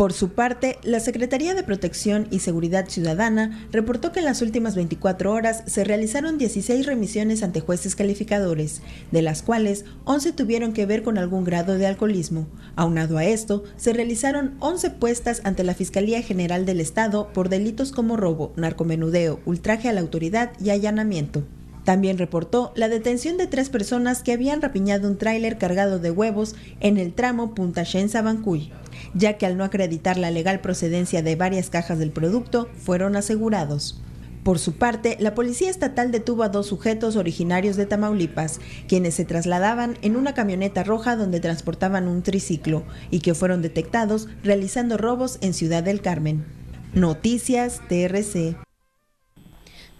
Por 0.00 0.14
su 0.14 0.30
parte, 0.30 0.78
la 0.82 0.98
Secretaría 0.98 1.52
de 1.52 1.62
Protección 1.62 2.26
y 2.30 2.38
Seguridad 2.38 2.88
Ciudadana 2.88 3.68
reportó 3.70 4.12
que 4.12 4.20
en 4.20 4.24
las 4.24 4.40
últimas 4.40 4.74
24 4.74 5.30
horas 5.30 5.62
se 5.66 5.84
realizaron 5.84 6.38
16 6.38 6.86
remisiones 6.86 7.42
ante 7.42 7.60
jueces 7.60 7.96
calificadores, 7.96 8.80
de 9.10 9.20
las 9.20 9.42
cuales 9.42 9.84
11 10.04 10.32
tuvieron 10.32 10.72
que 10.72 10.86
ver 10.86 11.02
con 11.02 11.18
algún 11.18 11.44
grado 11.44 11.74
de 11.74 11.86
alcoholismo. 11.86 12.46
Aunado 12.76 13.18
a 13.18 13.26
esto, 13.26 13.62
se 13.76 13.92
realizaron 13.92 14.54
11 14.60 14.88
puestas 14.88 15.42
ante 15.44 15.64
la 15.64 15.74
Fiscalía 15.74 16.22
General 16.22 16.64
del 16.64 16.80
Estado 16.80 17.30
por 17.34 17.50
delitos 17.50 17.92
como 17.92 18.16
robo, 18.16 18.54
narcomenudeo, 18.56 19.40
ultraje 19.44 19.90
a 19.90 19.92
la 19.92 20.00
autoridad 20.00 20.52
y 20.64 20.70
allanamiento. 20.70 21.44
También 21.84 22.18
reportó 22.18 22.72
la 22.76 22.88
detención 22.88 23.36
de 23.36 23.46
tres 23.46 23.70
personas 23.70 24.22
que 24.22 24.32
habían 24.32 24.60
rapiñado 24.60 25.08
un 25.08 25.18
tráiler 25.18 25.58
cargado 25.58 25.98
de 25.98 26.10
huevos 26.10 26.54
en 26.80 26.98
el 26.98 27.12
tramo 27.12 27.54
Punta 27.54 27.82
Shensa-Bancuy, 27.82 28.70
ya 29.14 29.38
que 29.38 29.46
al 29.46 29.56
no 29.56 29.64
acreditar 29.64 30.16
la 30.16 30.30
legal 30.30 30.60
procedencia 30.60 31.22
de 31.22 31.36
varias 31.36 31.70
cajas 31.70 31.98
del 31.98 32.10
producto, 32.10 32.68
fueron 32.76 33.16
asegurados. 33.16 34.00
Por 34.42 34.58
su 34.58 34.76
parte, 34.76 35.16
la 35.20 35.34
Policía 35.34 35.68
Estatal 35.68 36.10
detuvo 36.12 36.42
a 36.42 36.48
dos 36.48 36.66
sujetos 36.66 37.16
originarios 37.16 37.76
de 37.76 37.84
Tamaulipas, 37.84 38.58
quienes 38.88 39.14
se 39.14 39.26
trasladaban 39.26 39.98
en 40.00 40.16
una 40.16 40.32
camioneta 40.32 40.82
roja 40.82 41.16
donde 41.16 41.40
transportaban 41.40 42.08
un 42.08 42.22
triciclo 42.22 42.84
y 43.10 43.20
que 43.20 43.34
fueron 43.34 43.60
detectados 43.60 44.28
realizando 44.42 44.96
robos 44.96 45.38
en 45.42 45.52
Ciudad 45.52 45.82
del 45.82 46.00
Carmen. 46.00 46.46
Noticias 46.94 47.82
TRC. 47.88 48.56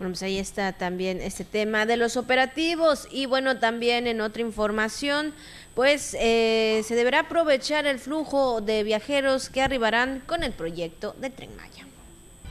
Bueno, 0.01 0.13
pues 0.13 0.23
ahí 0.23 0.39
está 0.39 0.73
también 0.73 1.21
este 1.21 1.45
tema 1.45 1.85
de 1.85 1.99
los 1.99 2.17
operativos 2.17 3.07
y 3.11 3.27
bueno, 3.27 3.59
también 3.59 4.07
en 4.07 4.23
otra 4.23 4.41
información, 4.41 5.35
pues 5.75 6.17
eh, 6.19 6.83
se 6.89 6.95
deberá 6.95 7.21
aprovechar 7.21 7.85
el 7.85 7.99
flujo 7.99 8.63
de 8.63 8.83
viajeros 8.83 9.51
que 9.51 9.61
arribarán 9.61 10.23
con 10.27 10.43
el 10.43 10.53
proyecto 10.53 11.15
de 11.21 11.29
Tren 11.29 11.55
Maya. 11.55 11.87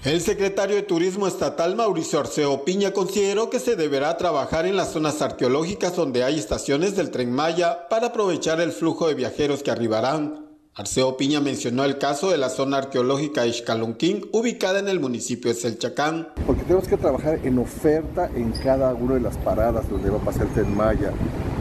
El 0.04 0.22
secretario 0.22 0.76
de 0.76 0.84
Turismo 0.84 1.26
Estatal 1.26 1.76
Mauricio 1.76 2.20
Arceo 2.20 2.64
Piña 2.66 2.94
consideró 2.94 3.50
que 3.50 3.60
se 3.60 3.76
deberá 3.76 4.16
trabajar 4.16 4.68
en 4.68 4.78
las 4.78 4.92
zonas 4.92 5.20
arqueológicas 5.24 5.96
donde 5.96 6.24
hay 6.24 6.38
estaciones 6.38 6.96
del 6.96 7.10
Tren 7.10 7.32
Maya 7.32 7.90
para 7.90 8.10
aprovechar 8.10 8.62
el 8.62 8.72
flujo 8.72 9.08
de 9.08 9.16
viajeros 9.16 9.64
que 9.64 9.72
arribarán. 9.72 10.49
Arceo 10.80 11.18
Piña 11.18 11.42
mencionó 11.42 11.84
el 11.84 11.98
caso 11.98 12.32
de 12.32 12.38
la 12.38 12.48
zona 12.48 12.78
arqueológica 12.78 13.46
Ixcalunquín, 13.46 14.30
ubicada 14.32 14.80
en 14.80 14.88
el 14.88 15.02
municipio 15.02 15.54
de 15.54 15.60
Selchacán. 15.60 16.30
Porque 16.48 16.64
tenemos 16.64 16.88
que 16.88 16.96
trabajar 16.96 17.38
en 17.44 17.60
oferta 17.60 18.32
en 18.34 18.54
cada 18.54 18.94
una 18.94 19.16
de 19.16 19.20
las 19.20 19.36
paradas 19.40 19.90
donde 19.90 20.10
va 20.10 20.20
a 20.20 20.22
pasar 20.22 20.44
el 20.44 20.54
tren 20.54 20.74
Maya. 20.74 21.12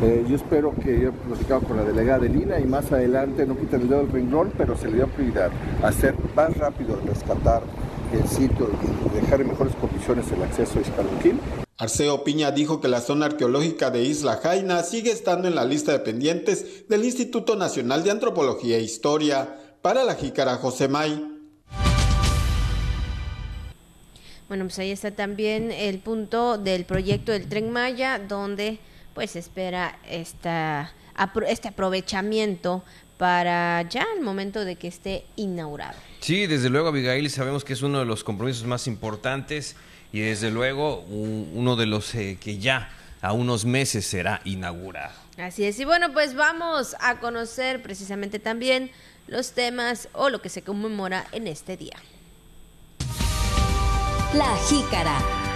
Eh, 0.05 0.25
yo 0.29 0.37
espero 0.37 0.73
que 0.73 1.01
yo 1.01 1.09
he 1.09 1.13
platicado 1.13 1.63
con 1.63 1.79
la 1.79 1.83
delegada 1.83 2.21
de 2.21 2.29
Lina 2.29 2.61
y 2.61 2.65
más 2.67 2.93
adelante 2.93 3.45
no 3.45 3.59
quiten 3.59 3.81
el 3.81 3.89
dedo 3.89 4.03
del 4.03 4.13
renglón, 4.13 4.53
pero 4.57 4.77
se 4.77 4.87
le 4.87 4.99
dio 4.99 5.09
prioridad 5.09 5.51
hacer 5.83 6.15
más 6.37 6.57
rápido 6.57 7.01
rescatar 7.05 7.65
el 8.13 8.29
sitio 8.29 8.71
y 8.71 9.21
dejar 9.21 9.41
en 9.41 9.49
mejores 9.49 9.75
condiciones 9.77 10.31
el 10.33 10.43
acceso 10.43 10.79
a 10.79 10.83
Ixcalunquín. 10.83 11.41
Arceo 11.77 12.25
Piña 12.25 12.51
dijo 12.51 12.81
que 12.81 12.89
la 12.89 13.01
zona 13.01 13.27
arqueológica 13.27 13.91
de 13.91 14.03
Isla 14.03 14.41
Jaina 14.43 14.83
sigue 14.83 15.13
estando 15.13 15.47
en 15.47 15.55
la 15.55 15.65
lista 15.65 15.93
de 15.93 16.01
pendientes 16.01 16.89
del 16.89 17.05
Instituto 17.05 17.55
Nacional 17.55 18.03
de 18.03 18.11
Antropología 18.11 18.79
e 18.79 18.83
Historia. 18.83 19.57
Para 19.83 20.03
la 20.03 20.17
jícara 20.17 20.57
José 20.57 20.89
May. 20.89 21.39
Bueno, 24.49 24.65
pues 24.65 24.79
ahí 24.81 24.91
está 24.91 25.13
también 25.13 25.71
el 25.71 26.01
punto 26.01 26.59
del 26.59 26.85
proyecto 26.85 27.31
del 27.31 27.49
Tren 27.49 27.71
Maya, 27.71 28.19
donde 28.19 28.81
pues 29.15 29.37
espera 29.37 29.99
esta, 30.09 30.93
este 31.47 31.69
aprovechamiento 31.69 32.83
para 33.19 33.83
ya 33.83 34.07
el 34.17 34.23
momento 34.23 34.65
de 34.65 34.77
que 34.77 34.89
esté 34.89 35.27
inaugurado. 35.37 35.97
Sí, 36.21 36.47
desde 36.47 36.69
luego, 36.69 36.89
Abigail, 36.89 37.31
sabemos 37.31 37.65
que 37.65 37.73
es 37.73 37.83
uno 37.83 38.01
de 38.01 38.05
los 38.05 38.25
compromisos 38.25 38.65
más 38.65 38.87
importantes 38.87 39.77
y 40.13 40.21
desde 40.21 40.51
luego 40.51 41.01
uno 41.01 41.77
de 41.77 41.87
los 41.87 42.15
eh, 42.15 42.39
que 42.41 42.59
ya 42.59 42.91
a 43.21 43.33
unos 43.33 43.65
meses 43.65 44.07
será 44.07 44.41
inaugurado. 44.45 45.15
Así 45.39 45.65
es, 45.65 45.79
y 45.79 45.85
bueno, 45.85 46.13
pues 46.13 46.35
vamos 46.35 46.97
a 47.01 47.21
conocer 47.21 47.83
precisamente 47.83 48.39
también 48.39 48.91
los 49.29 49.53
temas 49.53 50.09
o 50.13 50.31
lo 50.31 50.43
que 50.43 50.49
se 50.49 50.63
conmemora 50.63 51.27
en 51.33 51.47
este 51.47 51.77
día. 51.77 51.97
La 54.35 54.57
jícara. 54.69 55.48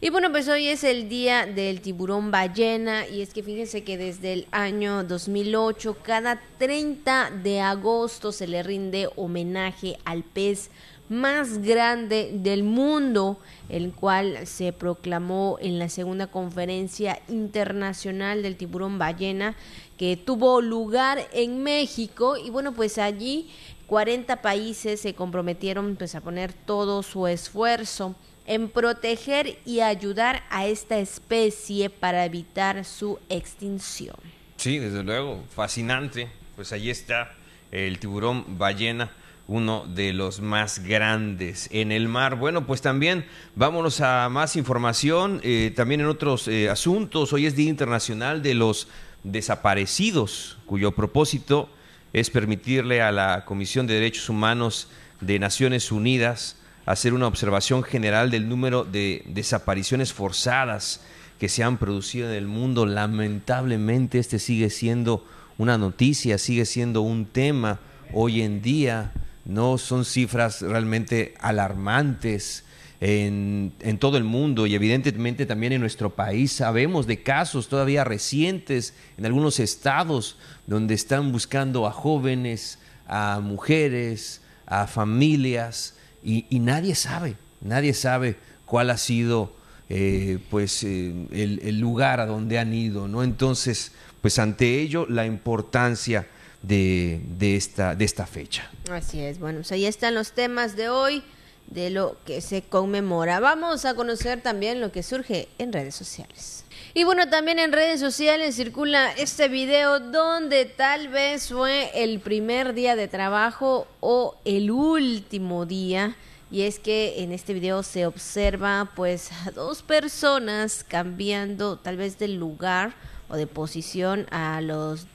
Y 0.00 0.10
bueno, 0.10 0.30
pues 0.30 0.46
hoy 0.46 0.68
es 0.68 0.84
el 0.84 1.08
día 1.08 1.44
del 1.44 1.80
tiburón 1.80 2.30
ballena 2.30 3.08
y 3.08 3.20
es 3.20 3.34
que 3.34 3.42
fíjense 3.42 3.82
que 3.82 3.98
desde 3.98 4.32
el 4.32 4.46
año 4.52 5.02
2008 5.02 5.96
cada 6.02 6.40
30 6.58 7.32
de 7.42 7.60
agosto 7.60 8.30
se 8.30 8.46
le 8.46 8.62
rinde 8.62 9.08
homenaje 9.16 9.98
al 10.04 10.22
pez 10.22 10.70
más 11.08 11.58
grande 11.58 12.30
del 12.32 12.62
mundo, 12.62 13.40
el 13.68 13.90
cual 13.90 14.46
se 14.46 14.72
proclamó 14.72 15.58
en 15.60 15.80
la 15.80 15.88
segunda 15.88 16.28
conferencia 16.28 17.20
internacional 17.28 18.44
del 18.44 18.56
tiburón 18.56 18.98
ballena 18.98 19.56
que 19.96 20.16
tuvo 20.16 20.60
lugar 20.60 21.26
en 21.32 21.64
México. 21.64 22.36
Y 22.36 22.50
bueno, 22.50 22.72
pues 22.72 22.98
allí 22.98 23.50
40 23.88 24.42
países 24.42 25.00
se 25.00 25.14
comprometieron 25.14 25.96
pues 25.96 26.14
a 26.14 26.20
poner 26.20 26.52
todo 26.52 27.02
su 27.02 27.26
esfuerzo 27.26 28.14
en 28.48 28.70
proteger 28.70 29.58
y 29.66 29.80
ayudar 29.80 30.42
a 30.48 30.66
esta 30.66 30.98
especie 30.98 31.90
para 31.90 32.24
evitar 32.24 32.84
su 32.86 33.18
extinción. 33.28 34.16
Sí, 34.56 34.78
desde 34.78 35.04
luego, 35.04 35.44
fascinante. 35.54 36.28
Pues 36.56 36.72
allí 36.72 36.90
está 36.90 37.34
el 37.70 37.98
tiburón 37.98 38.58
ballena, 38.58 39.12
uno 39.46 39.84
de 39.86 40.14
los 40.14 40.40
más 40.40 40.78
grandes 40.80 41.68
en 41.72 41.92
el 41.92 42.08
mar. 42.08 42.36
Bueno, 42.36 42.66
pues 42.66 42.80
también 42.80 43.26
vámonos 43.54 44.00
a 44.00 44.28
más 44.30 44.56
información, 44.56 45.40
eh, 45.44 45.70
también 45.76 46.00
en 46.00 46.06
otros 46.06 46.48
eh, 46.48 46.70
asuntos. 46.70 47.34
Hoy 47.34 47.44
es 47.44 47.54
Día 47.54 47.68
Internacional 47.68 48.42
de 48.42 48.54
los 48.54 48.88
Desaparecidos, 49.24 50.56
cuyo 50.64 50.92
propósito 50.92 51.68
es 52.14 52.30
permitirle 52.30 53.02
a 53.02 53.12
la 53.12 53.44
Comisión 53.44 53.86
de 53.86 53.94
Derechos 53.94 54.30
Humanos 54.30 54.88
de 55.20 55.38
Naciones 55.38 55.92
Unidas 55.92 56.56
hacer 56.88 57.12
una 57.12 57.26
observación 57.26 57.82
general 57.82 58.30
del 58.30 58.48
número 58.48 58.82
de 58.82 59.22
desapariciones 59.26 60.14
forzadas 60.14 61.02
que 61.38 61.50
se 61.50 61.62
han 61.62 61.76
producido 61.76 62.30
en 62.30 62.34
el 62.34 62.46
mundo. 62.46 62.86
Lamentablemente 62.86 64.18
este 64.18 64.38
sigue 64.38 64.70
siendo 64.70 65.22
una 65.58 65.76
noticia, 65.76 66.38
sigue 66.38 66.64
siendo 66.64 67.02
un 67.02 67.26
tema 67.26 67.78
hoy 68.14 68.40
en 68.40 68.62
día. 68.62 69.12
No 69.44 69.76
son 69.76 70.06
cifras 70.06 70.62
realmente 70.62 71.34
alarmantes 71.40 72.64
en, 73.02 73.74
en, 73.80 73.98
todo 73.98 74.16
el 74.16 74.24
mundo 74.24 74.66
y 74.66 74.74
evidentemente 74.74 75.44
también 75.44 75.74
en 75.74 75.82
nuestro 75.82 76.16
país. 76.16 76.52
Sabemos 76.52 77.06
de 77.06 77.22
casos 77.22 77.68
todavía 77.68 78.02
recientes 78.02 78.94
en 79.18 79.26
algunos 79.26 79.60
estados 79.60 80.38
donde 80.66 80.94
están 80.94 81.32
buscando 81.32 81.86
a 81.86 81.92
jóvenes, 81.92 82.78
a 83.06 83.40
mujeres, 83.42 84.40
a 84.64 84.86
familias 84.86 85.97
y, 86.28 86.58
nadie 86.58 86.94
sabe, 86.94 87.36
nadie 87.60 87.94
sabe 87.94 88.36
cuál 88.66 88.90
ha 88.90 88.98
sido 88.98 89.52
eh, 89.88 90.38
pues 90.50 90.84
eh, 90.84 91.14
el, 91.32 91.80
lugar 91.80 92.20
a 92.20 92.26
donde 92.26 92.58
han 92.58 92.74
ido, 92.74 93.08
¿no? 93.08 93.22
Entonces, 93.22 93.92
pues 94.20 94.38
ante 94.38 94.80
ello 94.80 95.06
la 95.08 95.24
importancia 95.24 96.26
de, 96.62 97.20
esta, 97.40 97.94
de 97.94 98.04
esta 98.04 98.26
fecha. 98.26 98.70
Así 98.90 99.20
es, 99.20 99.38
bueno, 99.38 99.60
pues 99.60 99.72
ahí 99.72 99.86
están 99.86 100.14
los 100.14 100.32
temas 100.32 100.76
de 100.76 100.90
hoy 100.90 101.22
de 101.68 101.90
lo 101.90 102.18
que 102.26 102.40
se 102.40 102.62
conmemora. 102.62 103.40
Vamos 103.40 103.84
a 103.84 103.94
conocer 103.94 104.42
también 104.42 104.80
lo 104.80 104.92
que 104.92 105.02
surge 105.02 105.48
en 105.58 105.72
redes 105.72 105.94
sociales. 105.94 106.64
Y 106.98 107.04
bueno, 107.04 107.28
también 107.28 107.60
en 107.60 107.70
redes 107.70 108.00
sociales 108.00 108.56
circula 108.56 109.12
este 109.12 109.46
video 109.46 110.00
donde 110.00 110.64
tal 110.64 111.06
vez 111.06 111.48
fue 111.48 111.92
el 111.94 112.18
primer 112.18 112.74
día 112.74 112.96
de 112.96 113.06
trabajo 113.06 113.86
o 114.00 114.34
el 114.44 114.72
último 114.72 115.64
día. 115.64 116.16
Y 116.50 116.62
es 116.62 116.80
que 116.80 117.22
en 117.22 117.30
este 117.30 117.54
video 117.54 117.84
se 117.84 118.04
observa 118.04 118.90
pues 118.96 119.30
a 119.46 119.52
dos 119.52 119.82
personas 119.82 120.82
cambiando 120.82 121.76
tal 121.76 121.98
vez 121.98 122.18
de 122.18 122.26
lugar 122.26 122.94
o 123.28 123.36
de 123.36 123.46
posición 123.46 124.26
a 124.32 124.60
los 124.60 125.06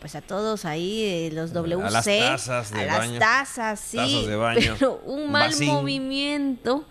pues 0.00 0.14
a 0.14 0.22
todos 0.22 0.64
ahí 0.64 1.02
eh, 1.02 1.30
los 1.34 1.52
WC 1.52 1.82
a 1.84 1.90
las 1.90 2.04
tazas 2.46 2.70
de 2.70 2.88
a 2.88 2.96
baño. 2.96 3.18
las 3.18 3.20
tazas 3.20 3.80
sí 3.80 3.98
Tazas 3.98 4.26
de 4.26 4.36
baño. 4.36 4.76
pero 4.78 5.02
un 5.04 5.30
mal 5.30 5.52
movimiento 5.60 6.86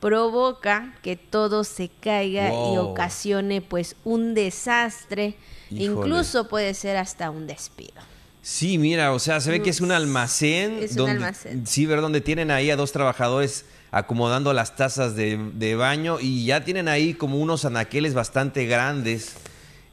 provoca 0.00 0.94
que 1.02 1.16
todo 1.16 1.64
se 1.64 1.88
caiga 1.88 2.48
y 2.48 2.76
ocasione 2.76 3.60
pues 3.60 3.96
un 4.04 4.34
desastre 4.34 5.36
Híjole. 5.70 5.84
incluso 5.84 6.48
puede 6.48 6.74
ser 6.74 6.96
hasta 6.96 7.30
un 7.30 7.46
despido 7.46 8.00
Sí, 8.40 8.78
mira, 8.78 9.12
o 9.12 9.18
sea, 9.18 9.42
se 9.42 9.50
ve 9.50 9.60
que 9.60 9.68
es 9.68 9.82
un 9.82 9.92
almacén. 9.92 10.78
Es 10.82 10.92
un 10.92 10.96
donde, 10.96 11.12
almacén. 11.12 11.66
Sí, 11.66 11.84
ver 11.84 12.00
donde 12.00 12.22
tienen 12.22 12.50
ahí 12.50 12.70
a 12.70 12.76
dos 12.76 12.92
trabajadores 12.92 13.66
acomodando 13.90 14.54
las 14.54 14.74
tazas 14.74 15.14
de, 15.16 15.38
de 15.52 15.74
baño 15.74 16.18
y 16.18 16.46
ya 16.46 16.64
tienen 16.64 16.88
ahí 16.88 17.12
como 17.12 17.38
unos 17.38 17.66
anaqueles 17.66 18.14
bastante 18.14 18.64
grandes 18.64 19.34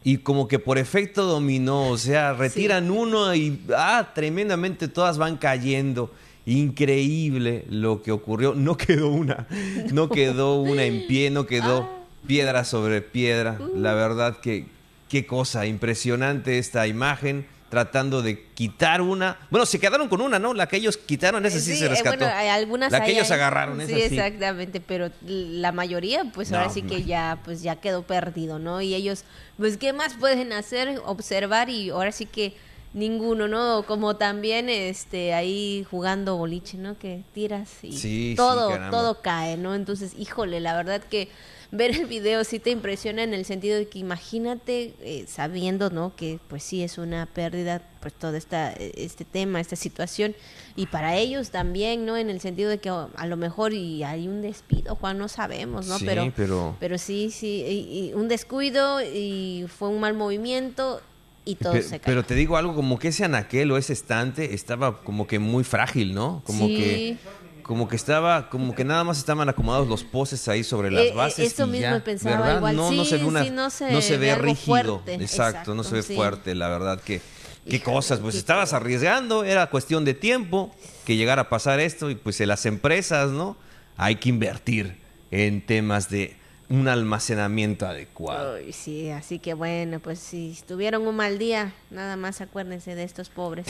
y 0.06 0.20
como 0.20 0.48
que 0.48 0.60
por 0.60 0.78
efecto 0.78 1.26
dominó, 1.26 1.90
o 1.90 1.98
sea, 1.98 2.32
retiran 2.34 2.92
uno 2.92 3.36
y 3.36 3.62
ah, 3.76 4.12
tremendamente 4.14 4.88
todas 4.88 5.18
van 5.18 5.36
cayendo. 5.36 6.14
Increíble 6.46 7.66
lo 7.70 8.02
que 8.02 8.12
ocurrió. 8.12 8.54
No 8.54 8.78
quedó 8.78 9.10
una, 9.10 9.48
no 9.92 10.10
quedó 10.10 10.56
una 10.62 10.84
en 10.84 11.08
pie, 11.08 11.30
no 11.30 11.46
quedó 11.46 11.90
piedra 12.28 12.64
sobre 12.64 13.02
piedra. 13.02 13.60
La 13.76 13.94
verdad 13.94 14.38
que 14.38 14.68
qué 15.10 15.26
cosa 15.26 15.66
impresionante 15.66 16.58
esta 16.58 16.88
imagen 16.88 17.46
tratando 17.70 18.22
de 18.22 18.42
quitar 18.54 19.02
una. 19.02 19.38
Bueno, 19.50 19.66
se 19.66 19.80
quedaron 19.80 20.08
con 20.08 20.22
una, 20.22 20.40
¿no? 20.40 20.54
La 20.54 20.68
que 20.68 20.78
ellos 20.78 20.98
quitaron, 20.98 21.46
esa 21.46 21.60
sí, 21.60 21.74
Sí, 21.74 21.78
se 21.78 21.86
eh, 21.86 21.90
rescató. 21.90 22.20
bueno, 22.20 22.34
algunas 22.52 22.92
la 22.92 23.04
que 23.04 23.12
ellos 23.12 23.30
agarraron, 23.32 23.82
esa 23.82 23.94
sí. 23.96 24.02
exactamente, 24.02 24.80
pero 24.80 25.10
la 25.26 25.72
mayoría, 25.72 26.24
pues 26.34 26.52
No, 26.52 26.58
ahora 26.60 26.70
sí 26.70 26.84
que 26.84 27.04
ya, 27.04 27.40
pues 27.44 27.64
ya 27.64 27.76
quedó 27.78 28.04
perdido, 28.04 28.60
¿no? 28.60 28.82
Y 28.82 28.94
ellos, 28.94 29.26
pues, 29.58 29.78
¿qué 29.78 29.94
más 29.94 30.14
pueden 30.14 30.54
hacer? 30.54 31.02
Observar 31.06 31.70
y 31.70 31.90
ahora 31.90 32.12
sí 32.12 32.26
que 32.26 32.54
ninguno, 32.96 33.48
¿no? 33.48 33.84
Como 33.86 34.16
también, 34.16 34.70
este, 34.70 35.34
ahí 35.34 35.86
jugando 35.92 36.38
boliche, 36.38 36.78
¿no? 36.78 36.98
Que 36.98 37.22
tiras 37.34 37.84
y 37.84 37.92
Sí, 37.92 38.34
todo, 38.38 38.70
todo 38.90 39.22
cae, 39.22 39.58
¿no? 39.58 39.76
Entonces, 39.76 40.14
híjole, 40.18 40.60
la 40.62 40.76
verdad 40.76 41.02
que 41.04 41.28
ver 41.72 41.92
el 41.92 42.06
video 42.06 42.44
sí 42.46 42.58
te 42.60 42.70
impresiona 42.70 43.24
en 43.24 43.34
el 43.34 43.44
sentido 43.44 43.76
de 43.78 43.90
que 43.90 44.00
imagínate 44.00 44.94
eh, 45.02 45.26
sabiendo, 45.28 45.90
¿no? 45.90 46.16
Que 46.16 46.40
pues 46.48 46.64
sí 46.64 46.84
es 46.84 46.98
una 46.98 47.26
pérdida, 47.26 47.82
pues 48.00 48.14
todo 48.14 48.36
esta, 48.36 48.72
este 48.72 49.26
tema, 49.26 49.60
esta 49.60 49.76
situación. 49.76 50.34
Y 50.78 50.86
para 50.86 51.18
ellos 51.18 51.50
también, 51.50 52.06
¿no? 52.06 52.16
En 52.16 52.30
el 52.30 52.40
sentido 52.40 52.70
de 52.70 52.78
que 52.78 52.92
oh, 52.92 53.10
a 53.16 53.28
lo 53.28 53.36
mejor 53.36 53.74
y 53.74 54.04
hay 54.04 54.28
un 54.30 54.42
despido, 54.42 54.96
Juan, 54.96 55.18
no 55.18 55.28
sabemos, 55.28 55.88
¿no? 55.88 56.00
Sí, 56.00 56.06
pero, 56.06 56.32
pero- 56.36 56.78
pero 56.80 56.98
sí, 56.98 57.30
sí, 57.30 57.66
y- 57.68 58.08
y 58.10 58.14
un 58.14 58.30
descuido 58.30 59.02
y 59.02 59.66
fue 59.68 59.90
un 59.90 60.00
mal 60.00 60.14
movimiento 60.14 61.02
y 61.46 61.56
todo 61.56 61.74
Pe- 61.74 61.82
se 61.84 62.00
cayó. 62.00 62.04
pero 62.06 62.24
te 62.24 62.36
digo 62.36 62.58
algo, 62.58 62.76
como 62.76 62.98
que 63.00 63.10
ese 63.10 63.24
anaquel 63.24 63.72
o 63.72 63.78
ese 63.78 63.94
estante 63.94 64.54
estaba 64.54 65.02
como 65.04 65.28
que 65.28 65.40
muy 65.40 65.64
frágil, 65.64 66.14
¿no? 66.14 66.42
Como 66.46 66.68
Sí. 66.68 66.76
que 66.76 67.18
como 67.62 67.88
que 67.88 67.96
estaba, 67.96 68.48
como 68.52 68.76
que 68.76 68.84
nada 68.84 69.04
más 69.04 69.18
estaban 69.18 69.50
acomodados 69.50 69.88
los 69.88 70.04
postes 70.04 70.48
ahí 70.48 70.64
sobre 70.64 70.92
las 70.92 71.06
Eh, 71.06 71.08
eh, 71.10 71.14
bases. 71.16 71.52
eso 71.54 71.64
y 71.66 71.72
mismo 71.72 71.96
ya, 71.98 72.04
pensaba 72.04 72.38
¿verdad? 72.38 72.58
igual. 72.58 72.76
No, 72.76 72.92
no 72.92 73.06
se 73.06 73.18
ve 73.18 73.26
una, 73.26 73.44
sí, 73.44 73.50
no 73.50 73.72
se 73.72 73.92
no 73.92 74.02
se 74.02 74.18
ve 74.18 74.36
rígido. 74.36 75.02
Exacto, 75.08 75.74
no 75.74 75.84
se 75.84 75.96
ve 75.96 76.04
sí. 76.04 76.14
fuerte, 76.16 76.54
la 76.54 76.68
verdad 76.70 77.02
que 77.02 77.22
qué 77.68 77.82
cosas, 77.82 78.20
pues 78.20 78.36
estabas 78.36 78.74
arriesgando, 78.74 79.44
era 79.44 79.66
cuestión 79.72 80.06
de 80.06 80.14
tiempo 80.14 80.76
que 81.06 81.16
llegara 81.16 81.42
a 81.44 81.50
pasar 81.50 81.80
esto 81.80 82.12
y 82.12 82.16
pues 82.16 82.40
en 82.40 82.50
las 82.50 82.68
empresas, 82.68 83.32
¿no? 83.32 83.58
Hay 83.98 84.18
que 84.18 84.30
invertir 84.30 84.98
en 85.32 85.66
temas 85.66 86.08
de 86.12 86.36
un 86.70 86.88
almacenamiento 86.88 87.86
adecuado. 87.86 88.58
Sí, 88.72 89.10
así 89.10 89.40
que 89.40 89.54
bueno, 89.54 90.00
pues 90.00 90.20
si 90.20 90.58
tuvieron 90.68 91.08
un 91.08 91.16
mal 91.16 91.38
día, 91.38 91.74
nada 91.92 92.16
más 92.18 92.42
acuérdense 92.42 92.96
de 92.96 93.04
estos 93.04 93.30
pobres, 93.30 93.68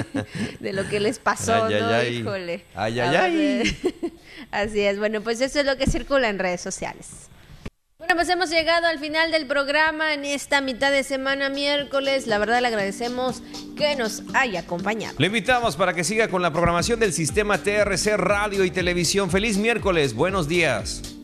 de 0.60 0.72
lo 0.72 0.88
que 0.88 1.00
les 1.00 1.18
pasó, 1.18 1.64
Ay, 1.64 1.74
ay, 1.74 1.80
¿no? 1.80 1.88
ay. 1.88 2.16
Híjole. 2.16 2.64
Ay, 2.74 3.00
ay, 3.00 3.16
ay. 3.16 4.12
Así 4.50 4.80
es, 4.80 4.98
bueno, 4.98 5.20
pues 5.20 5.40
eso 5.40 5.60
es 5.60 5.66
lo 5.66 5.76
que 5.76 5.86
circula 5.86 6.28
en 6.28 6.38
redes 6.38 6.60
sociales. 6.60 7.28
Bueno, 7.98 8.16
pues 8.16 8.28
hemos 8.28 8.50
llegado 8.50 8.86
al 8.86 8.98
final 8.98 9.30
del 9.30 9.46
programa 9.46 10.12
en 10.12 10.26
esta 10.26 10.60
mitad 10.60 10.92
de 10.92 11.04
semana 11.04 11.48
miércoles. 11.48 12.26
La 12.26 12.36
verdad 12.36 12.60
le 12.60 12.68
agradecemos 12.68 13.42
que 13.78 13.96
nos 13.96 14.22
haya 14.34 14.60
acompañado. 14.60 15.14
Le 15.18 15.28
invitamos 15.28 15.74
para 15.76 15.94
que 15.94 16.04
siga 16.04 16.28
con 16.28 16.42
la 16.42 16.52
programación 16.52 17.00
del 17.00 17.14
sistema 17.14 17.56
TRC 17.62 18.18
Radio 18.18 18.62
y 18.64 18.70
Televisión. 18.70 19.30
Feliz 19.30 19.56
miércoles, 19.56 20.12
buenos 20.12 20.48
días. 20.48 21.14